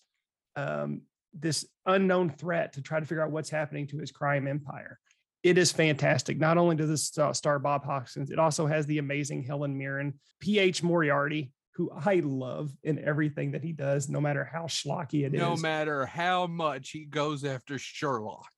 um, 0.55 1.01
this 1.33 1.65
unknown 1.87 2.29
threat 2.29 2.73
to 2.73 2.81
try 2.83 2.99
to 2.99 3.07
figure 3.07 3.23
out 3.23 3.31
what's 3.31 3.49
happening 3.49 3.87
to 3.87 3.97
his 3.97 4.11
crime 4.11 4.47
empire 4.47 4.99
it 5.43 5.57
is 5.57 5.71
fantastic. 5.71 6.37
Not 6.39 6.57
only 6.57 6.75
does 6.75 6.89
this 6.89 7.37
star, 7.37 7.59
Bob 7.59 7.83
Hoskins, 7.83 8.29
it 8.29 8.39
also 8.39 8.67
has 8.67 8.85
the 8.85 8.99
amazing 8.99 9.43
Helen 9.43 9.77
Mirren, 9.77 10.19
P.H. 10.39 10.83
Moriarty, 10.83 11.51
who 11.75 11.89
I 11.91 12.21
love 12.23 12.71
in 12.83 12.99
everything 12.99 13.51
that 13.51 13.63
he 13.63 13.71
does, 13.71 14.09
no 14.09 14.21
matter 14.21 14.43
how 14.43 14.63
schlocky 14.63 15.25
it 15.25 15.33
is. 15.33 15.39
No 15.39 15.55
matter 15.55 16.05
how 16.05 16.47
much 16.47 16.91
he 16.91 17.05
goes 17.05 17.43
after 17.43 17.77
Sherlock. 17.77 18.51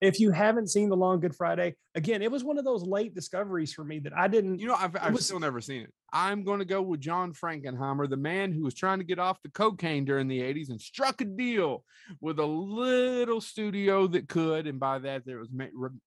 if 0.00 0.20
you 0.20 0.30
haven't 0.30 0.68
seen 0.68 0.88
The 0.88 0.96
Long 0.96 1.20
Good 1.20 1.34
Friday, 1.34 1.74
again, 1.94 2.22
it 2.22 2.30
was 2.30 2.44
one 2.44 2.58
of 2.58 2.64
those 2.64 2.82
late 2.84 3.14
discoveries 3.14 3.72
for 3.72 3.84
me 3.84 3.98
that 4.00 4.16
I 4.16 4.28
didn't. 4.28 4.60
You 4.60 4.68
know, 4.68 4.76
I've, 4.76 4.96
I've 4.96 5.12
was- 5.12 5.26
still 5.26 5.40
never 5.40 5.60
seen 5.60 5.82
it. 5.82 5.92
I'm 6.12 6.42
going 6.44 6.60
to 6.60 6.64
go 6.64 6.80
with 6.80 7.00
John 7.00 7.32
Frankenheimer, 7.34 8.08
the 8.08 8.16
man 8.16 8.52
who 8.52 8.62
was 8.62 8.74
trying 8.74 8.98
to 8.98 9.04
get 9.04 9.18
off 9.18 9.42
the 9.42 9.50
cocaine 9.50 10.04
during 10.04 10.26
the 10.28 10.40
80s 10.40 10.70
and 10.70 10.80
struck 10.80 11.20
a 11.20 11.24
deal 11.24 11.84
with 12.20 12.38
a 12.38 12.46
little 12.46 13.40
studio 13.40 14.06
that 14.08 14.28
could. 14.28 14.66
And 14.66 14.80
by 14.80 14.98
that, 15.00 15.26
there 15.26 15.38
was 15.38 15.48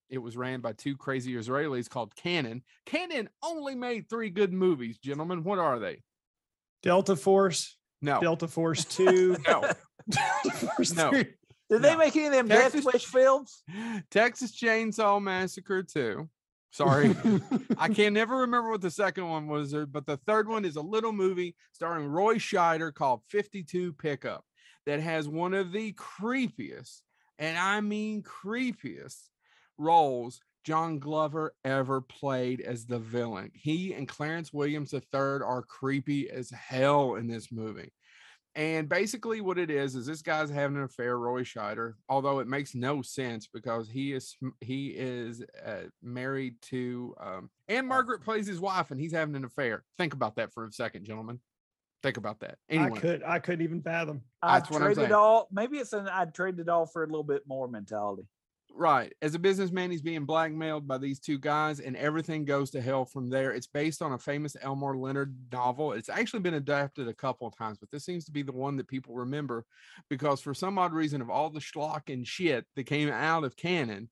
it 0.09 0.17
was 0.17 0.35
ran 0.35 0.61
by 0.61 0.73
two 0.73 0.97
crazy 0.97 1.33
Israelis 1.33 1.89
called 1.89 2.15
Cannon. 2.15 2.63
Cannon 2.85 3.29
only 3.43 3.75
made 3.75 4.09
three 4.09 4.29
good 4.31 4.51
movies, 4.51 4.97
gentlemen. 4.97 5.43
What 5.43 5.59
are 5.59 5.77
they? 5.79 6.01
Delta 6.81 7.15
Force, 7.15 7.77
No, 8.01 8.19
Delta 8.19 8.47
Force 8.47 8.85
2, 8.95 9.37
no, 9.47 9.61
Delta 10.09 10.51
Force 10.51 10.93
No. 10.95 11.11
3. 11.11 11.25
Did 11.69 11.81
they 11.83 11.95
make 11.95 12.15
any 12.15 12.25
of 12.25 12.31
them 12.33 12.49
Texas- 12.49 12.83
Death 12.83 12.93
Wish 12.93 13.05
films? 13.05 13.63
Texas 14.09 14.51
Chainsaw 14.59 15.21
Massacre 15.21 15.83
2. 15.83 16.27
Sorry. 16.71 17.15
I 17.77 17.89
can 17.89 18.13
never 18.13 18.37
remember 18.37 18.69
what 18.69 18.81
the 18.81 18.91
second 18.91 19.29
one 19.29 19.47
was, 19.47 19.73
uh, 19.73 19.85
but 19.85 20.05
the 20.05 20.17
third 20.25 20.47
one 20.47 20.65
is 20.65 20.77
a 20.77 20.81
little 20.81 21.11
movie 21.11 21.55
starring 21.73 22.07
Roy 22.07 22.35
Scheider 22.35 22.93
called 22.93 23.21
52 23.29 23.93
Pickup 23.93 24.45
that 24.85 25.01
has 25.01 25.27
one 25.27 25.53
of 25.53 25.71
the 25.71 25.93
creepiest, 25.93 27.01
and 27.37 27.57
I 27.57 27.81
mean 27.81 28.23
creepiest, 28.23 29.29
roles 29.77 30.41
John 30.63 30.99
Glover 30.99 31.55
ever 31.65 32.01
played 32.01 32.61
as 32.61 32.85
the 32.85 32.99
villain. 32.99 33.51
He 33.53 33.93
and 33.93 34.07
Clarence 34.07 34.53
Williams 34.53 34.93
III 34.93 35.01
are 35.13 35.63
creepy 35.67 36.29
as 36.29 36.51
hell 36.51 37.15
in 37.15 37.27
this 37.27 37.51
movie. 37.51 37.91
And 38.55 38.89
basically, 38.89 39.39
what 39.39 39.57
it 39.57 39.69
is 39.69 39.95
is 39.95 40.05
this 40.05 40.21
guy's 40.21 40.49
having 40.49 40.75
an 40.75 40.83
affair, 40.83 41.17
Roy 41.17 41.43
Scheider. 41.43 41.93
Although 42.09 42.39
it 42.39 42.47
makes 42.47 42.75
no 42.75 43.01
sense 43.01 43.47
because 43.47 43.89
he 43.89 44.11
is 44.11 44.35
he 44.59 44.87
is 44.87 45.41
uh, 45.65 45.83
married 46.01 46.61
to 46.63 47.15
um, 47.19 47.49
Ann-Margret 47.69 48.23
plays 48.23 48.47
his 48.47 48.59
wife, 48.59 48.91
and 48.91 48.99
he's 48.99 49.13
having 49.13 49.35
an 49.35 49.45
affair. 49.45 49.83
Think 49.97 50.13
about 50.13 50.35
that 50.35 50.51
for 50.53 50.65
a 50.65 50.71
second, 50.71 51.05
gentlemen. 51.05 51.39
Think 52.03 52.17
about 52.17 52.39
that. 52.41 52.57
Anyway, 52.67 52.97
I 52.97 52.99
could 52.99 53.23
I 53.23 53.39
couldn't 53.39 53.61
even 53.61 53.81
fathom. 53.81 54.21
I'd 54.41 54.65
That's 54.65 54.77
trade 54.77 54.97
it 54.97 55.11
all. 55.11 55.47
Maybe 55.51 55.77
it's 55.77 55.93
an 55.93 56.09
I'd 56.09 56.33
trade 56.33 56.59
it 56.59 56.67
all 56.67 56.85
for 56.85 57.03
a 57.03 57.07
little 57.07 57.23
bit 57.23 57.43
more 57.47 57.67
mentality. 57.69 58.23
Right. 58.73 59.13
As 59.21 59.35
a 59.35 59.39
businessman, 59.39 59.91
he's 59.91 60.01
being 60.01 60.25
blackmailed 60.25 60.87
by 60.87 60.97
these 60.97 61.19
two 61.19 61.37
guys, 61.37 61.79
and 61.79 61.95
everything 61.97 62.45
goes 62.45 62.71
to 62.71 62.81
hell 62.81 63.05
from 63.05 63.29
there. 63.29 63.51
It's 63.51 63.67
based 63.67 64.01
on 64.01 64.13
a 64.13 64.17
famous 64.17 64.55
Elmore 64.61 64.97
Leonard 64.97 65.35
novel. 65.51 65.91
It's 65.91 66.09
actually 66.09 66.39
been 66.39 66.55
adapted 66.55 67.07
a 67.07 67.13
couple 67.13 67.47
of 67.47 67.55
times, 67.55 67.77
but 67.77 67.91
this 67.91 68.05
seems 68.05 68.25
to 68.25 68.31
be 68.31 68.43
the 68.43 68.51
one 68.51 68.77
that 68.77 68.87
people 68.87 69.13
remember 69.13 69.65
because, 70.09 70.41
for 70.41 70.53
some 70.53 70.79
odd 70.79 70.93
reason, 70.93 71.21
of 71.21 71.29
all 71.29 71.49
the 71.49 71.59
schlock 71.59 72.11
and 72.11 72.25
shit 72.25 72.65
that 72.75 72.85
came 72.85 73.09
out 73.09 73.43
of 73.43 73.57
Cannon, 73.57 74.09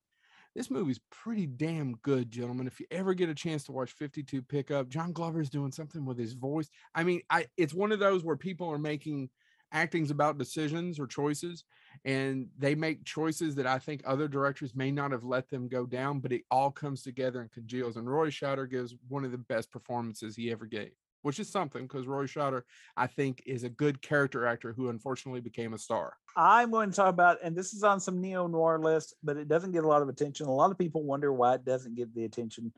this 0.55 0.70
movie's 0.70 0.99
pretty 1.10 1.47
damn 1.47 1.93
good, 2.03 2.30
gentlemen. 2.30 2.68
If 2.68 2.80
you 2.80 2.86
ever 2.91 3.14
get 3.14 3.30
a 3.30 3.36
chance 3.36 3.64
to 3.66 3.72
watch 3.72 3.91
52 3.93 4.41
Pickup, 4.41 4.89
John 4.89 5.14
Glover's 5.14 5.49
doing 5.49 5.72
something 5.72 6.05
with 6.05 6.18
his 6.18 6.34
voice. 6.34 6.70
I 6.93 7.03
mean, 7.03 7.22
I 7.30 7.47
it's 7.55 7.74
one 7.74 7.91
of 7.91 7.99
those 7.99 8.24
where 8.24 8.36
people 8.36 8.70
are 8.70 8.80
making 8.80 9.30
acting's 9.72 10.11
about 10.11 10.38
decisions 10.38 10.99
or 10.99 11.07
choices 11.07 11.63
and 12.05 12.47
they 12.57 12.76
make 12.76 13.03
choices 13.03 13.55
that 13.55 13.67
I 13.67 13.78
think 13.78 14.01
other 14.05 14.28
directors 14.28 14.76
may 14.76 14.91
not 14.91 15.11
have 15.11 15.24
let 15.24 15.49
them 15.49 15.67
go 15.67 15.86
down, 15.86 16.20
but 16.20 16.32
it 16.32 16.43
all 16.49 16.72
comes 16.72 17.03
together 17.03 17.41
and 17.41 17.51
congeals. 17.51 17.97
And 17.97 18.09
Roy 18.09 18.30
Scheider 18.30 18.70
gives 18.70 18.95
one 19.07 19.26
of 19.26 19.32
the 19.32 19.38
best 19.38 19.72
performances 19.72 20.36
he 20.36 20.51
ever 20.51 20.65
gave, 20.65 20.91
which 21.24 21.39
is 21.39 21.49
something 21.49 21.84
because 21.84 22.07
Roy 22.07 22.26
Scheider, 22.26 22.63
I 22.95 23.07
think, 23.07 23.43
is 23.45 23.63
a 23.63 23.70
good 23.70 24.01
character 24.01 24.45
actor 24.45 24.74
who 24.74 24.89
unfortunately 24.89 25.41
became 25.41 25.74
a 25.74 25.78
star. 25.78 26.13
I'm 26.38 26.72
going 26.72 26.89
to 26.89 26.95
talk 26.95 27.09
about, 27.09 27.39
and 27.43 27.55
this 27.55 27.74
is 27.74 27.84
on 27.84 27.99
some 27.99 28.22
neo 28.22 28.47
noir 28.47 28.80
list, 28.80 29.15
but 29.24 29.38
it 29.38 29.49
doesn't 29.49 29.72
get 29.72 29.84
a 29.84 29.88
lot 29.88 30.01
of 30.01 30.09
attention. 30.09 30.47
A 30.47 30.51
lot 30.51 30.72
of 30.72 30.78
people 30.78 31.03
wonder 31.03 31.34
why 31.34 31.55
it 31.55 31.65
doesn't 31.65 31.95
get 31.95 32.13
the 32.15 32.24
attention, 32.24 32.72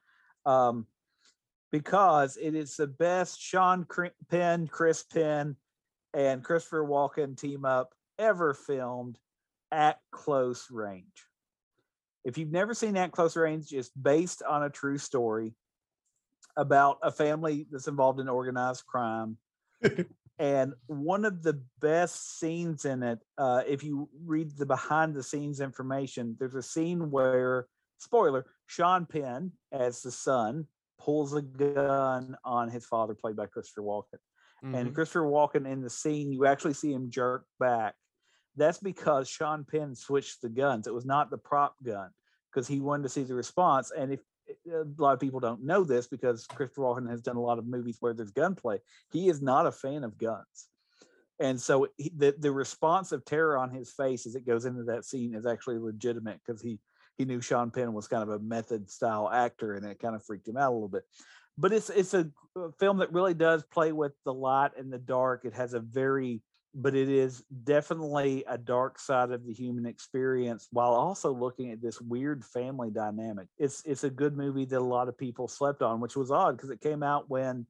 um, 0.45 0.87
because 1.71 2.37
it 2.37 2.55
is 2.55 2.75
the 2.75 2.87
best 2.87 3.39
Sean 3.39 3.85
Penn, 4.29 4.67
Chris 4.67 5.03
Penn, 5.03 5.55
and 6.13 6.43
Christopher 6.43 6.83
Walken 6.83 7.37
team 7.37 7.65
up 7.65 7.93
ever 8.19 8.53
filmed 8.53 9.17
at 9.71 9.99
close 10.11 10.69
range. 10.69 11.25
If 12.23 12.37
you've 12.37 12.51
never 12.51 12.73
seen 12.73 12.97
At 12.97 13.11
Close 13.11 13.35
Range, 13.35 13.65
it's 13.71 13.89
based 13.89 14.43
on 14.43 14.63
a 14.63 14.69
true 14.69 14.99
story 14.99 15.55
about 16.57 16.99
a 17.01 17.11
family 17.11 17.65
that's 17.71 17.87
involved 17.87 18.19
in 18.19 18.27
organized 18.27 18.85
crime 18.85 19.37
and 20.39 20.73
one 20.87 21.23
of 21.23 21.43
the 21.43 21.61
best 21.79 22.39
scenes 22.39 22.85
in 22.85 23.03
it 23.03 23.19
uh, 23.37 23.61
if 23.67 23.83
you 23.83 24.09
read 24.25 24.51
the 24.57 24.65
behind 24.65 25.13
the 25.13 25.23
scenes 25.23 25.61
information 25.61 26.35
there's 26.39 26.55
a 26.55 26.61
scene 26.61 27.09
where 27.09 27.67
spoiler 27.99 28.45
sean 28.67 29.05
penn 29.05 29.51
as 29.71 30.01
the 30.01 30.11
son 30.11 30.65
pulls 30.99 31.33
a 31.33 31.41
gun 31.41 32.35
on 32.43 32.69
his 32.69 32.85
father 32.85 33.15
played 33.15 33.35
by 33.35 33.45
christopher 33.45 33.81
walken 33.81 34.19
and 34.63 34.89
Mhm. 34.89 34.93
christopher 34.93 35.21
walken 35.25 35.67
in 35.67 35.81
the 35.81 35.89
scene 35.89 36.31
you 36.31 36.45
actually 36.45 36.73
see 36.73 36.93
him 36.93 37.09
jerk 37.09 37.45
back 37.59 37.95
that's 38.55 38.77
because 38.77 39.27
sean 39.27 39.63
penn 39.63 39.95
switched 39.95 40.41
the 40.41 40.49
guns 40.49 40.87
it 40.87 40.93
was 40.93 41.05
not 41.05 41.29
the 41.29 41.37
prop 41.37 41.75
gun 41.83 42.09
because 42.51 42.67
he 42.67 42.79
wanted 42.79 43.03
to 43.03 43.09
see 43.09 43.23
the 43.23 43.35
response 43.35 43.91
and 43.91 44.11
if 44.11 44.19
a 44.71 44.83
lot 44.97 45.13
of 45.13 45.19
people 45.19 45.39
don't 45.39 45.63
know 45.63 45.83
this 45.83 46.07
because 46.07 46.45
Christopher 46.45 46.81
Walken 46.81 47.09
has 47.09 47.21
done 47.21 47.35
a 47.35 47.41
lot 47.41 47.59
of 47.59 47.65
movies 47.65 47.97
where 47.99 48.13
there's 48.13 48.31
gunplay. 48.31 48.79
He 49.11 49.29
is 49.29 49.41
not 49.41 49.65
a 49.65 49.71
fan 49.71 50.03
of 50.03 50.17
guns. 50.17 50.69
And 51.39 51.59
so 51.59 51.87
he, 51.97 52.11
the, 52.15 52.35
the 52.37 52.51
response 52.51 53.11
of 53.11 53.25
terror 53.25 53.57
on 53.57 53.71
his 53.71 53.91
face 53.91 54.25
as 54.25 54.35
it 54.35 54.45
goes 54.45 54.65
into 54.65 54.83
that 54.83 55.05
scene 55.05 55.33
is 55.33 55.45
actually 55.45 55.79
legitimate 55.79 56.39
because 56.45 56.61
he 56.61 56.79
he 57.17 57.25
knew 57.25 57.41
Sean 57.41 57.71
Penn 57.71 57.93
was 57.93 58.07
kind 58.07 58.23
of 58.23 58.29
a 58.29 58.39
method 58.39 58.89
style 58.89 59.29
actor 59.29 59.75
and 59.75 59.85
it 59.85 59.99
kind 59.99 60.15
of 60.15 60.23
freaked 60.23 60.47
him 60.47 60.57
out 60.57 60.71
a 60.71 60.73
little 60.73 60.87
bit. 60.87 61.03
But 61.57 61.73
it's 61.73 61.89
it's 61.89 62.13
a 62.13 62.29
film 62.79 62.97
that 62.97 63.13
really 63.13 63.33
does 63.33 63.63
play 63.63 63.91
with 63.91 64.13
the 64.25 64.33
light 64.33 64.71
and 64.77 64.91
the 64.91 64.97
dark. 64.97 65.45
It 65.45 65.53
has 65.53 65.73
a 65.73 65.79
very 65.79 66.41
but 66.73 66.95
it 66.95 67.09
is 67.09 67.43
definitely 67.63 68.45
a 68.47 68.57
dark 68.57 68.97
side 68.97 69.31
of 69.31 69.45
the 69.45 69.53
human 69.53 69.85
experience 69.85 70.67
while 70.71 70.93
also 70.93 71.33
looking 71.33 71.71
at 71.71 71.81
this 71.81 71.99
weird 71.99 72.45
family 72.45 72.89
dynamic. 72.89 73.47
It's 73.57 73.83
it's 73.85 74.03
a 74.03 74.09
good 74.09 74.37
movie 74.37 74.65
that 74.65 74.79
a 74.79 74.79
lot 74.79 75.09
of 75.09 75.17
people 75.17 75.47
slept 75.47 75.81
on, 75.81 75.99
which 75.99 76.15
was 76.15 76.31
odd 76.31 76.55
because 76.55 76.69
it 76.69 76.81
came 76.81 77.03
out 77.03 77.29
when 77.29 77.65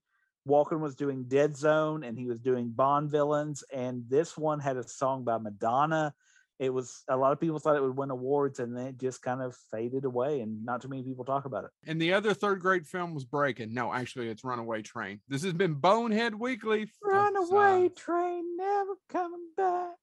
Walken 0.48 0.80
was 0.80 0.96
doing 0.96 1.24
Dead 1.24 1.56
Zone 1.56 2.04
and 2.04 2.18
he 2.18 2.28
was 2.28 2.40
doing 2.40 2.70
Bond 2.70 3.10
villains, 3.10 3.64
and 3.74 4.04
this 4.08 4.38
one 4.38 4.60
had 4.60 4.78
a 4.78 4.88
song 4.88 5.24
by 5.24 5.38
Madonna. 5.38 6.14
It 6.62 6.72
was 6.72 7.04
a 7.10 7.18
lot 7.18 7.32
of 7.32 7.40
people 7.40 7.58
thought 7.58 7.76
it 7.76 7.82
would 7.82 7.98
win 7.98 8.12
awards, 8.12 8.60
and 8.60 8.78
then 8.78 8.86
it 8.86 9.00
just 9.00 9.24
kind 9.24 9.42
of 9.42 9.56
faded 9.72 10.06
away, 10.06 10.42
and 10.42 10.64
not 10.64 10.80
too 10.80 10.90
many 10.90 11.02
people 11.02 11.26
talk 11.26 11.46
about 11.46 11.64
it. 11.64 11.72
And 11.88 12.00
the 12.00 12.14
other 12.14 12.36
third 12.36 12.60
grade 12.60 12.86
film 12.86 13.16
was 13.16 13.26
Breaking. 13.26 13.74
No, 13.74 13.92
actually, 13.92 14.30
it's 14.30 14.44
Runaway 14.44 14.84
Train. 14.84 15.22
This 15.28 15.42
has 15.42 15.54
been 15.54 15.74
Bonehead 15.74 16.36
Weekly. 16.36 16.92
Runaway 17.02 17.90
train 17.90 18.58
never 18.58 18.94
coming 19.10 19.48
back. 19.58 19.96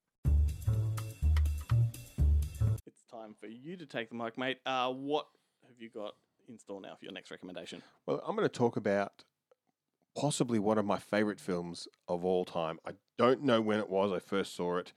It's 2.85 3.03
time 3.09 3.35
for 3.39 3.47
you 3.47 3.77
to 3.77 3.85
take 3.85 4.09
the 4.09 4.17
mic, 4.17 4.37
mate. 4.37 4.57
Uh, 4.65 4.91
what 4.91 5.27
have 5.65 5.79
you 5.79 5.89
got 5.89 6.15
in 6.49 6.59
store 6.59 6.81
now 6.81 6.97
for 6.99 7.05
your 7.05 7.13
next 7.13 7.31
recommendation? 7.31 7.81
Well, 8.05 8.21
I'm 8.27 8.35
going 8.35 8.45
to 8.45 8.53
talk 8.53 8.75
about 8.75 9.23
possibly 10.13 10.59
one 10.59 10.77
of 10.77 10.83
my 10.83 10.99
favorite 10.99 11.39
films 11.39 11.87
of 12.09 12.25
all 12.25 12.43
time. 12.43 12.79
I 12.85 12.95
don't 13.17 13.43
know 13.43 13.61
when 13.61 13.79
it 13.79 13.89
was 13.89 14.11
I 14.11 14.19
first 14.19 14.57
saw 14.57 14.75
it. 14.75 14.91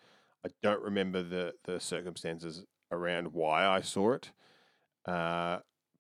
I 0.45 0.51
don't 0.62 0.82
remember 0.82 1.22
the, 1.22 1.55
the 1.64 1.78
circumstances 1.80 2.64
around 2.90 3.32
why 3.32 3.66
I 3.66 3.80
saw 3.80 4.12
it. 4.12 4.30
Uh, 5.07 5.59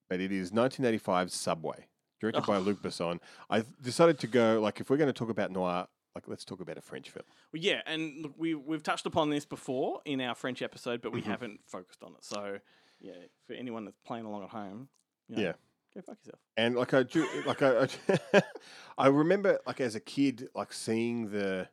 but 0.08 0.20
it 0.20 0.32
is 0.32 0.50
1985's 0.50 1.34
Subway, 1.34 1.86
directed 2.20 2.44
by 2.46 2.58
Luc 2.58 2.82
Besson. 2.82 3.18
I 3.50 3.64
decided 3.80 4.18
to 4.20 4.26
go, 4.26 4.60
like, 4.60 4.80
if 4.80 4.90
we're 4.90 4.96
going 4.96 5.08
to 5.08 5.12
talk 5.12 5.30
about 5.30 5.50
noir, 5.50 5.86
like, 6.14 6.28
let's 6.28 6.44
talk 6.44 6.60
about 6.60 6.76
a 6.76 6.82
French 6.82 7.08
film. 7.10 7.24
Well, 7.52 7.62
yeah, 7.62 7.80
and 7.86 8.22
look, 8.22 8.34
we 8.36 8.54
we've 8.54 8.82
touched 8.82 9.06
upon 9.06 9.30
this 9.30 9.46
before 9.46 10.02
in 10.04 10.20
our 10.20 10.34
French 10.34 10.60
episode, 10.60 11.00
but 11.00 11.12
we 11.12 11.22
Mhm. 11.22 11.26
haven't 11.26 11.60
focused 11.66 12.02
on 12.02 12.12
it. 12.12 12.22
So, 12.24 12.58
yeah, 13.00 13.12
for 13.46 13.54
anyone 13.54 13.84
that's 13.86 13.98
playing 14.04 14.26
along 14.26 14.42
at 14.44 14.50
home, 14.50 14.88
you 15.28 15.36
know, 15.36 15.42
Yeah. 15.42 15.52
go 15.94 16.02
fuck 16.02 16.18
yourself. 16.18 16.40
And 16.58 16.74
like 16.76 16.92
I 16.92 17.02
do, 17.04 17.26
like 17.46 17.62
I, 17.62 17.86
I, 18.34 18.42
I 18.98 19.06
remember 19.06 19.58
like 19.66 19.80
as 19.80 19.94
a 19.94 20.00
kid, 20.00 20.48
like 20.54 20.72
seeing 20.74 21.30
the 21.30 21.68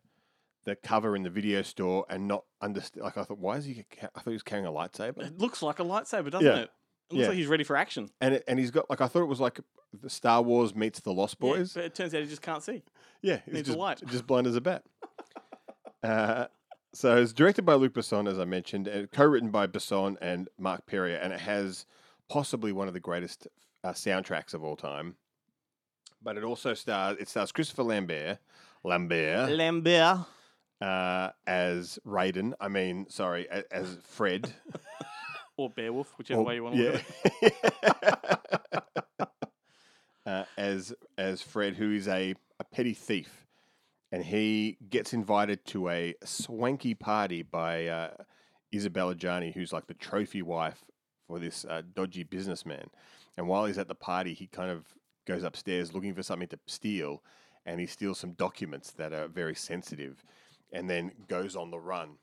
the 0.69 0.75
cover 0.75 1.15
in 1.15 1.23
the 1.23 1.29
video 1.29 1.61
store 1.61 2.05
and 2.09 2.27
not 2.27 2.45
understand. 2.61 3.03
Like 3.03 3.17
I 3.17 3.23
thought, 3.23 3.39
why 3.39 3.57
is 3.57 3.65
he? 3.65 3.83
ca- 3.89 4.07
I 4.15 4.19
thought 4.19 4.29
he 4.31 4.33
was 4.33 4.43
carrying 4.43 4.65
a 4.67 4.71
lightsaber. 4.71 5.19
It 5.25 5.37
looks 5.39 5.61
like 5.61 5.79
a 5.79 5.83
lightsaber, 5.83 6.31
doesn't 6.31 6.45
Yeah. 6.47 6.55
it? 6.59 6.69
It 7.09 7.13
looks 7.15 7.21
Yeah. 7.23 7.27
like 7.29 7.37
he's 7.37 7.47
ready 7.47 7.63
for 7.63 7.75
action. 7.75 8.09
And 8.21 8.35
it, 8.35 8.43
and 8.47 8.57
he's 8.59 8.71
got 8.71 8.89
like 8.89 9.01
I 9.01 9.07
thought 9.07 9.21
it 9.23 9.27
was 9.27 9.39
like 9.41 9.59
the 9.93 10.09
Star 10.09 10.41
Wars 10.41 10.75
meets 10.75 10.99
the 10.99 11.11
Lost 11.13 11.37
Yeah, 11.41 11.49
Boys. 11.49 11.73
but 11.73 11.83
it 11.85 11.95
turns 11.95 12.13
out 12.13 12.21
he 12.21 12.27
just 12.27 12.41
can't 12.41 12.63
see. 12.63 12.83
Yeah, 13.21 13.39
Needs 13.47 13.61
a 13.69 13.71
just, 13.71 13.77
light. 13.77 14.01
just 14.07 14.27
blind 14.27 14.47
as 14.47 14.55
a 14.55 14.61
bat. 14.61 14.83
uh, 16.03 16.45
so 16.93 17.17
it's 17.17 17.33
directed 17.33 17.63
by 17.65 17.73
Luc 17.73 17.93
Besson, 17.93 18.29
as 18.29 18.39
I 18.39 18.45
mentioned, 18.45 18.87
and 18.87 19.11
co-written 19.11 19.49
by 19.51 19.67
Besson 19.67 20.17
and 20.21 20.49
Marc 20.57 20.85
Perrier, 20.85 21.17
and 21.17 21.33
it 21.33 21.39
has 21.41 21.85
possibly 22.29 22.71
one 22.71 22.87
of 22.87 22.93
the 22.93 22.99
greatest 22.99 23.47
uh, 23.83 23.89
soundtracks 23.93 24.53
of 24.53 24.63
all 24.63 24.75
time. 24.75 25.15
But 26.21 26.37
it 26.37 26.43
also 26.43 26.73
stars 26.73 27.17
it 27.19 27.29
stars 27.29 27.51
Christopher 27.51 27.83
Lambert, 27.83 28.39
Lambert, 28.83 29.51
Lambert. 29.51 30.19
Uh, 30.81 31.29
as 31.45 31.99
Raiden. 32.05 32.53
I 32.59 32.67
mean, 32.69 33.07
sorry, 33.09 33.47
a- 33.51 33.71
as 33.73 33.97
Fred. 34.03 34.53
Or 35.57 35.69
Beowulf, 35.69 36.13
whichever 36.17 36.39
Or- 36.39 36.45
way 36.45 36.55
you 36.55 36.63
want 36.63 36.75
to 36.77 36.83
look 36.93 37.03
at 37.43 38.33
it. 38.71 38.83
uh, 40.25 40.43
as 40.57 40.93
as 41.17 41.41
Fred, 41.41 41.75
who 41.75 41.91
is 41.91 42.07
a, 42.07 42.33
a 42.59 42.63
petty 42.63 42.93
thief, 42.93 43.45
and 44.11 44.23
he 44.23 44.77
gets 44.89 45.13
invited 45.13 45.65
to 45.65 45.89
a 45.89 46.15
swanky 46.23 46.93
party 46.93 47.41
by 47.41 47.87
uh, 47.87 48.11
Isabelle 48.71 49.13
Adjani, 49.13 49.53
who's 49.53 49.73
like 49.73 49.87
the 49.87 49.93
trophy 49.93 50.41
wife 50.41 50.83
for 51.27 51.39
this 51.39 51.65
uh, 51.65 51.81
dodgy 51.93 52.23
businessman. 52.23 52.87
And 53.37 53.47
while 53.49 53.65
he's 53.65 53.77
at 53.77 53.89
the 53.89 53.95
party, 53.95 54.33
he 54.33 54.47
kind 54.47 54.71
of 54.71 54.85
goes 55.25 55.43
upstairs 55.43 55.93
looking 55.93 56.13
for 56.13 56.23
something 56.23 56.47
to 56.49 56.59
steal, 56.67 57.21
and 57.65 57.81
he 57.81 57.85
steals 57.85 58.19
some 58.19 58.31
documents 58.31 58.91
that 58.91 59.11
are 59.13 59.27
very 59.27 59.55
sensitive, 59.55 60.23
and 60.71 60.89
then 60.89 61.11
goes 61.27 61.55
on 61.55 61.71
the 61.71 61.79
run. 61.79 62.17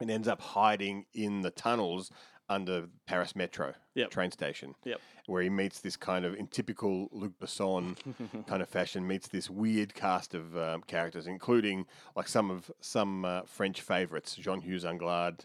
and 0.00 0.10
ends 0.10 0.28
up 0.28 0.40
hiding 0.40 1.04
in 1.12 1.42
the 1.42 1.50
tunnels 1.50 2.10
under 2.48 2.88
Paris 3.06 3.36
Metro 3.36 3.74
Yep. 3.94 4.10
train 4.10 4.30
station. 4.30 4.74
Yep. 4.84 4.98
Where 5.26 5.42
he 5.42 5.50
meets 5.50 5.80
this 5.80 5.94
kind 5.96 6.24
of, 6.24 6.34
in 6.34 6.46
typical 6.48 7.08
Luc 7.12 7.32
Besson 7.38 7.96
kind 8.46 8.62
of 8.62 8.68
fashion, 8.68 9.06
meets 9.06 9.28
this 9.28 9.48
weird 9.50 9.94
cast 9.94 10.34
of 10.34 10.56
um, 10.56 10.82
characters, 10.86 11.26
including 11.26 11.84
like 12.16 12.28
some 12.28 12.50
of 12.50 12.70
some 12.80 13.24
uh, 13.24 13.42
French 13.42 13.82
favorites. 13.82 14.34
Jean-Hugues 14.36 14.84
Anglade, 14.86 15.44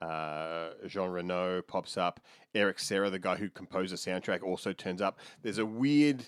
uh, 0.00 0.70
Jean 0.86 1.10
Reno 1.10 1.60
pops 1.62 1.96
up. 1.98 2.20
Eric 2.54 2.78
Serra, 2.78 3.10
the 3.10 3.18
guy 3.18 3.36
who 3.36 3.50
composed 3.50 3.92
the 3.92 3.96
soundtrack, 3.96 4.42
also 4.42 4.72
turns 4.72 5.02
up. 5.02 5.18
There's 5.42 5.58
a 5.58 5.66
weird, 5.66 6.24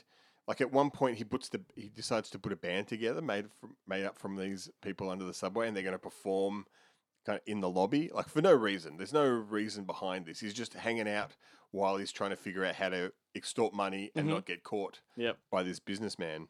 like 0.49 0.61
at 0.61 0.73
one 0.73 0.91
point 0.91 1.19
he 1.19 1.25
puts 1.25 1.49
the 1.49 1.61
he 1.77 1.89
decides 1.89 2.29
to 2.31 2.39
put 2.39 2.53
a 2.53 2.57
band 2.57 2.89
together 2.89 3.23
made 3.23 3.47
from, 3.61 3.77
made 3.87 4.05
up 4.05 4.19
from 4.19 4.37
these 4.37 4.69
people 4.83 5.09
under 5.11 5.25
the 5.25 5.35
subway, 5.35 5.69
and 5.69 5.77
they're 5.77 5.83
going 5.85 5.93
to 5.95 5.99
perform 5.99 6.67
kind 7.25 7.37
of 7.37 7.43
in 7.47 7.61
the 7.61 7.71
lobby, 7.71 8.11
like 8.13 8.29
for 8.29 8.43
no 8.43 8.53
reason. 8.53 8.97
There's 8.97 9.13
no 9.13 9.25
reason 9.29 9.85
behind 9.85 10.27
this. 10.27 10.41
He's 10.41 10.55
just 10.55 10.75
hanging 10.75 11.09
out 11.09 11.37
while 11.71 11.97
he's 11.97 12.11
trying 12.13 12.31
to 12.31 12.37
figure 12.37 12.65
out 12.65 12.75
how 12.75 12.89
to 12.89 13.13
extort 13.35 13.73
money 13.73 14.11
and 14.17 14.27
Mhm. 14.27 14.31
not 14.31 14.47
get 14.47 14.63
caught 14.65 15.01
Yep. 15.17 15.39
by 15.51 15.63
this 15.63 15.79
businessman. 15.79 16.49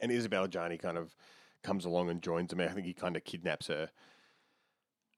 And 0.00 0.12
Isabelle 0.12 0.46
Adjani 0.46 0.78
kind 0.78 0.98
of 0.98 1.14
comes 1.62 1.84
along 1.84 2.10
and 2.10 2.22
joins 2.22 2.52
him. 2.52 2.60
I 2.60 2.68
think 2.68 2.86
he 2.86 2.92
kind 2.94 3.16
of 3.16 3.24
kidnaps 3.24 3.68
her. 3.68 3.90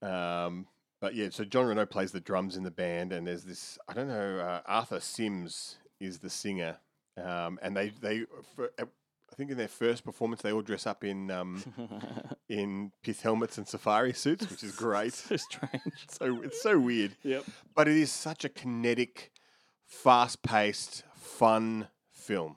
Um, 0.02 0.68
but 1.00 1.14
yeah, 1.14 1.28
so 1.30 1.44
Jean 1.44 1.66
Reno 1.66 1.86
plays 1.86 2.12
the 2.12 2.20
drums 2.20 2.56
in 2.56 2.62
the 2.62 2.70
band, 2.70 3.12
and 3.12 3.26
there's 3.26 3.44
this 3.44 3.78
I 3.88 3.94
don't 3.94 4.08
know 4.08 4.38
uh, 4.38 4.62
Arthur 4.66 5.00
Sims 5.00 5.78
is 6.00 6.18
the 6.20 6.30
singer, 6.30 6.78
um, 7.22 7.58
and 7.62 7.76
they 7.76 7.90
they 8.00 8.24
for, 8.54 8.70
uh, 8.78 8.84
I 9.32 9.36
think 9.36 9.50
in 9.50 9.56
their 9.56 9.68
first 9.68 10.04
performance 10.04 10.42
they 10.42 10.52
all 10.52 10.62
dress 10.62 10.86
up 10.86 11.02
in 11.04 11.30
um, 11.30 11.62
in 12.48 12.92
pith 13.02 13.20
helmets 13.22 13.58
and 13.58 13.66
safari 13.66 14.12
suits, 14.12 14.48
which 14.48 14.62
is 14.62 14.72
great. 14.76 15.12
so 15.12 15.36
strange. 15.36 15.92
so 16.08 16.42
it's 16.42 16.62
so 16.62 16.78
weird. 16.78 17.16
Yep. 17.22 17.44
But 17.74 17.88
it 17.88 17.96
is 17.96 18.12
such 18.12 18.44
a 18.44 18.48
kinetic, 18.48 19.32
fast-paced, 19.86 21.02
fun 21.14 21.88
film. 22.10 22.56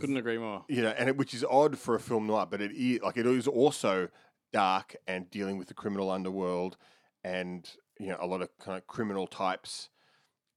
Couldn't 0.00 0.16
agree 0.16 0.38
more. 0.38 0.64
You 0.68 0.82
know, 0.82 0.94
and 0.98 1.08
it, 1.08 1.16
which 1.16 1.34
is 1.34 1.44
odd 1.44 1.78
for 1.78 1.94
a 1.94 2.00
film 2.00 2.26
noir, 2.26 2.46
but 2.50 2.60
it 2.60 2.72
is 2.72 3.00
like 3.02 3.16
it 3.16 3.26
is 3.26 3.46
also 3.46 4.08
dark 4.52 4.96
and 5.06 5.30
dealing 5.30 5.58
with 5.58 5.68
the 5.68 5.74
criminal 5.74 6.10
underworld 6.10 6.76
and 7.24 7.68
you 7.98 8.08
know 8.08 8.16
a 8.20 8.26
lot 8.26 8.42
of 8.42 8.48
kind 8.58 8.76
of 8.76 8.86
criminal 8.86 9.26
types. 9.26 9.88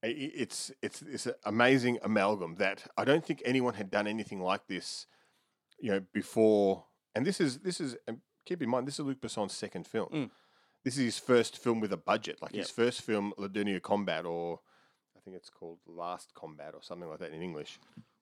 It's 0.02 0.70
it's 0.80 1.02
it's 1.02 1.26
an 1.26 1.34
amazing 1.44 1.98
amalgam 2.02 2.54
that 2.56 2.86
I 2.96 3.04
don't 3.04 3.24
think 3.24 3.42
anyone 3.44 3.74
had 3.74 3.90
done 3.90 4.06
anything 4.06 4.40
like 4.40 4.66
this, 4.68 5.06
you 5.80 5.90
know, 5.90 6.00
before. 6.12 6.84
And 7.14 7.26
this 7.26 7.40
is 7.40 7.58
this 7.58 7.80
is 7.80 7.96
and 8.06 8.20
keep 8.46 8.62
in 8.62 8.68
mind 8.68 8.86
this 8.86 8.98
is 8.98 9.04
Luc 9.04 9.20
Besson's 9.20 9.52
second 9.52 9.86
film. 9.86 10.08
Mm. 10.12 10.30
This 10.84 10.96
is 10.96 11.04
his 11.04 11.18
first 11.18 11.58
film 11.58 11.80
with 11.80 11.92
a 11.92 11.96
budget, 11.96 12.40
like 12.40 12.52
his 12.52 12.70
first 12.70 13.02
film, 13.02 13.32
Le 13.36 13.48
Dernier 13.48 13.80
Combat, 13.80 14.24
or 14.24 14.60
I 15.16 15.20
think 15.20 15.36
it's 15.36 15.50
called 15.50 15.78
Last 15.86 16.32
Combat 16.34 16.72
or 16.74 16.82
something 16.82 17.08
like 17.08 17.18
that 17.18 17.32
in 17.32 17.42
English 17.42 17.80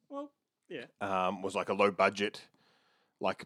Well, 0.08 0.30
yeah. 0.68 0.86
um, 1.00 1.42
was 1.42 1.54
like 1.54 1.68
a 1.68 1.74
low 1.74 1.90
budget, 1.90 2.40
like 3.20 3.44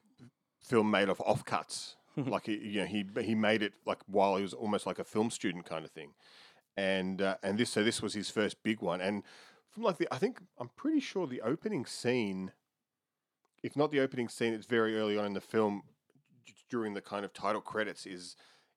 film 0.63 0.91
made 0.91 1.09
of 1.09 1.19
offcuts. 1.19 1.97
like 2.17 2.47
he, 2.47 2.57
you 2.57 2.81
know, 2.81 2.87
he 2.87 3.05
he 3.23 3.35
made 3.35 3.63
it 3.63 3.73
like 3.85 3.99
while 4.07 4.37
he 4.37 4.43
was 4.43 4.55
almost 4.55 4.87
like 4.87 4.99
a 4.99 5.05
film 5.05 5.31
student 5.31 5.65
kind 5.65 5.85
of 5.85 5.91
thing, 5.91 6.13
and 6.77 7.21
uh, 7.23 7.37
and 7.43 7.59
this 7.59 7.71
so 7.71 7.83
this 7.85 8.01
was 8.03 8.15
his 8.15 8.31
first 8.31 8.63
big 8.63 8.81
one. 8.83 9.01
And 9.01 9.23
from 9.71 9.83
like 9.85 9.99
the 9.99 10.09
I 10.13 10.19
think 10.19 10.41
I'm 10.59 10.71
pretty 10.77 11.01
sure 11.01 11.27
the 11.27 11.41
opening 11.43 11.87
scene, 11.87 12.53
if 13.63 13.77
not 13.77 13.91
the 13.91 14.01
opening 14.01 14.29
scene, 14.29 14.53
it's 14.55 14.67
very 14.67 14.97
early 14.99 15.19
on 15.19 15.27
in 15.27 15.33
the 15.35 15.41
film, 15.41 15.83
d- 16.47 16.55
during 16.69 16.95
the 16.95 17.01
kind 17.01 17.25
of 17.25 17.33
title 17.33 17.61
credits 17.61 18.07
is 18.07 18.37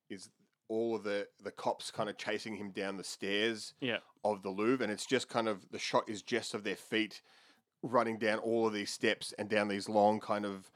is 0.09 0.29
all 0.69 0.95
of 0.95 1.03
the 1.03 1.27
the 1.43 1.51
cops 1.51 1.91
kind 1.91 2.09
of 2.09 2.17
chasing 2.17 2.55
him 2.55 2.71
down 2.71 2.97
the 2.97 3.03
stairs 3.03 3.73
Yeah. 3.81 3.97
of 4.23 4.41
the 4.43 4.49
Louvre, 4.49 4.83
and 4.83 4.91
it's 4.91 5.05
just 5.05 5.29
kind 5.29 5.47
of 5.47 5.69
the 5.71 5.79
shot 5.79 6.07
is 6.09 6.21
just 6.21 6.53
of 6.53 6.63
their 6.63 6.75
feet 6.75 7.21
running 7.81 8.17
down 8.17 8.39
all 8.39 8.65
of 8.67 8.73
these 8.73 8.91
steps 8.91 9.33
and 9.37 9.49
down 9.49 9.67
these 9.67 9.89
long 9.89 10.19
kind 10.19 10.45
of 10.45 10.71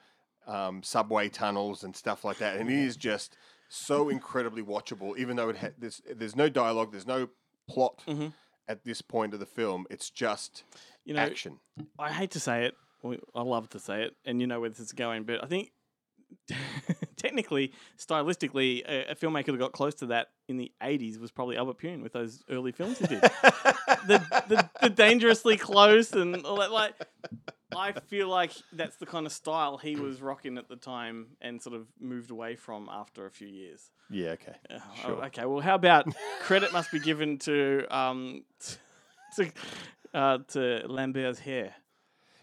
um, 0.45 0.83
subway 0.83 1.29
tunnels 1.29 1.83
and 1.83 1.95
stuff 1.95 2.23
like 2.25 2.37
that, 2.37 2.57
and 2.57 2.69
it 2.69 2.75
is 2.77 2.95
just 2.97 3.37
so 3.69 4.09
incredibly 4.09 4.63
watchable. 4.63 5.17
Even 5.17 5.35
though 5.35 5.49
it 5.49 5.57
ha- 5.57 5.69
there's 5.77 6.01
there's 6.09 6.35
no 6.35 6.49
dialogue, 6.49 6.91
there's 6.91 7.07
no 7.07 7.29
plot 7.69 8.01
Mhm. 8.07 8.33
at 8.67 8.83
this 8.83 9.01
point 9.01 9.33
of 9.33 9.39
the 9.39 9.45
film. 9.45 9.85
It's 9.89 10.09
just 10.09 10.63
You 11.05 11.13
know, 11.13 11.21
action. 11.21 11.59
I 11.99 12.11
hate 12.11 12.31
to 12.31 12.39
say 12.39 12.65
it. 12.65 12.75
I 13.35 13.41
love 13.41 13.69
to 13.69 13.79
say 13.79 14.03
it, 14.03 14.15
and 14.25 14.41
you 14.41 14.47
know 14.47 14.59
where 14.59 14.69
this 14.69 14.79
is 14.79 14.91
going. 14.91 15.23
But 15.23 15.43
I 15.43 15.47
think 15.47 15.71
technically, 17.15 17.71
stylistically, 17.97 18.83
a, 18.87 19.11
a 19.11 19.15
filmmaker 19.15 19.47
that 19.47 19.57
got 19.57 19.71
close 19.71 19.95
to 19.95 20.07
that 20.07 20.27
in 20.47 20.57
the 20.57 20.71
'80s 20.81 21.19
was 21.19 21.31
probably 21.31 21.57
Albert 21.57 21.79
Pyun 21.79 22.01
with 22.03 22.13
those 22.13 22.43
early 22.49 22.71
films 22.71 22.99
he 22.99 23.07
did. 23.07 23.21
the, 24.07 24.23
the 24.47 24.69
the 24.81 24.89
dangerously 24.89 25.57
close 25.57 26.11
and 26.13 26.45
all 26.45 26.57
that. 26.57 26.71
Like, 26.71 26.95
I 27.75 27.91
feel 27.93 28.27
like 28.29 28.51
that's 28.71 28.95
the 28.97 29.05
kind 29.05 29.25
of 29.25 29.31
style 29.31 29.77
he 29.77 29.95
was 29.95 30.21
rocking 30.21 30.57
at 30.57 30.69
the 30.69 30.75
time, 30.77 31.27
and 31.41 31.61
sort 31.61 31.75
of 31.75 31.87
moved 31.99 32.31
away 32.31 32.55
from 32.55 32.87
after 32.91 33.25
a 33.25 33.31
few 33.31 33.47
years. 33.47 33.91
Yeah, 34.09 34.29
okay, 34.31 34.55
Oh, 34.71 34.81
sure. 35.01 35.25
okay. 35.25 35.45
Well, 35.45 35.59
how 35.59 35.75
about 35.75 36.07
credit 36.41 36.71
must 36.71 36.91
be 36.91 36.99
given 36.99 37.37
to 37.39 37.85
um 37.95 38.43
to 39.35 39.51
uh, 40.13 40.37
to 40.49 40.83
Lambert's 40.87 41.39
hair. 41.39 41.75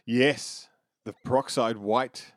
Yes, 0.07 0.69
the 1.05 1.15
peroxide 1.25 1.79
white 1.79 2.33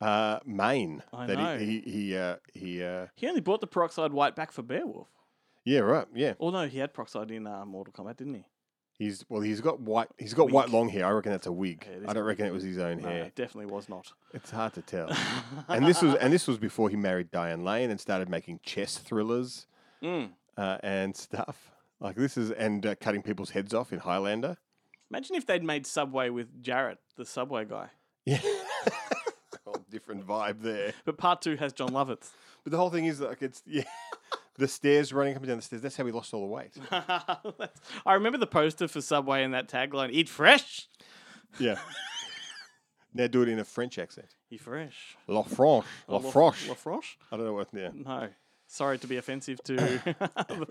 uh, 0.00 0.38
mane 0.46 1.02
I 1.12 1.26
that 1.26 1.36
know. 1.38 1.58
he 1.58 1.80
he 1.80 1.90
he, 1.90 2.16
uh, 2.16 2.36
he 2.54 2.82
uh, 2.84 3.06
He 3.16 3.26
only 3.28 3.40
bought 3.40 3.60
the 3.60 3.66
peroxide 3.66 4.12
white 4.12 4.36
back 4.36 4.52
for 4.52 4.62
Beowulf. 4.62 5.08
yeah 5.64 5.80
right 5.80 6.06
yeah. 6.14 6.34
No, 6.40 6.66
he 6.68 6.78
had 6.78 6.94
peroxide 6.94 7.30
in 7.32 7.46
uh, 7.46 7.64
Mortal 7.64 7.92
Kombat, 7.92 8.16
didn't 8.16 8.34
he? 8.34 8.44
He's 8.98 9.24
well. 9.28 9.40
He's 9.40 9.60
got 9.60 9.80
white. 9.80 10.08
He's 10.18 10.34
got 10.34 10.50
white 10.50 10.68
long 10.68 10.88
hair. 10.88 11.06
I 11.06 11.10
reckon 11.10 11.32
that's 11.32 11.46
a 11.46 11.52
wig. 11.52 11.86
Yeah, 11.90 12.08
I 12.10 12.12
don't 12.12 12.24
reckon 12.24 12.46
it 12.46 12.52
was 12.52 12.62
his 12.62 12.78
own 12.78 13.00
No, 13.02 13.08
hair. 13.08 13.24
it 13.24 13.34
definitely 13.34 13.72
was 13.72 13.88
not. 13.88 14.12
It's 14.34 14.50
hard 14.50 14.74
to 14.74 14.82
tell. 14.82 15.10
and 15.68 15.86
this 15.86 16.02
was 16.02 16.14
and 16.16 16.32
this 16.32 16.46
was 16.46 16.58
before 16.58 16.88
he 16.88 16.96
married 16.96 17.30
Diane 17.30 17.64
Lane 17.64 17.90
and 17.90 18.00
started 18.00 18.28
making 18.28 18.60
chess 18.62 18.98
thrillers 18.98 19.66
Mm. 20.02 20.30
uh, 20.56 20.78
and 20.82 21.16
stuff. 21.16 21.70
Like 22.00 22.16
this 22.16 22.36
is 22.36 22.50
and 22.50 22.84
uh, 22.84 22.94
cutting 22.96 23.22
people's 23.22 23.50
heads 23.50 23.72
off 23.72 23.92
in 23.92 24.00
Highlander. 24.00 24.56
Imagine 25.10 25.36
if 25.36 25.46
they'd 25.46 25.62
made 25.64 25.86
Subway 25.86 26.28
with 26.30 26.62
Jarrett, 26.62 26.98
the 27.16 27.24
Subway 27.24 27.64
guy. 27.64 27.88
Yeah, 28.24 28.38
whole 29.64 29.84
different 29.90 30.26
vibe 30.26 30.60
there. 30.62 30.92
But 31.04 31.18
part 31.18 31.42
two 31.42 31.56
has 31.56 31.72
Jon 31.72 31.90
Lovitz. 31.90 32.30
But 32.64 32.70
the 32.72 32.76
whole 32.76 32.90
thing 32.90 33.06
is 33.06 33.20
like 33.20 33.42
it's 33.42 33.62
yeah, 33.66 33.82
the 34.56 34.68
stairs 34.68 35.12
running 35.12 35.34
up 35.34 35.42
and 35.42 35.48
down 35.48 35.56
the 35.58 35.62
stairs. 35.62 35.82
That's 35.82 35.96
how 35.96 36.04
we 36.04 36.12
lost 36.12 36.32
all 36.34 36.40
the 36.40 36.46
weight. 36.46 36.72
I 36.90 38.14
remember 38.14 38.38
the 38.38 38.46
poster 38.46 38.88
for 38.88 39.00
Subway 39.00 39.42
and 39.44 39.54
that 39.54 39.68
tagline: 39.68 40.10
"Eat 40.12 40.28
fresh, 40.28 40.88
Yeah. 41.58 41.76
now 43.14 43.26
do 43.26 43.42
it 43.42 43.48
in 43.48 43.58
a 43.58 43.64
French 43.64 43.98
accent. 43.98 44.28
eat 44.50 44.60
fresh." 44.60 45.16
La 45.26 45.42
France, 45.42 45.86
Oh, 46.08 46.16
La 46.16 46.18
La- 46.18 46.30
France. 46.30 46.68
La 46.68 46.74
Franche? 46.74 47.16
I 47.30 47.36
don't 47.36 47.46
know 47.46 47.54
what. 47.54 47.68
Yeah, 47.72 47.90
No, 47.94 48.28
sorry 48.66 48.98
to 48.98 49.06
be 49.06 49.16
offensive 49.16 49.62
to 49.64 50.16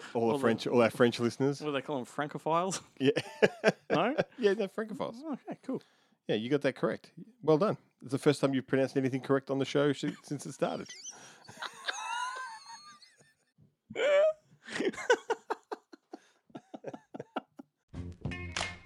all 0.13 0.33
the 0.33 0.39
French, 0.39 0.67
all 0.67 0.81
our 0.81 0.89
French 0.89 1.19
listeners. 1.19 1.61
What 1.61 1.67
do 1.67 1.73
they 1.73 1.81
call 1.81 1.97
them? 1.97 2.05
Francophiles? 2.05 2.81
Yeah. 2.99 3.11
No? 3.89 4.15
yeah, 4.39 4.53
they're 4.53 4.67
francophiles. 4.67 5.15
Oh, 5.23 5.33
okay, 5.33 5.57
cool. 5.65 5.81
Yeah, 6.27 6.35
you 6.35 6.49
got 6.49 6.61
that 6.61 6.75
correct. 6.75 7.11
Well 7.43 7.57
done. 7.57 7.77
It's 8.03 8.11
the 8.11 8.17
first 8.17 8.41
time 8.41 8.53
you've 8.53 8.67
pronounced 8.67 8.95
anything 8.95 9.21
correct 9.21 9.49
on 9.51 9.59
the 9.59 9.65
show 9.65 9.91
since 9.93 10.45
it 10.45 10.53
started. 10.53 10.87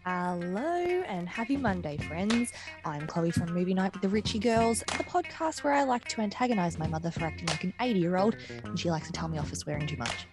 Hello 0.06 1.04
and 1.08 1.28
happy 1.28 1.58
Monday, 1.58 1.98
friends. 1.98 2.54
I'm 2.86 3.08
Chloe 3.08 3.32
from 3.32 3.52
Movie 3.52 3.74
Night 3.74 3.92
with 3.92 4.04
the 4.04 4.10
Richie 4.10 4.38
Girls, 4.38 4.82
the 4.82 5.04
podcast 5.04 5.64
where 5.64 5.74
I 5.74 5.82
like 5.82 6.08
to 6.10 6.22
antagonize 6.22 6.78
my 6.78 6.86
mother 6.86 7.10
for 7.10 7.24
acting 7.24 7.48
like 7.48 7.64
an 7.64 7.74
80 7.82 8.00
year 8.00 8.18
old, 8.18 8.36
and 8.64 8.80
she 8.80 8.92
likes 8.92 9.08
to 9.08 9.14
tell 9.14 9.28
me 9.28 9.40
off 9.40 9.50
for 9.50 9.56
swearing 9.56 9.88
too 9.88 9.98
much. 9.98 10.28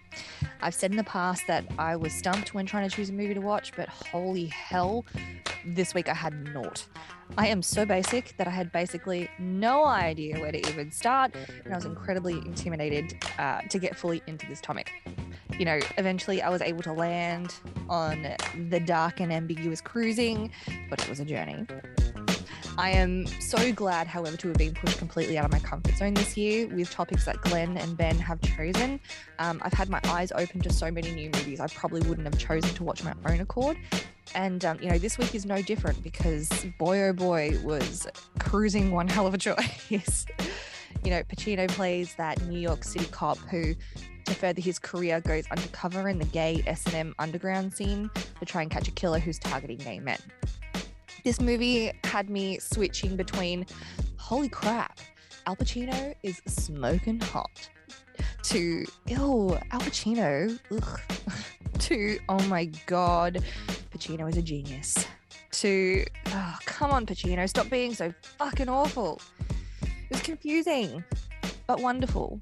I've 0.61 0.75
said 0.75 0.91
in 0.91 0.97
the 0.97 1.03
past 1.03 1.47
that 1.47 1.65
I 1.79 1.95
was 1.95 2.13
stumped 2.13 2.53
when 2.53 2.67
trying 2.67 2.87
to 2.87 2.95
choose 2.95 3.09
a 3.09 3.13
movie 3.13 3.33
to 3.33 3.41
watch, 3.41 3.71
but 3.75 3.89
holy 3.89 4.45
hell, 4.45 5.05
this 5.65 5.95
week 5.95 6.07
I 6.07 6.13
had 6.13 6.53
naught. 6.53 6.85
I 7.35 7.47
am 7.47 7.63
so 7.63 7.83
basic 7.83 8.37
that 8.37 8.47
I 8.47 8.51
had 8.51 8.71
basically 8.71 9.27
no 9.39 9.85
idea 9.85 10.39
where 10.39 10.51
to 10.51 10.59
even 10.69 10.91
start, 10.91 11.33
and 11.65 11.73
I 11.73 11.75
was 11.75 11.85
incredibly 11.85 12.37
intimidated 12.45 13.15
uh, 13.39 13.61
to 13.61 13.79
get 13.79 13.97
fully 13.97 14.21
into 14.27 14.45
this 14.45 14.61
topic. 14.61 14.91
You 15.59 15.65
know, 15.65 15.79
eventually 15.97 16.41
I 16.41 16.49
was 16.49 16.61
able 16.61 16.81
to 16.83 16.93
land 16.93 17.55
on 17.89 18.27
the 18.69 18.79
dark 18.79 19.19
and 19.19 19.31
ambiguous 19.31 19.81
cruising, 19.81 20.51
but 20.89 21.01
it 21.01 21.09
was 21.09 21.19
a 21.19 21.25
journey. 21.25 21.67
I 22.77 22.89
am 22.89 23.27
so 23.27 23.71
glad, 23.71 24.07
however, 24.07 24.35
to 24.37 24.47
have 24.47 24.57
been 24.57 24.73
pushed 24.73 24.97
completely 24.97 25.37
out 25.37 25.45
of 25.45 25.51
my 25.51 25.59
comfort 25.59 25.95
zone 25.95 26.15
this 26.15 26.35
year 26.35 26.67
with 26.67 26.89
topics 26.89 27.25
that 27.25 27.39
Glenn 27.41 27.77
and 27.77 27.95
Ben 27.95 28.17
have 28.17 28.41
chosen. 28.41 28.99
Um, 29.37 29.61
I've 29.63 29.73
had 29.73 29.89
my 29.89 30.01
eyes 30.05 30.31
open 30.31 30.59
to 30.61 30.73
so 30.73 30.89
many 30.89 31.11
new 31.11 31.29
movies 31.29 31.59
I 31.59 31.67
probably 31.67 32.01
wouldn't 32.09 32.25
have 32.25 32.39
chosen 32.39 32.73
to 32.73 32.83
watch 32.83 33.03
my 33.03 33.13
own 33.27 33.41
accord. 33.41 33.77
And, 34.33 34.65
um, 34.65 34.79
you 34.81 34.89
know, 34.89 34.97
this 34.97 35.19
week 35.19 35.35
is 35.35 35.45
no 35.45 35.61
different 35.61 36.01
because 36.01 36.65
boy, 36.79 37.03
oh 37.03 37.13
boy, 37.13 37.59
was 37.63 38.07
cruising 38.39 38.89
one 38.89 39.07
hell 39.09 39.27
of 39.27 39.35
a 39.35 39.37
choice. 39.37 40.25
you 41.03 41.11
know, 41.11 41.21
Pacino 41.23 41.67
plays 41.67 42.15
that 42.15 42.41
New 42.47 42.59
York 42.59 42.83
City 42.83 43.05
cop 43.05 43.37
who 43.37 43.75
To 44.25 44.33
further 44.33 44.61
his 44.61 44.79
career, 44.79 45.19
goes 45.21 45.45
undercover 45.51 46.07
in 46.09 46.17
the 46.17 46.25
gay 46.25 46.63
S&M 46.65 47.13
underground 47.19 47.73
scene 47.73 48.09
to 48.39 48.45
try 48.45 48.61
and 48.61 48.71
catch 48.71 48.87
a 48.87 48.91
killer 48.91 49.19
who's 49.19 49.37
targeting 49.39 49.77
gay 49.77 49.99
men. 49.99 50.19
This 51.23 51.39
movie 51.39 51.91
had 52.03 52.29
me 52.29 52.59
switching 52.59 53.15
between, 53.15 53.65
holy 54.17 54.49
crap, 54.49 54.99
Al 55.45 55.55
Pacino 55.55 56.13
is 56.23 56.41
smoking 56.47 57.19
hot, 57.19 57.69
to, 58.43 58.85
ew, 59.07 59.57
Al 59.71 59.79
Pacino, 59.79 60.59
ugh, 60.71 61.01
to, 61.79 62.19
oh 62.29 62.43
my 62.47 62.65
god, 62.85 63.43
Pacino 63.91 64.29
is 64.29 64.37
a 64.37 64.41
genius, 64.41 65.05
to, 65.51 66.03
oh, 66.27 66.57
come 66.65 66.91
on, 66.91 67.05
Pacino, 67.05 67.47
stop 67.47 67.69
being 67.69 67.93
so 67.93 68.13
fucking 68.37 68.67
awful. 68.67 69.21
It 69.81 70.09
was 70.11 70.21
confusing, 70.21 71.03
but 71.67 71.79
wonderful. 71.79 72.39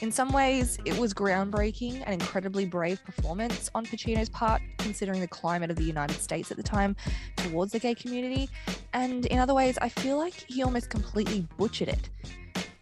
In 0.00 0.10
some 0.10 0.32
ways, 0.32 0.78
it 0.84 0.98
was 0.98 1.14
groundbreaking 1.14 2.02
and 2.04 2.20
incredibly 2.20 2.66
brave 2.66 3.04
performance 3.04 3.70
on 3.74 3.86
Pacino's 3.86 4.28
part, 4.28 4.60
considering 4.78 5.20
the 5.20 5.28
climate 5.28 5.70
of 5.70 5.76
the 5.76 5.84
United 5.84 6.20
States 6.20 6.50
at 6.50 6.56
the 6.56 6.62
time 6.62 6.96
towards 7.36 7.72
the 7.72 7.78
gay 7.78 7.94
community. 7.94 8.48
And 8.92 9.26
in 9.26 9.38
other 9.38 9.54
ways, 9.54 9.78
I 9.80 9.88
feel 9.88 10.16
like 10.18 10.34
he 10.48 10.62
almost 10.62 10.90
completely 10.90 11.46
butchered 11.56 11.88
it. 11.88 12.08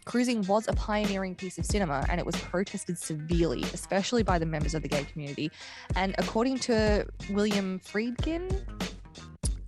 Cruising 0.05 0.41
was 0.47 0.67
a 0.67 0.73
pioneering 0.73 1.35
piece 1.35 1.57
of 1.59 1.65
cinema 1.65 2.05
and 2.09 2.19
it 2.19 2.25
was 2.25 2.35
protested 2.37 2.97
severely, 2.97 3.61
especially 3.73 4.23
by 4.23 4.39
the 4.39 4.45
members 4.45 4.73
of 4.73 4.81
the 4.81 4.87
gay 4.87 5.03
community. 5.03 5.51
And 5.95 6.15
according 6.17 6.57
to 6.59 7.05
William 7.29 7.79
Friedkin, 7.79 8.65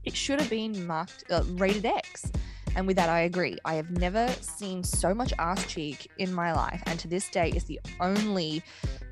it 0.03 0.15
should 0.15 0.41
have 0.41 0.49
been 0.49 0.85
marked 0.87 1.23
uh, 1.29 1.43
rated 1.51 1.85
X. 1.85 2.31
And 2.75 2.87
with 2.87 2.95
that, 2.97 3.09
I 3.09 3.21
agree. 3.21 3.57
I 3.65 3.75
have 3.75 3.91
never 3.91 4.27
seen 4.41 4.83
so 4.83 5.13
much 5.13 5.33
ass 5.37 5.65
cheek 5.67 6.09
in 6.17 6.33
my 6.33 6.53
life, 6.53 6.81
and 6.87 6.99
to 6.99 7.07
this 7.07 7.29
day, 7.29 7.49
is 7.49 7.65
the 7.65 7.79
only 7.99 8.63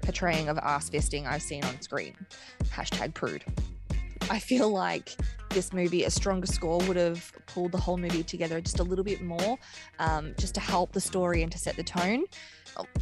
portraying 0.02 0.50
of 0.50 0.58
ass 0.58 0.90
fisting 0.90 1.28
I've 1.28 1.44
seen 1.44 1.64
on 1.64 1.80
screen. 1.82 2.16
Hashtag 2.66 3.14
prude. 3.14 3.44
I 4.30 4.40
feel 4.40 4.70
like 4.70 5.16
this 5.54 5.74
movie, 5.74 6.04
a 6.04 6.10
stronger 6.10 6.48
score 6.48 6.80
would 6.88 6.98
have 6.98 7.32
pulled 7.48 7.72
the 7.72 7.78
whole 7.78 7.98
movie 7.98 8.24
together 8.24 8.60
just 8.62 8.80
a 8.80 8.84
little 8.84 9.04
bit 9.04 9.22
more, 9.22 9.58
um, 10.00 10.34
just 10.38 10.54
to 10.56 10.60
help 10.60 10.92
the 10.92 11.02
story 11.02 11.44
and 11.44 11.52
to 11.52 11.58
set 11.58 11.76
the 11.76 11.84
tone. 11.84 12.24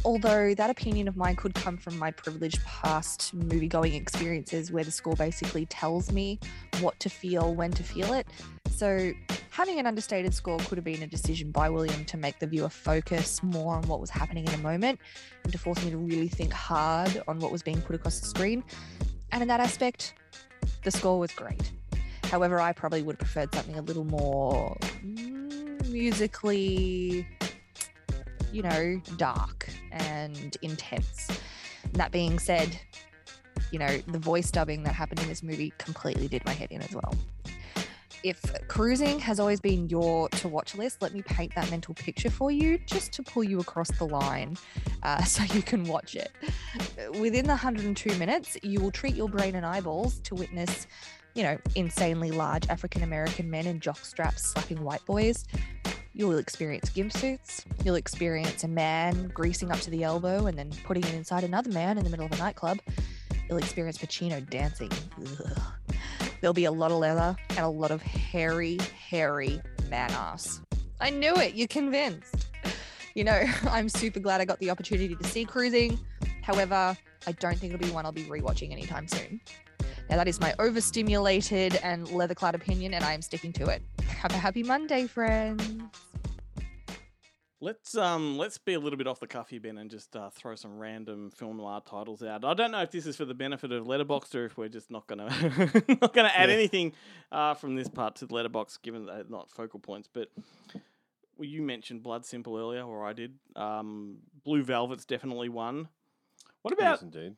Although 0.04 0.54
that 0.54 0.70
opinion 0.70 1.08
of 1.08 1.16
mine 1.16 1.36
could 1.36 1.54
come 1.54 1.76
from 1.76 1.98
my 1.98 2.10
privileged 2.10 2.64
past 2.64 3.32
movie 3.34 3.68
going 3.68 3.94
experiences 3.94 4.72
where 4.72 4.84
the 4.84 4.90
score 4.90 5.14
basically 5.14 5.66
tells 5.66 6.10
me 6.10 6.38
what 6.80 6.98
to 7.00 7.08
feel, 7.08 7.54
when 7.54 7.70
to 7.72 7.82
feel 7.82 8.12
it. 8.12 8.26
So 8.68 9.12
having 9.50 9.78
an 9.78 9.86
understated 9.86 10.34
score 10.34 10.58
could 10.58 10.78
have 10.78 10.84
been 10.84 11.02
a 11.02 11.06
decision 11.06 11.50
by 11.50 11.68
William 11.68 12.04
to 12.06 12.16
make 12.16 12.38
the 12.38 12.46
viewer 12.46 12.68
focus 12.68 13.42
more 13.42 13.74
on 13.74 13.82
what 13.82 14.00
was 14.00 14.10
happening 14.10 14.44
in 14.44 14.52
the 14.52 14.58
moment 14.58 14.98
and 15.44 15.52
to 15.52 15.58
force 15.58 15.84
me 15.84 15.90
to 15.90 15.98
really 15.98 16.28
think 16.28 16.52
hard 16.52 17.22
on 17.28 17.38
what 17.38 17.52
was 17.52 17.62
being 17.62 17.80
put 17.82 17.94
across 17.94 18.20
the 18.20 18.26
screen. 18.26 18.64
And 19.32 19.42
in 19.42 19.48
that 19.48 19.60
aspect, 19.60 20.14
the 20.82 20.90
score 20.90 21.18
was 21.18 21.30
great. 21.32 21.72
However, 22.30 22.60
I 22.60 22.72
probably 22.72 23.02
would 23.02 23.14
have 23.14 23.18
preferred 23.18 23.52
something 23.52 23.76
a 23.76 23.82
little 23.82 24.04
more 24.04 24.76
mm, 25.04 25.90
musically, 25.90 27.26
you 28.52 28.62
know, 28.62 29.00
dark 29.16 29.68
and 29.90 30.56
intense. 30.62 31.28
That 31.94 32.12
being 32.12 32.38
said, 32.38 32.78
you 33.72 33.80
know, 33.80 33.98
the 34.06 34.20
voice 34.20 34.52
dubbing 34.52 34.84
that 34.84 34.94
happened 34.94 35.20
in 35.20 35.26
this 35.28 35.42
movie 35.42 35.72
completely 35.78 36.28
did 36.28 36.44
my 36.44 36.52
head 36.52 36.68
in 36.70 36.82
as 36.82 36.94
well. 36.94 37.14
If 38.22 38.40
cruising 38.68 39.18
has 39.18 39.40
always 39.40 39.60
been 39.60 39.88
your 39.88 40.28
to 40.28 40.46
watch 40.46 40.76
list, 40.76 41.02
let 41.02 41.14
me 41.14 41.22
paint 41.22 41.54
that 41.56 41.68
mental 41.68 41.94
picture 41.94 42.30
for 42.30 42.52
you 42.52 42.78
just 42.86 43.12
to 43.12 43.24
pull 43.24 43.42
you 43.42 43.58
across 43.58 43.90
the 43.92 44.04
line 44.04 44.56
uh, 45.02 45.24
so 45.24 45.42
you 45.54 45.62
can 45.62 45.82
watch 45.84 46.14
it. 46.14 46.30
Within 47.18 47.44
the 47.44 47.56
102 47.56 48.14
minutes, 48.18 48.56
you 48.62 48.80
will 48.80 48.92
treat 48.92 49.16
your 49.16 49.28
brain 49.28 49.56
and 49.56 49.66
eyeballs 49.66 50.20
to 50.20 50.36
witness, 50.36 50.86
you 51.34 51.42
know, 51.42 51.58
insanely 51.74 52.30
large 52.30 52.68
African 52.68 53.02
American 53.02 53.50
men 53.50 53.66
in 53.66 53.80
jock 53.80 54.04
straps 54.04 54.42
slapping 54.52 54.82
white 54.82 55.04
boys. 55.06 55.44
You'll 56.12 56.38
experience 56.38 56.90
gimp 56.90 57.12
suits. 57.12 57.64
You'll 57.84 57.94
experience 57.94 58.64
a 58.64 58.68
man 58.68 59.30
greasing 59.32 59.70
up 59.70 59.78
to 59.80 59.90
the 59.90 60.02
elbow 60.02 60.46
and 60.46 60.58
then 60.58 60.70
putting 60.84 61.04
it 61.04 61.14
inside 61.14 61.44
another 61.44 61.70
man 61.70 61.98
in 61.98 62.04
the 62.04 62.10
middle 62.10 62.26
of 62.26 62.32
a 62.32 62.36
nightclub. 62.36 62.78
You'll 63.48 63.58
experience 63.58 63.98
Pacino 63.98 64.48
dancing. 64.48 64.90
Ugh. 65.20 65.62
There'll 66.40 66.54
be 66.54 66.64
a 66.64 66.72
lot 66.72 66.90
of 66.90 66.98
leather 66.98 67.36
and 67.50 67.60
a 67.60 67.68
lot 67.68 67.90
of 67.90 68.02
hairy, 68.02 68.78
hairy 69.08 69.60
man 69.88 70.10
ass. 70.10 70.60
I 71.00 71.10
knew 71.10 71.34
it. 71.36 71.54
You're 71.54 71.68
convinced. 71.68 72.46
You 73.14 73.24
know, 73.24 73.42
I'm 73.70 73.88
super 73.88 74.20
glad 74.20 74.40
I 74.40 74.44
got 74.44 74.58
the 74.58 74.70
opportunity 74.70 75.14
to 75.14 75.24
see 75.24 75.44
Cruising. 75.44 75.98
However, 76.42 76.96
I 77.26 77.32
don't 77.32 77.56
think 77.58 77.74
it'll 77.74 77.86
be 77.86 77.92
one 77.92 78.06
I'll 78.06 78.12
be 78.12 78.24
rewatching 78.24 78.72
anytime 78.72 79.06
soon. 79.06 79.40
Now, 80.10 80.16
that 80.16 80.26
is 80.28 80.40
my 80.40 80.52
overstimulated 80.58 81.76
and 81.84 82.10
leather 82.10 82.34
clad 82.34 82.56
opinion, 82.56 82.94
and 82.94 83.04
I 83.04 83.12
am 83.14 83.22
sticking 83.22 83.52
to 83.54 83.66
it. 83.68 83.80
Have 84.08 84.32
a 84.32 84.36
happy 84.36 84.64
Monday, 84.64 85.06
friends. 85.06 85.62
Let's 87.62 87.94
um 87.94 88.38
let's 88.38 88.56
be 88.56 88.72
a 88.72 88.80
little 88.80 88.96
bit 88.96 89.06
off 89.06 89.20
the 89.20 89.26
cuff 89.26 89.50
here, 89.50 89.60
Ben, 89.60 89.76
and 89.76 89.90
just 89.90 90.16
uh, 90.16 90.30
throw 90.30 90.54
some 90.54 90.78
random 90.78 91.30
film 91.30 91.58
noir 91.58 91.82
titles 91.86 92.22
out. 92.22 92.42
I 92.42 92.54
don't 92.54 92.70
know 92.72 92.80
if 92.80 92.90
this 92.90 93.04
is 93.06 93.16
for 93.16 93.26
the 93.26 93.34
benefit 93.34 93.70
of 93.70 93.84
Letterboxd 93.84 94.34
or 94.34 94.46
if 94.46 94.56
we're 94.56 94.68
just 94.70 94.90
not 94.90 95.06
gonna 95.06 95.28
not 96.00 96.14
gonna 96.14 96.32
add 96.34 96.48
Yeah. 96.48 96.54
anything 96.56 96.92
uh, 97.30 97.52
from 97.54 97.76
this 97.76 97.86
part 97.86 98.16
to 98.16 98.26
the 98.26 98.34
Letterboxd, 98.34 98.80
given 98.82 99.04
that 99.06 99.14
they're 99.14 99.24
not 99.28 99.50
focal 99.50 99.78
points. 99.78 100.08
But 100.10 100.30
well, 101.36 101.48
you 101.48 101.60
mentioned 101.60 102.02
Blood 102.02 102.24
Simple 102.24 102.56
earlier, 102.56 102.82
or 102.82 103.06
I 103.06 103.12
did. 103.12 103.34
Um, 103.54 104.16
Blue 104.42 104.62
Velvet's 104.64 105.04
definitely 105.04 105.50
one. 105.50 105.88
What 106.62 106.72
about 106.72 106.92
Yes, 106.92 107.02
indeed. 107.02 107.36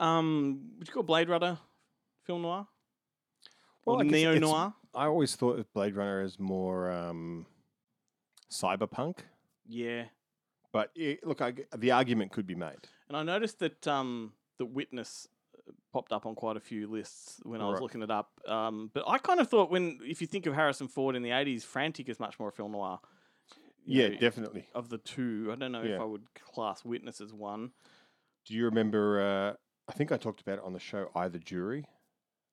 um? 0.00 0.62
Would 0.80 0.88
you 0.88 0.92
call 0.94 1.04
Blade 1.04 1.28
Runner 1.28 1.58
film 2.24 2.42
noir? 2.42 2.66
Well, 3.84 3.96
or 4.00 4.04
neo 4.04 4.38
noir. 4.38 4.74
I 4.94 5.06
always 5.06 5.34
thought 5.36 5.58
of 5.58 5.72
Blade 5.74 5.94
Runner 5.94 6.20
as 6.20 6.38
more 6.38 6.90
um, 6.90 7.46
cyberpunk, 8.50 9.18
Yeah. 9.66 10.04
but 10.72 10.90
it, 10.94 11.26
look, 11.26 11.40
I 11.42 11.52
the 11.76 11.90
argument 11.92 12.32
could 12.32 12.46
be 12.46 12.54
made. 12.54 12.78
And 13.08 13.16
I 13.16 13.22
noticed 13.22 13.58
that 13.58 13.86
um, 13.86 14.32
the 14.58 14.64
Witness 14.64 15.28
uh, 15.68 15.72
popped 15.92 16.12
up 16.12 16.26
on 16.26 16.34
quite 16.34 16.56
a 16.56 16.60
few 16.60 16.86
lists 16.86 17.40
when 17.42 17.60
I 17.60 17.64
was 17.66 17.74
Right. 17.74 17.82
looking 17.82 18.02
it 18.02 18.10
up. 18.10 18.30
Um, 18.46 18.90
but 18.94 19.04
I 19.06 19.18
kind 19.18 19.40
of 19.40 19.48
thought 19.48 19.70
when, 19.70 19.98
if 20.02 20.20
you 20.20 20.26
think 20.26 20.46
of 20.46 20.54
Harrison 20.54 20.88
Ford 20.88 21.16
in 21.16 21.22
the 21.22 21.30
'80s, 21.30 21.62
Frantic 21.64 22.08
is 22.08 22.18
much 22.20 22.38
more 22.38 22.48
a 22.48 22.52
film 22.52 22.72
noir. 22.72 23.00
Yeah, 23.84 24.08
know, 24.08 24.16
definitely. 24.18 24.66
Of 24.74 24.88
the 24.88 24.96
two, 24.98 25.50
I 25.52 25.56
don't 25.56 25.72
know 25.72 25.82
if 25.84 26.00
I 26.00 26.04
would 26.04 26.22
class 26.34 26.84
Witness 26.86 27.20
as 27.20 27.34
one. 27.34 27.72
Do 28.46 28.54
you 28.54 28.64
remember? 28.64 29.20
Uh, 29.20 29.56
I 29.88 29.92
think 29.92 30.10
I 30.12 30.16
talked 30.16 30.40
about 30.40 30.58
it 30.58 30.64
on 30.64 30.72
the 30.72 30.80
show, 30.80 31.10
I, 31.14 31.28
the 31.28 31.38
Jury. 31.38 31.84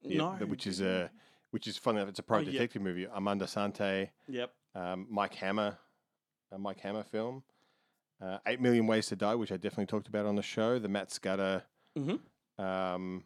Yeah, 0.03 0.17
No, 0.17 0.37
the- 0.37 0.47
which 0.47 0.67
is 0.67 0.81
a 0.81 1.11
which 1.51 1.67
is 1.67 1.77
funny 1.77 1.97
enough. 1.97 2.09
It's 2.09 2.19
a 2.19 2.23
pro 2.23 2.37
Oh, 2.37 2.41
yeah. 2.41 2.51
detective 2.53 2.81
movie. 2.81 3.05
Armand 3.07 3.41
Assante, 3.41 4.09
Yep. 4.29 4.53
um, 4.73 5.05
Mike 5.09 5.33
Hammer, 5.35 5.77
a 6.51 6.57
Mike 6.57 6.79
Hammer 6.79 7.03
film. 7.03 7.43
Uh, 8.21 8.37
Eight 8.45 8.61
Million 8.61 8.87
Ways 8.87 9.07
to 9.07 9.15
Die, 9.15 9.35
which 9.35 9.51
I 9.51 9.57
definitely 9.57 9.87
talked 9.87 10.07
about 10.07 10.25
on 10.25 10.35
the 10.35 10.41
show. 10.43 10.79
The 10.79 10.87
Matt 10.87 11.11
Scudder. 11.11 11.63
Mm-hmm. 11.97 12.63
Um, 12.63 13.25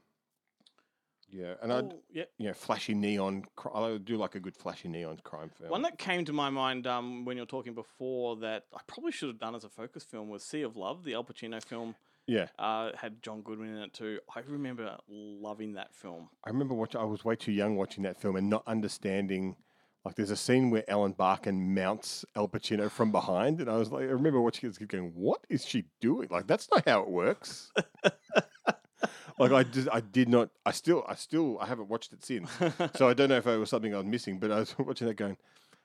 yeah, 1.29 1.55
and 1.61 1.71
I, 1.73 1.75
Oh, 1.79 2.01
yep. 2.09 2.31
you 2.37 2.47
know, 2.47 2.53
flashy 2.53 2.93
neon. 2.93 3.45
I 3.73 3.97
do 3.97 4.15
like 4.17 4.35
a 4.35 4.39
good 4.39 4.55
flashy 4.55 4.87
neon 4.87 5.19
crime 5.23 5.49
film. 5.49 5.69
One 5.69 5.81
that 5.81 5.97
came 5.97 6.23
to 6.25 6.33
my 6.33 6.49
mind 6.49 6.87
um, 6.87 7.25
when 7.25 7.35
you 7.37 7.43
were 7.43 7.47
talking 7.47 7.73
before 7.75 8.37
that 8.37 8.65
I 8.73 8.79
probably 8.87 9.11
should 9.11 9.27
have 9.29 9.39
done 9.39 9.53
as 9.53 9.63
a 9.65 9.69
focus 9.69 10.03
film 10.03 10.29
was 10.29 10.43
Sea 10.43 10.61
of 10.61 10.77
Love, 10.77 11.03
the 11.03 11.13
Al 11.13 11.23
Pacino 11.25 11.61
film. 11.63 11.95
Yeah. 12.27 12.47
Uh, 12.57 12.91
had 12.95 13.21
John 13.21 13.41
Goodman 13.41 13.75
in 13.75 13.77
it 13.83 13.93
too. 13.93 14.19
I 14.35 14.39
remember 14.47 14.97
loving 15.07 15.73
that 15.73 15.93
film. 15.93 16.29
I 16.43 16.49
remember 16.49 16.73
watching. 16.73 17.01
I 17.01 17.03
was 17.03 17.23
way 17.23 17.35
too 17.35 17.51
young 17.51 17.75
watching 17.75 18.03
that 18.03 18.19
film 18.19 18.35
and 18.35 18.49
not 18.49 18.63
understanding. 18.67 19.55
Like, 20.03 20.15
there's 20.15 20.31
a 20.31 20.35
scene 20.35 20.69
where 20.69 20.83
Ellen 20.87 21.13
Barkin 21.13 21.73
mounts 21.73 22.25
Al 22.35 22.47
Pacino 22.47 22.91
from 22.91 23.11
behind, 23.11 23.59
and 23.59 23.69
I 23.69 23.75
was 23.77 23.91
like, 23.91 24.03
I 24.03 24.11
remember 24.11 24.39
watching 24.39 24.69
it, 24.69 24.87
going, 24.87 25.11
"What 25.15 25.41
is 25.49 25.65
she 25.65 25.85
doing? 25.99 26.27
Like, 26.29 26.45
that's 26.47 26.69
not 26.71 26.87
how 26.87 27.01
it 27.01 27.09
works." 27.09 27.71
like, 29.39 29.51
I 29.51 29.63
just, 29.63 29.87
I 29.91 30.01
did 30.01 30.29
not. 30.29 30.49
I 30.65 30.71
still, 30.71 31.03
I 31.07 31.15
still, 31.15 31.57
I 31.59 31.65
haven't 31.65 31.89
watched 31.89 32.13
it 32.13 32.23
since, 32.23 32.51
so 32.95 33.09
I 33.09 33.13
don't 33.13 33.29
know 33.29 33.37
if 33.37 33.47
it 33.47 33.57
was 33.57 33.69
something 33.69 33.93
I 33.93 33.97
was 33.97 34.05
missing. 34.05 34.39
But 34.39 34.51
I 34.51 34.59
was 34.59 34.75
watching 34.79 35.07
that, 35.07 35.15
going, 35.15 35.37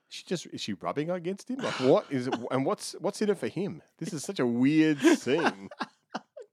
"She 0.09 0.23
just 0.23 0.45
is 0.47 0.61
she 0.61 0.73
rubbing 0.73 1.09
against 1.09 1.49
him? 1.49 1.57
Like, 1.57 1.79
what 1.79 2.05
is 2.11 2.27
it? 2.27 2.35
And 2.51 2.63
what's 2.63 2.93
what's 2.99 3.21
in 3.23 3.29
it 3.29 3.39
for 3.39 3.47
him? 3.47 3.81
This 3.97 4.13
is 4.13 4.23
such 4.23 4.39
a 4.39 4.45
weird 4.45 4.99
scene." 4.99 5.69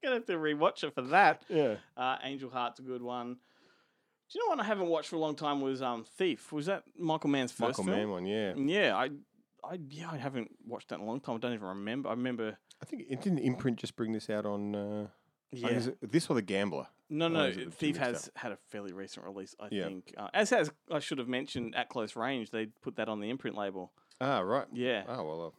Gonna 0.03 0.17
have 0.17 0.27
to 0.27 0.35
rewatch 0.35 0.85
it 0.85 0.95
for 0.95 1.03
that. 1.03 1.43
Yeah. 1.49 1.77
Uh, 1.97 2.17
Angel 2.23 2.51
Heart's 2.51 2.79
a 2.79 2.83
good 2.83 3.03
one. 3.03 3.35
Do 4.31 4.39
you 4.39 4.45
know 4.45 4.51
what 4.51 4.61
I 4.61 4.65
haven't 4.65 4.89
watched 4.89 5.09
for 5.09 5.17
a 5.17 5.19
long 5.19 5.35
time 5.35 5.61
was 5.61 5.81
um 5.83 6.05
Thief. 6.05 6.53
Was 6.53 6.67
that 6.67 6.85
Michael 6.99 7.31
Mann's 7.31 7.51
first 7.53 7.79
Michael 7.79 7.85
film? 7.85 7.97
Mann 7.97 8.11
one, 8.11 8.27
yeah. 8.27 8.55
Yeah, 8.57 8.95
I, 8.97 9.09
I 9.65 9.79
yeah, 9.89 10.11
I 10.11 10.17
haven't 10.19 10.51
watched 10.67 10.89
that 10.91 10.97
in 10.97 11.01
a 11.03 11.05
long 11.07 11.21
time. 11.21 11.37
I 11.37 11.39
don't 11.39 11.55
even 11.55 11.67
remember. 11.67 12.09
I 12.09 12.13
remember. 12.13 12.59
I 12.81 12.85
think 12.85 13.05
it 13.09 13.21
didn't 13.23 13.39
imprint 13.41 13.79
just 13.79 13.97
bring 13.97 14.13
this 14.13 14.29
out 14.31 14.47
on. 14.47 14.75
Uh, 14.75 15.07
Yeah. 15.51 15.69
is 15.71 15.87
it 15.89 15.99
this 16.13 16.29
or 16.29 16.35
the 16.35 16.43
Gambler? 16.43 16.87
No, 17.11 17.27
no, 17.29 17.47
is 17.47 17.57
it 17.57 17.61
the 17.61 17.65
two 17.71 17.71
Thief 17.71 17.97
has 17.97 18.31
had 18.37 18.53
a 18.53 18.59
fairly 18.69 18.93
recent 18.93 19.25
release, 19.25 19.57
I 19.59 19.69
Yeah. 19.71 19.85
think. 19.87 20.13
Uh, 20.17 20.29
as 20.35 20.51
has 20.51 20.71
I 20.93 20.99
should 20.99 21.17
have 21.19 21.27
mentioned 21.29 21.75
at 21.75 21.89
close 21.89 22.15
range, 22.15 22.51
they 22.51 22.67
put 22.67 22.97
that 22.97 23.09
on 23.09 23.21
the 23.21 23.31
imprint 23.31 23.57
label. 23.57 23.93
Ah, 24.21 24.41
right. 24.41 24.67
Yeah. 24.75 25.05
Oh 25.09 25.25
well, 25.25 25.47
uh, 25.47 25.51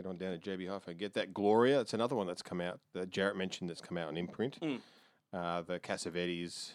head 0.00 0.06
on 0.08 0.16
down 0.16 0.38
to 0.38 0.50
JB 0.50 0.68
Hi-Fi 0.68 0.92
and 0.92 1.00
get 1.00 1.14
that. 1.14 1.34
Gloria, 1.34 1.80
it's 1.80 1.94
another 1.94 2.16
one 2.16 2.26
that's 2.26 2.42
come 2.42 2.60
out 2.60 2.80
that 2.94 3.10
Jarrett 3.10 3.36
mentioned 3.36 3.68
that's 3.70 3.80
come 3.80 3.98
out 3.98 4.08
on 4.08 4.16
imprint. 4.16 4.58
Mm. 4.60 4.80
Uh, 5.32 5.62
the 5.62 5.78
Cassavetes, 5.78 6.72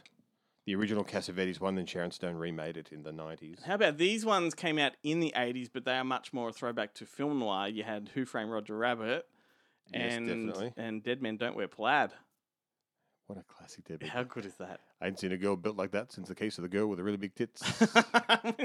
the 0.66 0.76
original 0.76 1.04
Cassavetes 1.04 1.60
one, 1.60 1.76
then 1.76 1.86
Sharon 1.86 2.12
Stone 2.12 2.36
remade 2.36 2.78
it 2.78 2.90
in 2.92 3.04
the 3.04 3.12
90s. 3.12 3.64
How 3.64 3.76
about 3.76 3.98
these 3.98 4.26
ones 4.26 4.54
came 4.54 4.78
out 4.78 4.94
in 5.04 5.20
the 5.20 5.34
80s, 5.36 5.70
but 5.74 5.86
they 5.86 5.94
are 5.98 6.04
much 6.04 6.34
more 6.34 6.50
a 6.50 6.54
throwback 6.54 6.94
to 6.96 7.06
film 7.06 7.40
noir. 7.40 7.68
You 7.68 7.84
had 7.84 8.12
Who 8.14 8.26
Framed 8.26 8.52
Roger 8.52 8.78
Rabbit 8.78 9.26
and, 9.94 10.28
definitely. 10.28 10.74
and 10.78 11.04
Dead 11.04 11.22
Men 11.22 11.38
Don't 11.38 11.56
Wear 11.56 11.68
Plaid. 11.68 12.12
What 13.28 13.40
a 13.40 13.44
classic 13.44 13.86
Dead 13.86 14.02
Men 14.02 14.10
How 14.10 14.24
good 14.24 14.46
is 14.46 14.56
that? 14.56 14.82
I 15.06 15.10
hadn't 15.10 15.20
seen 15.20 15.34
a 15.34 15.38
girl 15.38 15.56
built 15.56 15.78
like 15.78 15.91
that 15.91 16.12
since 16.12 16.30
the 16.30 16.34
case 16.34 16.58
of 16.58 16.64
the 16.64 16.68
girl 16.68 16.88
with 16.88 16.97
the 16.97 17.03
really 17.03 17.18
big 17.18 17.36
tits. 17.36 17.62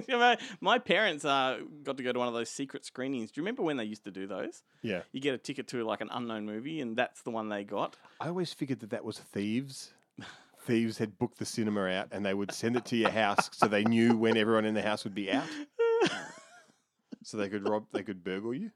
My 0.62 0.78
parents 0.78 1.22
uh, 1.26 1.58
got 1.82 1.98
to 1.98 2.02
go 2.02 2.12
to 2.12 2.18
one 2.18 2.28
of 2.28 2.32
those 2.32 2.48
secret 2.48 2.86
screenings. 2.86 3.30
Do 3.30 3.38
you 3.38 3.42
remember 3.42 3.62
when 3.62 3.76
they 3.76 3.84
used 3.84 4.04
to 4.04 4.10
do 4.10 4.26
those? 4.26 4.62
Yeah. 4.80 5.02
You 5.12 5.20
get 5.20 5.34
a 5.34 5.38
ticket 5.38 5.68
to 5.68 5.84
like 5.84 6.00
an 6.00 6.08
unknown 6.10 6.46
movie, 6.46 6.80
and 6.80 6.96
that's 6.96 7.20
the 7.20 7.30
one 7.30 7.50
they 7.50 7.62
got. 7.62 7.98
I 8.22 8.28
always 8.28 8.54
figured 8.54 8.80
that 8.80 8.88
that 8.88 9.04
was 9.04 9.18
thieves. 9.18 9.92
Thieves 10.64 10.96
had 10.96 11.18
booked 11.18 11.38
the 11.38 11.44
cinema 11.44 11.88
out 11.88 12.08
and 12.10 12.24
they 12.24 12.32
would 12.32 12.52
send 12.52 12.76
it 12.76 12.86
to 12.86 12.96
your 12.96 13.10
house 13.10 13.50
so 13.52 13.66
they 13.66 13.84
knew 13.84 14.16
when 14.16 14.38
everyone 14.38 14.64
in 14.64 14.72
the 14.72 14.82
house 14.82 15.04
would 15.04 15.14
be 15.14 15.30
out. 15.30 15.44
so 17.22 17.36
they 17.36 17.50
could 17.50 17.68
rob, 17.68 17.84
they 17.92 18.02
could 18.02 18.24
burgle 18.24 18.54
you. 18.54 18.70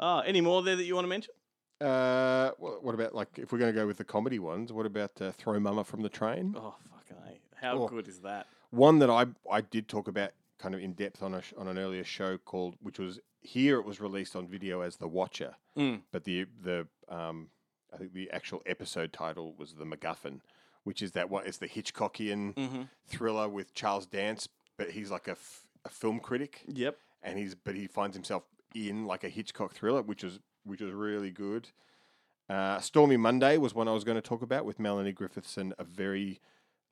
Oh, 0.00 0.20
any 0.20 0.40
more 0.40 0.62
there 0.62 0.76
that 0.76 0.84
you 0.84 0.94
want 0.94 1.04
to 1.04 1.08
mention? 1.08 1.34
Uh, 1.80 2.50
what, 2.58 2.82
what 2.82 2.94
about 2.94 3.14
like 3.14 3.28
if 3.38 3.52
we're 3.52 3.58
going 3.58 3.72
to 3.72 3.78
go 3.78 3.86
with 3.86 3.98
the 3.98 4.04
comedy 4.04 4.38
ones? 4.38 4.72
What 4.72 4.86
about 4.86 5.12
uh, 5.20 5.30
Throw 5.32 5.58
Mama 5.60 5.84
from 5.84 6.02
the 6.02 6.08
Train? 6.08 6.54
Oh, 6.58 6.74
fucking 6.90 7.16
A. 7.26 7.64
How 7.64 7.78
Oh. 7.82 7.88
good 7.88 8.08
is 8.08 8.20
that? 8.20 8.46
One 8.70 8.98
that 8.98 9.10
I 9.10 9.26
I 9.50 9.60
did 9.60 9.88
talk 9.88 10.08
about 10.08 10.30
kind 10.58 10.74
of 10.74 10.80
in 10.80 10.92
depth 10.94 11.22
on 11.22 11.34
a 11.34 11.42
sh- 11.42 11.54
on 11.56 11.68
an 11.68 11.78
earlier 11.78 12.02
show 12.04 12.36
called 12.38 12.74
which 12.82 12.98
was 12.98 13.20
here 13.40 13.78
it 13.78 13.84
was 13.84 14.00
released 14.00 14.34
on 14.34 14.48
video 14.48 14.80
as 14.80 14.96
The 14.96 15.06
Watcher, 15.08 15.54
Mm. 15.76 16.00
but 16.10 16.24
the 16.24 16.46
the 16.62 16.86
um 17.08 17.48
I 17.94 17.96
think 17.96 18.12
the 18.12 18.30
actual 18.32 18.60
episode 18.66 19.12
title 19.12 19.54
was 19.56 19.74
The 19.74 19.84
MacGuffin, 19.84 20.40
which 20.82 21.00
is 21.00 21.12
that 21.12 21.30
one 21.30 21.46
it's 21.46 21.58
the 21.58 21.68
Hitchcockian 21.68 22.54
Mhm. 22.54 22.88
thriller 23.06 23.48
with 23.48 23.72
Charles 23.72 24.06
Dance, 24.06 24.48
but 24.76 24.90
he's 24.90 25.10
like 25.12 25.28
a, 25.28 25.32
f- 25.32 25.62
a 25.84 25.88
film 25.88 26.18
critic. 26.18 26.64
Yep. 26.66 26.98
and 27.22 27.38
he's 27.38 27.54
but 27.54 27.74
he 27.76 27.86
finds 27.86 28.16
himself 28.16 28.42
in 28.74 29.06
like 29.06 29.22
a 29.24 29.28
Hitchcock 29.28 29.72
thriller, 29.72 30.02
which 30.02 30.22
was 30.24 30.40
which 30.68 30.80
was 30.80 30.92
really 30.92 31.30
good. 31.30 31.68
Uh, 32.48 32.80
Stormy 32.80 33.16
Monday 33.16 33.58
was 33.58 33.74
one 33.74 33.88
I 33.88 33.92
was 33.92 34.04
going 34.04 34.16
to 34.16 34.22
talk 34.22 34.42
about 34.42 34.64
with 34.64 34.78
Melanie 34.78 35.12
Griffiths 35.12 35.56
and 35.58 35.74
a 35.78 35.84
very 35.84 36.40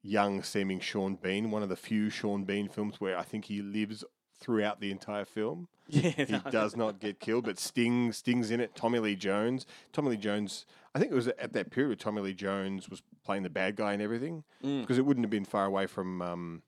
young 0.02 0.42
seeming 0.42 0.80
Sean 0.80 1.16
Bean, 1.16 1.50
one 1.50 1.62
of 1.62 1.68
the 1.68 1.76
few 1.76 2.10
Sean 2.10 2.44
Bean 2.44 2.68
films 2.68 3.00
where 3.00 3.16
I 3.18 3.22
think 3.22 3.46
he 3.46 3.62
lives 3.62 4.04
throughout 4.38 4.80
the 4.80 4.90
entire 4.90 5.24
film. 5.24 5.68
Yeah, 5.88 6.10
he 6.10 6.32
no. 6.32 6.40
does 6.50 6.74
not 6.76 6.98
get 6.98 7.20
killed, 7.20 7.44
but 7.44 7.60
Sting 7.60 8.10
Sting's 8.12 8.50
in 8.50 8.58
it. 8.60 8.74
Tommy 8.74 8.98
Lee 8.98 9.14
Jones, 9.14 9.66
Tommy 9.92 10.10
Lee 10.10 10.16
Jones. 10.16 10.66
I 10.96 10.98
think 10.98 11.12
it 11.12 11.14
was 11.14 11.28
at 11.28 11.52
that 11.52 11.70
period 11.70 11.90
where 11.90 11.94
Tommy 11.96 12.22
Lee 12.22 12.34
Jones 12.34 12.88
was 12.88 13.02
playing 13.24 13.44
the 13.44 13.50
bad 13.50 13.76
guy 13.76 13.92
and 13.92 14.02
everything, 14.02 14.42
Mm. 14.64 14.80
because 14.80 14.98
it 14.98 15.06
wouldn't 15.06 15.22
have 15.22 15.30
been 15.30 15.44
far 15.44 15.64
away 15.64 15.86
from 15.86 16.20
um, 16.22 16.62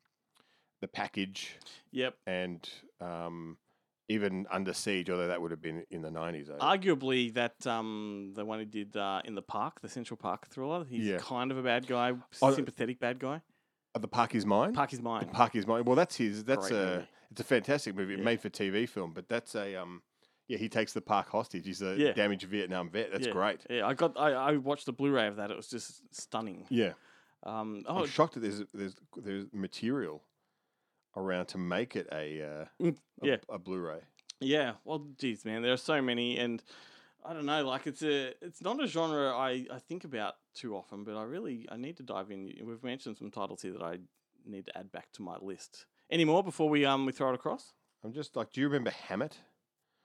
the 0.80 0.86
package. 0.86 1.56
Yep. 1.90 2.14
and 2.28 2.68
um, 3.00 3.56
even 4.09 4.46
Under 4.50 4.72
Siege, 4.72 5.11
although 5.11 5.28
that 5.28 5.40
would 5.40 5.50
have 5.50 5.61
been 5.62 5.84
in 5.90 6.02
the 6.02 6.11
nineties. 6.11 6.48
Arguably, 6.48 7.32
that 7.34 7.66
um, 7.66 8.32
the 8.34 8.44
one 8.44 8.59
he 8.59 8.64
did 8.64 8.96
uh, 8.96 9.20
in 9.24 9.34
the 9.34 9.42
park, 9.42 9.80
the 9.80 9.88
Central 9.88 10.16
Park 10.16 10.46
thriller, 10.48 10.84
he's 10.88 11.04
Yeah. 11.06 11.18
kind 11.18 11.50
of 11.50 11.59
a 11.59 11.62
bad 11.62 11.86
guy, 11.86 12.14
Oh, 12.42 12.54
sympathetic 12.54 12.98
bad 13.00 13.18
guy. 13.18 13.42
Uh, 13.94 13.98
the 13.98 14.09
Park 14.09 14.34
is 14.34 14.44
Mine. 14.46 14.72
Park 14.72 14.92
is 14.92 15.00
Mine. 15.00 15.26
The 15.26 15.32
Park 15.32 15.54
is 15.56 15.66
Mine. 15.66 15.84
Well, 15.84 15.96
that's 15.96 16.16
his. 16.16 16.44
That's 16.44 16.68
Great 16.68 16.78
a. 16.80 16.84
movie. 16.86 17.09
It's 17.30 17.40
a 17.40 17.44
fantastic 17.44 17.94
movie, 17.94 18.16
made 18.16 18.40
for 18.40 18.48
TV 18.48 18.88
film. 18.88 19.12
But 19.12 19.28
that's 19.28 19.54
a. 19.54 19.76
Um, 19.76 20.02
yeah, 20.46 20.56
he 20.56 20.70
takes 20.70 20.94
the 20.94 21.02
park 21.02 21.28
hostage. 21.28 21.66
He's 21.66 21.82
a 21.82 21.94
Yeah. 21.94 22.12
damaged 22.12 22.44
Vietnam 22.44 22.88
vet. 22.88 23.12
That's 23.12 23.26
Yeah, 23.26 23.32
great. 23.32 23.61
Yeah, 23.68 23.86
I 23.86 23.92
got. 23.92 24.18
I, 24.18 24.32
I 24.32 24.56
watched 24.56 24.86
the 24.86 24.92
Blu-ray 24.92 25.26
of 25.26 25.36
that. 25.36 25.50
It 25.50 25.56
was 25.56 25.68
just 25.68 26.02
stunning. 26.14 26.64
Yeah. 26.70 26.92
Um, 27.44 27.84
oh, 27.86 27.98
I'm 28.00 28.06
shocked 28.06 28.34
that 28.34 28.40
there's 28.40 28.62
there's 28.72 28.96
there's 29.16 29.44
material 29.52 30.22
around 31.19 31.47
to 31.47 31.59
make 31.59 31.97
it 31.97 32.07
a. 32.12 32.43
Uh, 32.43 32.64
Mm, 32.83 32.97
a- 33.23 33.27
yeah. 33.27 33.37
a, 33.49 33.59
Blu-ray. 33.59 34.01
Yeah, 34.41 34.75
well, 34.85 35.07
geez, 35.19 35.45
man, 35.45 35.62
there 35.62 35.73
are 35.73 35.77
so 35.77 36.01
many, 36.01 36.39
and 36.39 36.62
I 37.25 37.33
don't 37.33 37.45
know, 37.47 37.64
like 37.66 37.87
it's 37.89 38.03
a, 38.03 38.33
it's 38.41 38.62
not 38.62 38.81
a 38.83 38.87
genre 38.87 39.31
I, 39.37 39.66
I 39.73 39.79
think 39.81 40.05
about 40.05 40.35
too 40.55 40.77
often, 40.77 41.03
but 41.05 41.16
I 41.16 41.25
really, 41.25 41.66
I 41.71 41.77
need 41.77 41.97
to 41.97 42.03
dive 42.05 42.31
in. 42.31 42.53
We've 42.64 42.83
mentioned 42.85 43.16
some 43.16 43.31
titles 43.33 43.62
here 43.62 43.73
that 43.73 43.83
I 43.83 43.99
need 44.47 44.66
to 44.66 44.79
add 44.79 44.93
back 44.93 45.11
to 45.14 45.23
my 45.23 45.37
list. 45.41 45.87
Any 46.11 46.25
more 46.25 46.43
before 46.45 46.69
we 46.69 46.85
um 46.87 47.05
we 47.05 47.12
throw 47.12 47.31
it 47.31 47.35
across? 47.35 47.73
I'm 48.05 48.12
just 48.12 48.37
like, 48.37 48.53
do 48.53 48.61
you 48.61 48.69
remember 48.69 48.91
Hammett? 48.91 49.37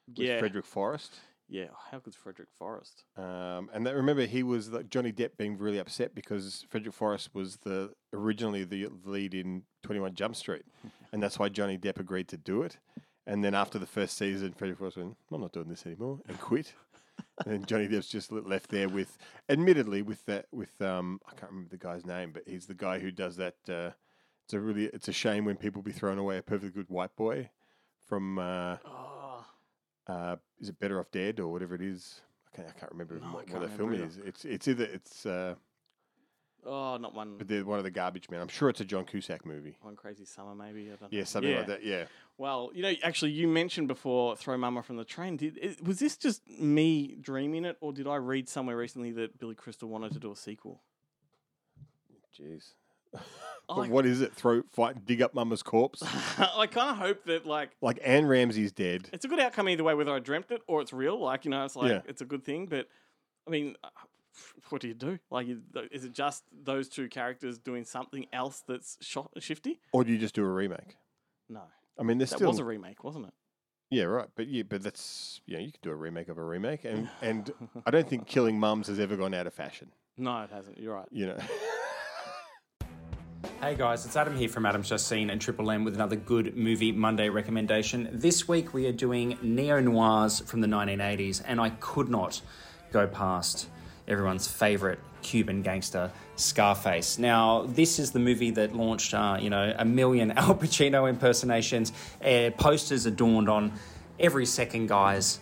With 0.07 0.27
Yeah. 0.27 0.39
Frederick 0.39 0.65
Forrest. 0.65 1.19
Yeah, 1.53 1.67
how 1.91 1.99
good's 1.99 2.15
Frederick 2.17 2.49
Forrest? 2.57 3.03
Um, 3.15 3.69
and 3.71 3.85
that, 3.85 3.93
remember, 3.93 4.25
he 4.25 4.41
was 4.41 4.71
like, 4.71 4.89
Johnny 4.89 5.11
Depp 5.11 5.37
being 5.37 5.55
really 5.55 5.77
upset 5.77 6.15
because 6.15 6.65
Frederick 6.67 6.95
Forrest 6.95 7.29
was 7.35 7.57
the 7.57 7.91
originally 8.11 8.63
the 8.63 8.87
lead 9.05 9.35
in 9.35 9.61
Twenty 9.83 9.99
One 9.99 10.15
Jump 10.15 10.35
Street, 10.35 10.63
and 11.13 11.21
that's 11.21 11.37
why 11.37 11.49
Johnny 11.49 11.77
Depp 11.77 11.99
agreed 11.99 12.27
to 12.29 12.37
do 12.37 12.63
it. 12.63 12.79
And 13.27 13.43
then 13.43 13.53
after 13.53 13.77
the 13.77 13.85
first 13.85 14.17
season, 14.17 14.53
Frederick 14.53 14.79
Forrest 14.79 14.97
went, 14.97 15.15
"I'm 15.31 15.41
not 15.41 15.51
doing 15.51 15.69
this 15.69 15.85
anymore," 15.85 16.21
and 16.27 16.41
quit. 16.41 16.73
and 17.45 17.53
then 17.53 17.65
Johnny 17.65 17.87
Depp's 17.87 18.09
just 18.09 18.31
left 18.31 18.71
there 18.71 18.89
with, 18.89 19.15
admittedly, 19.47 20.01
with 20.01 20.25
that 20.25 20.47
with 20.51 20.81
um, 20.81 21.19
I 21.27 21.35
can't 21.35 21.51
remember 21.51 21.69
the 21.69 21.77
guy's 21.77 22.03
name, 22.03 22.31
but 22.31 22.47
he's 22.47 22.65
the 22.65 22.73
guy 22.73 22.97
who 22.97 23.11
does 23.11 23.35
that. 23.35 23.57
Uh, 23.69 23.91
it's 24.45 24.55
a 24.55 24.59
really 24.59 24.85
it's 24.85 25.07
a 25.07 25.13
shame 25.13 25.45
when 25.45 25.57
people 25.57 25.83
be 25.83 25.91
throwing 25.91 26.17
away 26.17 26.39
a 26.39 26.41
perfectly 26.41 26.71
good 26.71 26.89
white 26.89 27.15
boy 27.15 27.51
from. 28.07 28.39
Uh, 28.39 28.77
Oh, 28.87 29.12
uh, 30.07 30.35
is 30.59 30.69
it 30.69 30.79
Better 30.79 30.99
Off 30.99 31.11
Dead 31.11 31.39
or 31.39 31.51
whatever 31.51 31.75
it 31.75 31.81
is? 31.81 32.21
I 32.51 32.55
can't, 32.55 32.67
I 32.69 32.79
can't 32.79 32.91
remember 32.91 33.19
No, 33.19 33.27
I 33.27 33.33
what, 33.33 33.47
can't 33.47 33.59
what 33.61 33.69
the 33.69 33.75
film 33.75 33.89
remember 33.91 34.09
is. 34.11 34.17
It's 34.17 34.45
it's 34.45 34.67
either 34.67 34.83
it's 34.85 35.25
uh, 35.25 35.55
oh, 36.65 36.97
not 36.97 37.13
one. 37.15 37.37
but 37.37 37.47
they're 37.47 37.65
one 37.65 37.77
of 37.79 37.83
the 37.83 37.91
garbage 37.91 38.29
men. 38.29 38.41
I'm 38.41 38.47
sure 38.47 38.69
it's 38.69 38.81
a 38.81 38.85
John 38.85 39.05
Cusack 39.05 39.45
movie. 39.45 39.77
One 39.81 39.95
crazy 39.95 40.25
summer, 40.25 40.53
maybe. 40.53 40.91
I 40.91 40.95
don't 40.95 41.11
Yeah, 41.11 41.21
know. 41.21 41.25
something 41.25 41.55
like 41.55 41.67
that. 41.67 41.83
Yeah. 41.83 42.05
Well, 42.37 42.71
you 42.73 42.81
know, 42.83 42.91
actually, 43.03 43.31
you 43.31 43.47
mentioned 43.47 43.87
before 43.87 44.35
"Throw 44.35 44.57
Mama 44.57 44.83
from 44.83 44.97
the 44.97 45.05
Train." 45.05 45.37
Did 45.37 45.57
it, 45.57 45.83
was 45.83 45.99
this 45.99 46.17
just 46.17 46.47
me 46.49 47.15
dreaming 47.19 47.65
it, 47.65 47.77
or 47.81 47.91
did 47.93 48.07
I 48.07 48.15
read 48.17 48.47
somewhere 48.49 48.77
recently 48.77 49.11
that 49.13 49.39
Billy 49.39 49.55
Crystal 49.55 49.87
wanted 49.89 50.13
to 50.13 50.19
do 50.19 50.31
a 50.31 50.35
sequel? 50.35 50.81
Jeez. 52.39 52.73
I- 53.69 53.75
But 53.75 53.89
what 53.89 54.05
is 54.05 54.21
it? 54.21 54.33
Throw 54.33 54.63
fight, 54.71 55.05
dig 55.05 55.21
up 55.21 55.33
Mama's 55.33 55.63
corpse. 55.63 56.03
I 56.37 56.67
kind 56.67 56.91
of 56.91 56.97
hope 56.97 57.23
that, 57.25 57.45
like, 57.45 57.71
like 57.81 57.99
Anne 58.03 58.25
Ramsey's 58.25 58.71
dead. 58.71 59.09
it's 59.13 59.25
a 59.25 59.27
good 59.27 59.39
outcome 59.39 59.69
either 59.69 59.83
way, 59.83 59.93
whether 59.93 60.11
I 60.13 60.19
dreamt 60.19 60.51
it 60.51 60.61
or 60.67 60.81
it's 60.81 60.91
real. 60.93 61.19
Like, 61.19 61.45
you 61.45 61.51
know, 61.51 61.63
it's 61.65 61.75
like 61.75 61.89
Yeah. 61.91 62.01
it's 62.05 62.21
a 62.21 62.25
good 62.25 62.43
thing. 62.43 62.65
But 62.67 62.87
I 63.47 63.51
mean, 63.51 63.75
uh, 63.83 63.89
what 64.69 64.81
do 64.81 64.87
you 64.87 64.93
do? 64.93 65.19
Like, 65.29 65.47
is 65.91 66.03
it 66.05 66.13
just 66.13 66.43
those 66.51 66.89
two 66.89 67.07
characters 67.07 67.57
doing 67.59 67.85
something 67.85 68.25
else 68.33 68.63
that's 68.67 68.97
shifty? 69.39 69.79
Or 69.91 70.03
do 70.03 70.11
you 70.11 70.17
just 70.17 70.35
do 70.35 70.43
a 70.43 70.49
remake? 70.49 70.97
No, 71.49 71.61
I 71.99 72.03
mean, 72.03 72.17
there's 72.17 72.31
that 72.31 72.37
still 72.37 72.49
was 72.49 72.59
a 72.59 72.63
remake, 72.65 73.03
wasn't 73.03 73.27
it? 73.27 73.33
yeah, 73.91 74.05
right. 74.05 74.27
But 74.35 74.47
yeah, 74.47 74.63
but 74.63 74.81
that's 74.81 75.39
yeah, 75.45 75.59
you 75.59 75.71
could 75.71 75.81
do 75.81 75.91
a 75.91 75.95
remake 75.95 76.29
of 76.29 76.37
a 76.37 76.43
remake, 76.43 76.83
and 76.83 77.09
and 77.21 77.53
I 77.85 77.91
don't 77.91 78.07
think 78.09 78.25
killing 78.27 78.59
mums 78.59 78.87
has 78.87 78.99
ever 78.99 79.15
gone 79.15 79.33
out 79.35 79.45
of 79.47 79.53
fashion. 79.53 79.91
No, 80.17 80.41
it 80.41 80.49
hasn't. 80.51 80.79
You're 80.79 80.95
right. 80.95 81.07
You 81.11 81.27
know. 81.27 81.37
Hey 83.63 83.75
guys, 83.75 84.05
it's 84.05 84.17
Adam 84.17 84.35
here 84.35 84.49
from 84.49 84.65
Adam's 84.65 84.89
Just 84.89 85.07
Seen 85.07 85.29
and 85.29 85.39
Triple 85.39 85.71
M 85.71 85.85
with 85.85 85.95
another 85.95 86.17
good 86.17 86.57
movie 86.57 86.91
Monday 86.91 87.29
recommendation. 87.29 88.09
This 88.11 88.45
week 88.45 88.73
we 88.73 88.87
are 88.87 88.91
doing 88.91 89.37
neo 89.41 89.79
noirs 89.79 90.41
from 90.41 90.59
the 90.59 90.67
1980s, 90.67 91.41
and 91.45 91.61
I 91.61 91.69
could 91.69 92.09
not 92.09 92.41
go 92.91 93.07
past 93.07 93.69
everyone's 94.05 94.49
favorite 94.49 94.99
Cuban 95.21 95.61
gangster, 95.61 96.11
Scarface. 96.35 97.17
Now, 97.17 97.63
this 97.65 97.99
is 97.99 98.11
the 98.11 98.19
movie 98.19 98.51
that 98.51 98.75
launched, 98.75 99.13
uh, 99.13 99.37
you 99.39 99.49
know, 99.49 99.73
a 99.77 99.85
million 99.85 100.31
Al 100.37 100.55
Pacino 100.55 101.09
impersonations. 101.09 101.93
Uh, 102.21 102.49
posters 102.57 103.05
adorned 103.05 103.47
on 103.47 103.71
every 104.19 104.45
second 104.45 104.87
guy's 104.87 105.39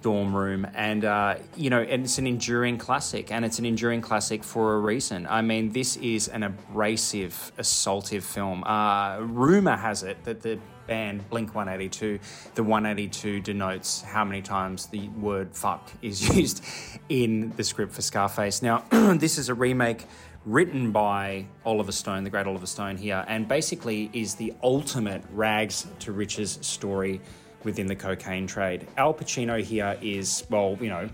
dorm 0.00 0.34
room 0.34 0.66
and 0.74 1.04
uh, 1.04 1.36
you 1.56 1.70
know 1.70 1.80
and 1.82 2.04
it's 2.04 2.18
an 2.18 2.26
enduring 2.26 2.78
classic 2.78 3.30
and 3.30 3.44
it's 3.44 3.58
an 3.58 3.66
enduring 3.66 4.00
classic 4.00 4.42
for 4.42 4.74
a 4.74 4.78
reason. 4.78 5.26
I 5.26 5.42
mean 5.42 5.72
this 5.72 5.96
is 5.96 6.28
an 6.28 6.42
abrasive 6.42 7.52
assaultive 7.58 8.22
film. 8.22 8.64
Uh, 8.64 9.18
rumor 9.20 9.76
has 9.76 10.02
it 10.02 10.24
that 10.24 10.40
the 10.42 10.58
band 10.86 11.28
blink 11.30 11.54
182 11.54 12.18
the 12.54 12.62
182 12.62 13.40
denotes 13.40 14.02
how 14.02 14.24
many 14.24 14.42
times 14.42 14.86
the 14.86 15.08
word 15.10 15.54
fuck 15.54 15.92
is 16.02 16.36
used 16.36 16.64
in 17.08 17.52
the 17.56 17.64
script 17.64 17.92
for 17.92 18.02
scarface. 18.02 18.62
Now 18.62 18.84
this 18.90 19.38
is 19.38 19.48
a 19.48 19.54
remake 19.54 20.06
written 20.44 20.90
by 20.90 21.46
Oliver 21.64 21.92
Stone, 21.92 22.24
the 22.24 22.30
great 22.30 22.46
Oliver 22.46 22.66
Stone 22.66 22.96
here, 22.96 23.24
and 23.28 23.46
basically 23.46 24.10
is 24.12 24.34
the 24.34 24.52
ultimate 24.62 25.22
rags 25.32 25.86
to 26.00 26.12
riches 26.12 26.58
story 26.62 27.20
within 27.64 27.86
the 27.86 27.96
cocaine 27.96 28.46
trade. 28.46 28.86
Al 28.96 29.14
Pacino 29.14 29.62
here 29.62 29.98
is, 30.00 30.44
well, 30.50 30.76
you 30.80 30.88
know, 30.88 31.08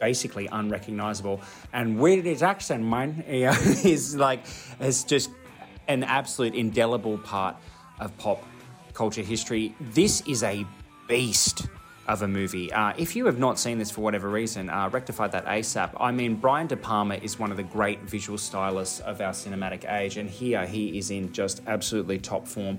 basically 0.00 0.48
unrecognizable. 0.50 1.40
And 1.72 1.98
with 1.98 2.24
his 2.24 2.42
accent, 2.42 2.84
man, 2.84 3.24
yeah, 3.28 3.58
is 3.84 4.16
like, 4.16 4.44
is 4.80 5.04
just 5.04 5.30
an 5.88 6.04
absolute 6.04 6.54
indelible 6.54 7.18
part 7.18 7.56
of 7.98 8.16
pop 8.18 8.42
culture 8.94 9.22
history. 9.22 9.74
This 9.80 10.22
is 10.26 10.42
a 10.42 10.66
beast 11.08 11.66
of 12.08 12.22
a 12.22 12.28
movie. 12.28 12.72
Uh, 12.72 12.94
if 12.96 13.14
you 13.14 13.26
have 13.26 13.38
not 13.38 13.58
seen 13.58 13.78
this 13.78 13.90
for 13.90 14.00
whatever 14.00 14.30
reason, 14.30 14.70
uh, 14.70 14.88
rectify 14.88 15.28
that 15.28 15.44
ASAP. 15.44 15.90
I 16.00 16.10
mean, 16.10 16.36
Brian 16.36 16.66
De 16.66 16.76
Palma 16.76 17.16
is 17.16 17.38
one 17.38 17.50
of 17.50 17.58
the 17.58 17.62
great 17.62 18.00
visual 18.00 18.38
stylists 18.38 19.00
of 19.00 19.20
our 19.20 19.32
cinematic 19.32 19.90
age, 19.92 20.16
and 20.16 20.28
here 20.28 20.66
he 20.66 20.96
is 20.98 21.10
in 21.10 21.32
just 21.32 21.60
absolutely 21.66 22.18
top 22.18 22.48
form. 22.48 22.78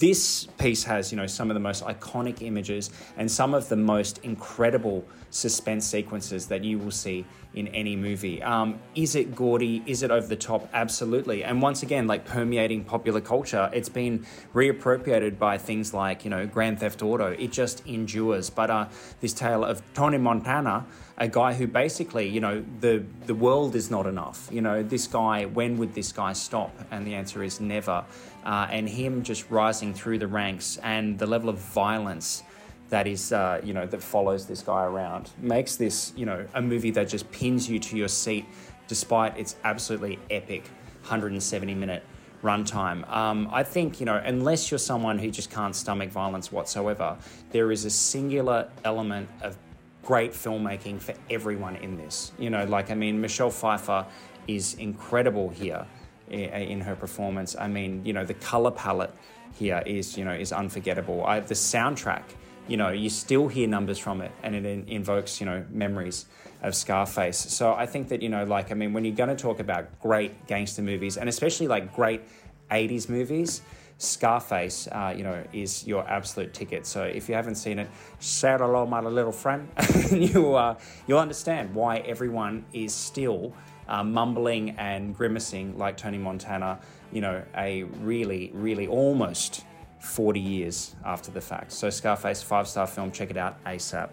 This 0.00 0.46
piece 0.58 0.82
has, 0.84 1.12
you 1.12 1.16
know, 1.18 1.26
some 1.26 1.50
of 1.50 1.54
the 1.54 1.60
most 1.60 1.84
iconic 1.84 2.40
images 2.40 2.90
and 3.18 3.30
some 3.30 3.52
of 3.52 3.68
the 3.68 3.76
most 3.76 4.16
incredible 4.24 5.04
suspense 5.28 5.86
sequences 5.86 6.46
that 6.46 6.64
you 6.64 6.78
will 6.78 6.90
see 6.90 7.26
in 7.52 7.68
any 7.68 7.96
movie. 7.96 8.42
Um, 8.42 8.80
is 8.94 9.14
it 9.14 9.34
gaudy? 9.34 9.82
Is 9.84 10.02
it 10.02 10.10
over 10.10 10.26
the 10.26 10.36
top? 10.36 10.70
Absolutely. 10.72 11.44
And 11.44 11.60
once 11.60 11.82
again, 11.82 12.06
like 12.06 12.24
permeating 12.24 12.82
popular 12.84 13.20
culture, 13.20 13.68
it's 13.74 13.90
been 13.90 14.24
reappropriated 14.54 15.38
by 15.38 15.58
things 15.58 15.92
like, 15.92 16.24
you 16.24 16.30
know, 16.30 16.46
Grand 16.46 16.80
Theft 16.80 17.02
Auto. 17.02 17.32
It 17.32 17.52
just 17.52 17.86
endures. 17.86 18.48
But 18.48 18.70
uh, 18.70 18.86
this 19.20 19.34
tale 19.34 19.64
of 19.64 19.82
Tony 19.92 20.18
Montana, 20.18 20.86
a 21.18 21.28
guy 21.28 21.52
who 21.52 21.66
basically, 21.66 22.26
you 22.26 22.40
know, 22.40 22.64
the 22.80 23.04
the 23.26 23.34
world 23.34 23.74
is 23.74 23.90
not 23.90 24.06
enough. 24.06 24.48
You 24.50 24.62
know, 24.62 24.82
this 24.82 25.06
guy, 25.06 25.44
when 25.44 25.76
would 25.76 25.94
this 25.94 26.12
guy 26.12 26.32
stop? 26.32 26.72
And 26.90 27.06
the 27.06 27.14
answer 27.14 27.42
is 27.42 27.60
never. 27.60 28.04
Uh, 28.44 28.66
and 28.70 28.88
him 28.88 29.22
just 29.22 29.50
rising 29.50 29.92
through 29.92 30.18
the 30.18 30.26
ranks 30.26 30.78
and 30.82 31.18
the 31.18 31.26
level 31.26 31.48
of 31.48 31.58
violence 31.58 32.42
that 32.90 33.06
is, 33.06 33.32
uh, 33.32 33.60
you 33.64 33.72
know, 33.72 33.86
that 33.86 34.02
follows 34.02 34.46
this 34.46 34.62
guy 34.62 34.84
around 34.84 35.30
makes 35.38 35.76
this, 35.76 36.12
you 36.16 36.26
know, 36.26 36.46
a 36.54 36.62
movie 36.62 36.90
that 36.90 37.08
just 37.08 37.30
pins 37.30 37.68
you 37.68 37.78
to 37.78 37.96
your 37.96 38.08
seat, 38.08 38.44
despite 38.88 39.38
its 39.38 39.56
absolutely 39.64 40.18
epic 40.30 40.64
170 41.02 41.74
minute 41.74 42.02
runtime. 42.42 43.08
Um, 43.10 43.48
I 43.52 43.62
think, 43.62 44.00
you 44.00 44.06
know, 44.06 44.16
unless 44.16 44.70
you're 44.70 44.78
someone 44.78 45.18
who 45.18 45.30
just 45.30 45.50
can't 45.50 45.74
stomach 45.74 46.10
violence 46.10 46.50
whatsoever, 46.50 47.16
there 47.50 47.70
is 47.70 47.84
a 47.84 47.90
singular 47.90 48.68
element 48.84 49.28
of 49.42 49.56
great 50.02 50.32
filmmaking 50.32 51.00
for 51.00 51.14
everyone 51.30 51.76
in 51.76 51.96
this. 51.96 52.32
You 52.38 52.50
know, 52.50 52.64
like, 52.64 52.90
I 52.90 52.94
mean, 52.94 53.20
Michelle 53.20 53.50
Pfeiffer 53.50 54.06
is 54.48 54.74
incredible 54.74 55.50
here 55.50 55.86
in 56.30 56.80
her 56.80 56.96
performance. 56.96 57.56
I 57.58 57.68
mean, 57.68 58.04
you 58.04 58.12
know, 58.12 58.24
the 58.24 58.34
color 58.34 58.70
palette 58.70 59.12
here 59.58 59.82
is, 59.84 60.16
you 60.16 60.24
know, 60.24 60.32
is 60.32 60.52
unforgettable. 60.52 61.24
I, 61.24 61.40
the 61.40 61.54
soundtrack, 61.54 62.22
you 62.68 62.76
know, 62.76 62.90
you 62.90 63.10
still 63.10 63.48
hear 63.48 63.66
numbers 63.68 63.98
from 63.98 64.20
it 64.20 64.32
and 64.42 64.54
it 64.54 64.64
in, 64.64 64.88
invokes, 64.88 65.40
you 65.40 65.46
know, 65.46 65.64
memories 65.70 66.26
of 66.62 66.74
Scarface. 66.74 67.38
So 67.38 67.74
I 67.74 67.86
think 67.86 68.08
that, 68.08 68.22
you 68.22 68.28
know, 68.28 68.44
like, 68.44 68.70
I 68.70 68.74
mean, 68.74 68.92
when 68.92 69.04
you're 69.04 69.16
going 69.16 69.34
to 69.34 69.42
talk 69.42 69.60
about 69.60 70.00
great 70.00 70.46
gangster 70.46 70.82
movies 70.82 71.16
and 71.16 71.28
especially 71.28 71.68
like 71.68 71.94
great 71.94 72.22
80s 72.70 73.08
movies, 73.08 73.62
Scarface, 73.98 74.88
uh, 74.92 75.12
you 75.14 75.22
know, 75.22 75.44
is 75.52 75.86
your 75.86 76.08
absolute 76.08 76.54
ticket. 76.54 76.86
So 76.86 77.02
if 77.02 77.28
you 77.28 77.34
haven't 77.34 77.56
seen 77.56 77.78
it, 77.78 77.90
say 78.18 78.56
hello, 78.56 78.86
my 78.86 79.00
little 79.00 79.32
friend. 79.32 79.68
you, 80.10 80.54
uh, 80.54 80.78
you'll 81.06 81.18
understand 81.18 81.74
why 81.74 81.98
everyone 81.98 82.64
is 82.72 82.94
still 82.94 83.52
uh, 83.90 84.04
mumbling 84.04 84.70
and 84.78 85.14
grimacing 85.14 85.76
like 85.76 85.96
Tony 85.96 86.16
Montana, 86.16 86.78
you 87.12 87.20
know, 87.20 87.42
a 87.56 87.82
really, 87.82 88.50
really 88.54 88.86
almost 88.86 89.64
40 90.00 90.40
years 90.40 90.94
after 91.04 91.30
the 91.30 91.40
fact. 91.40 91.72
So 91.72 91.90
Scarface, 91.90 92.42
five 92.42 92.66
star 92.68 92.86
film, 92.86 93.10
check 93.10 93.30
it 93.30 93.36
out 93.36 93.62
ASAP. 93.64 94.08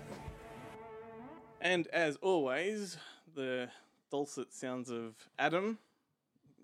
And 1.61 1.87
as 1.87 2.17
always, 2.17 2.97
the 3.35 3.69
dulcet 4.11 4.53
sounds 4.53 4.89
of 4.89 5.15
Adam 5.39 5.77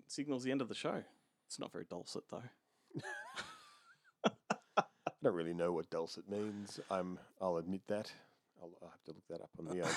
signals 0.06 0.44
the 0.44 0.50
end 0.50 0.60
of 0.60 0.68
the 0.68 0.74
show. 0.74 1.02
It's 1.46 1.58
not 1.58 1.72
very 1.72 1.84
dulcet 1.88 2.24
though. 2.30 2.42
I 4.76 4.82
don't 5.22 5.34
really 5.34 5.54
know 5.54 5.72
what 5.72 5.88
dulcet 5.90 6.28
means. 6.28 6.80
I'm. 6.90 7.18
I'll 7.40 7.56
admit 7.56 7.82
that. 7.88 8.12
I'll, 8.60 8.70
I'll 8.82 8.90
have 8.90 9.02
to 9.04 9.12
look 9.12 9.26
that 9.30 9.40
up 9.40 9.50
on 9.58 9.64
the 9.66 9.82
uh, 9.86 9.88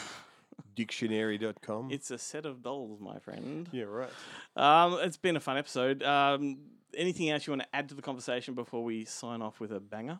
dictionary.com. 0.77 1.89
It's 1.91 2.11
a 2.11 2.19
set 2.19 2.45
of 2.45 2.61
dolls, 2.61 3.01
my 3.01 3.17
friend. 3.17 3.67
Yeah, 3.73 3.85
right. 3.85 4.11
Um, 4.55 4.99
it's 5.01 5.17
been 5.17 5.35
a 5.35 5.39
fun 5.39 5.57
episode. 5.57 6.03
Um, 6.03 6.59
anything 6.95 7.29
else 7.31 7.47
you 7.47 7.51
want 7.51 7.63
to 7.63 7.75
add 7.75 7.89
to 7.89 7.95
the 7.95 8.01
conversation 8.03 8.53
before 8.53 8.83
we 8.83 9.03
sign 9.03 9.41
off 9.41 9.59
with 9.59 9.71
a 9.71 9.79
banger? 9.79 10.19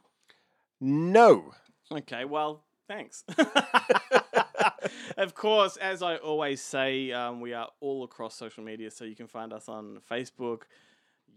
No. 0.82 1.53
Okay, 1.91 2.26
well, 2.26 2.64
thanks. 2.88 3.24
of 5.18 5.36
course, 5.36 5.78
as 5.78 6.01
I 6.01 6.16
always 6.18 6.60
say, 6.60 7.12
um, 7.12 7.39
we 7.39 7.53
are 7.53 7.70
all 7.80 8.03
across 8.03 8.36
social 8.36 8.64
media, 8.64 8.89
so 8.89 9.05
you 9.05 9.16
can 9.16 9.28
find 9.28 9.53
us 9.53 9.70
on 9.70 9.99
Facebook, 10.10 10.64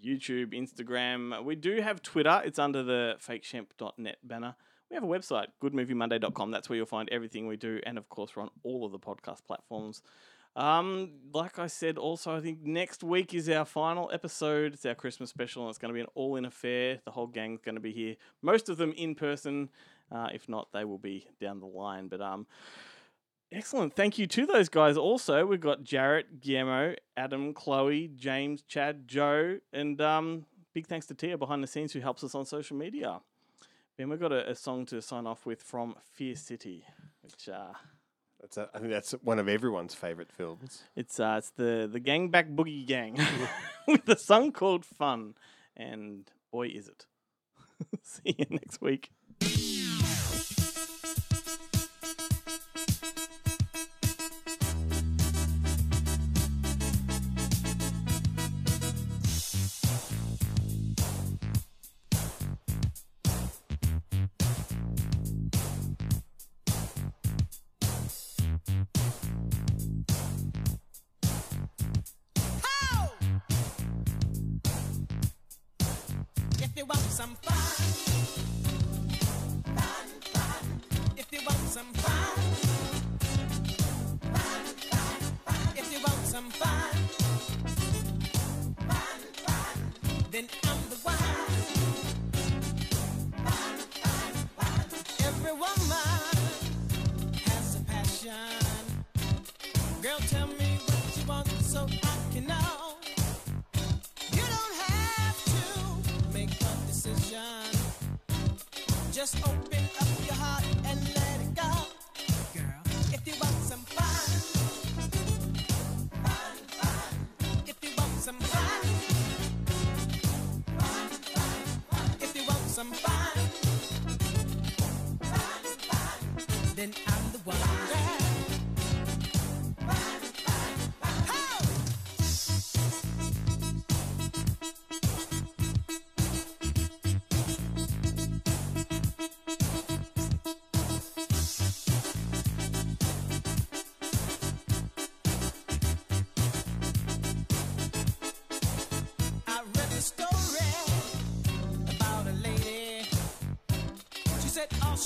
YouTube, 0.02 0.54
Instagram. 0.54 1.44
We 1.44 1.56
do 1.56 1.82
have 1.82 2.00
Twitter. 2.02 2.40
It's 2.42 2.58
under 2.58 2.82
the 2.82 3.16
fakeshemp.net 3.20 4.16
banner. 4.24 4.56
We 4.90 4.94
have 4.94 5.04
a 5.04 5.06
website, 5.06 5.46
goodmoviemonday.com. 5.62 6.50
That's 6.50 6.68
where 6.68 6.76
you'll 6.76 6.86
find 6.86 7.08
everything 7.10 7.46
we 7.46 7.56
do. 7.56 7.80
And 7.84 7.96
of 7.96 8.08
course, 8.08 8.34
we're 8.34 8.42
on 8.42 8.50
all 8.64 8.84
of 8.84 8.90
the 8.90 8.98
podcast 8.98 9.46
platforms. 9.46 10.02
Um, 10.56 11.12
like 11.32 11.60
I 11.60 11.68
said, 11.68 11.96
also, 11.96 12.36
I 12.36 12.40
think 12.40 12.62
next 12.62 13.04
week 13.04 13.32
is 13.32 13.48
our 13.48 13.64
final 13.64 14.10
episode. 14.12 14.74
It's 14.74 14.84
our 14.84 14.96
Christmas 14.96 15.30
special, 15.30 15.62
and 15.62 15.70
it's 15.70 15.78
going 15.78 15.90
to 15.90 15.94
be 15.94 16.00
an 16.00 16.08
all 16.16 16.34
in 16.34 16.44
affair. 16.44 16.98
The 17.04 17.12
whole 17.12 17.28
gang's 17.28 17.60
going 17.60 17.76
to 17.76 17.80
be 17.80 17.92
here, 17.92 18.16
most 18.42 18.68
of 18.68 18.76
them 18.76 18.92
in 18.96 19.14
person. 19.14 19.68
Uh, 20.10 20.28
if 20.34 20.48
not, 20.48 20.72
they 20.72 20.84
will 20.84 20.98
be 20.98 21.28
down 21.40 21.60
the 21.60 21.66
line. 21.66 22.08
But 22.08 22.20
um, 22.20 22.48
excellent. 23.52 23.94
Thank 23.94 24.18
you 24.18 24.26
to 24.26 24.44
those 24.44 24.68
guys. 24.68 24.96
Also, 24.96 25.46
we've 25.46 25.60
got 25.60 25.84
Jarrett, 25.84 26.40
Guillermo, 26.40 26.96
Adam, 27.16 27.54
Chloe, 27.54 28.10
James, 28.16 28.62
Chad, 28.62 29.06
Joe, 29.06 29.58
and 29.72 30.00
um, 30.00 30.46
big 30.74 30.88
thanks 30.88 31.06
to 31.06 31.14
Tia 31.14 31.38
behind 31.38 31.62
the 31.62 31.68
scenes 31.68 31.92
who 31.92 32.00
helps 32.00 32.24
us 32.24 32.34
on 32.34 32.44
social 32.44 32.76
media. 32.76 33.20
Then 34.00 34.08
we've 34.08 34.18
got 34.18 34.32
a, 34.32 34.48
a 34.48 34.54
song 34.54 34.86
to 34.86 35.02
sign 35.02 35.26
off 35.26 35.44
with 35.44 35.60
from 35.60 35.94
Fear 36.14 36.34
City, 36.34 36.86
which 37.20 37.50
uh, 37.50 37.74
That's 38.40 38.56
a, 38.56 38.70
I 38.72 38.78
think 38.78 38.92
that's 38.92 39.12
one 39.22 39.38
of 39.38 39.46
everyone's 39.46 39.92
favourite 39.92 40.32
films. 40.32 40.84
it's 40.96 41.20
uh, 41.20 41.34
it's 41.36 41.50
the 41.50 41.86
the 41.92 42.00
Gang 42.00 42.30
Back 42.30 42.48
Boogie 42.48 42.86
Gang 42.86 43.18
with 43.86 44.08
a 44.08 44.16
song 44.16 44.52
called 44.52 44.86
Fun, 44.86 45.34
and 45.76 46.30
boy 46.50 46.68
is 46.68 46.88
it. 46.88 47.04
See 48.02 48.36
you 48.38 48.46
next 48.48 48.80
week. 48.80 49.10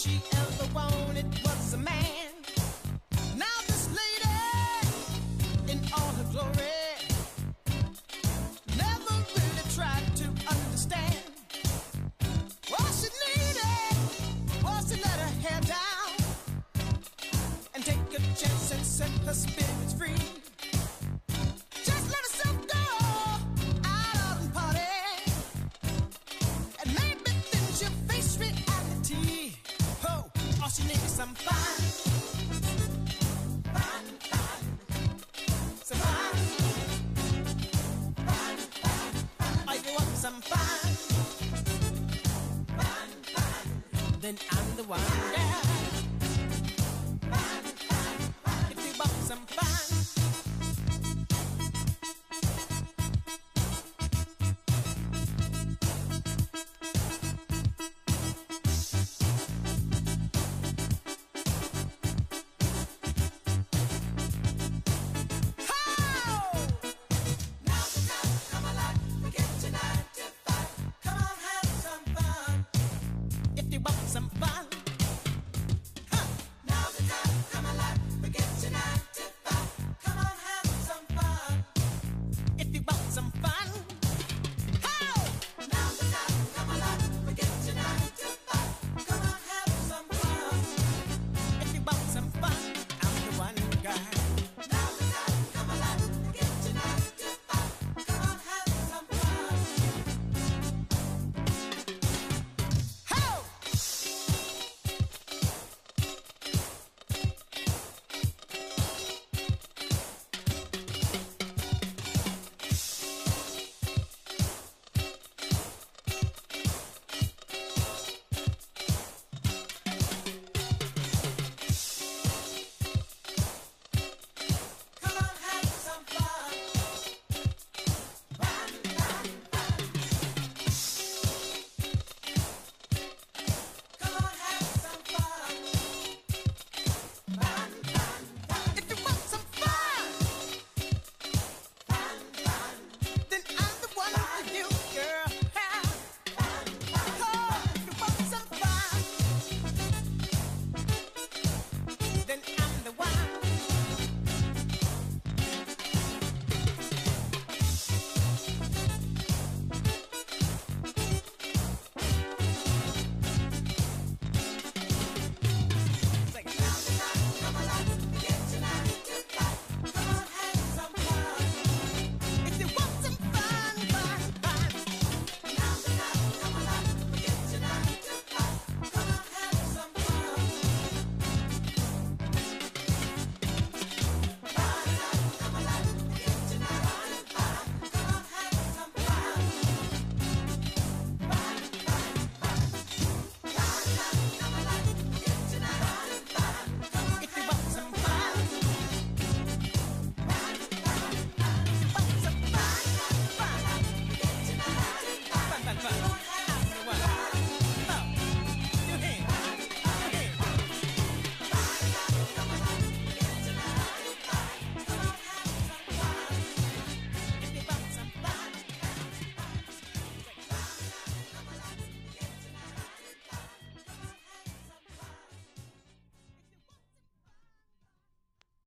She 0.04 0.33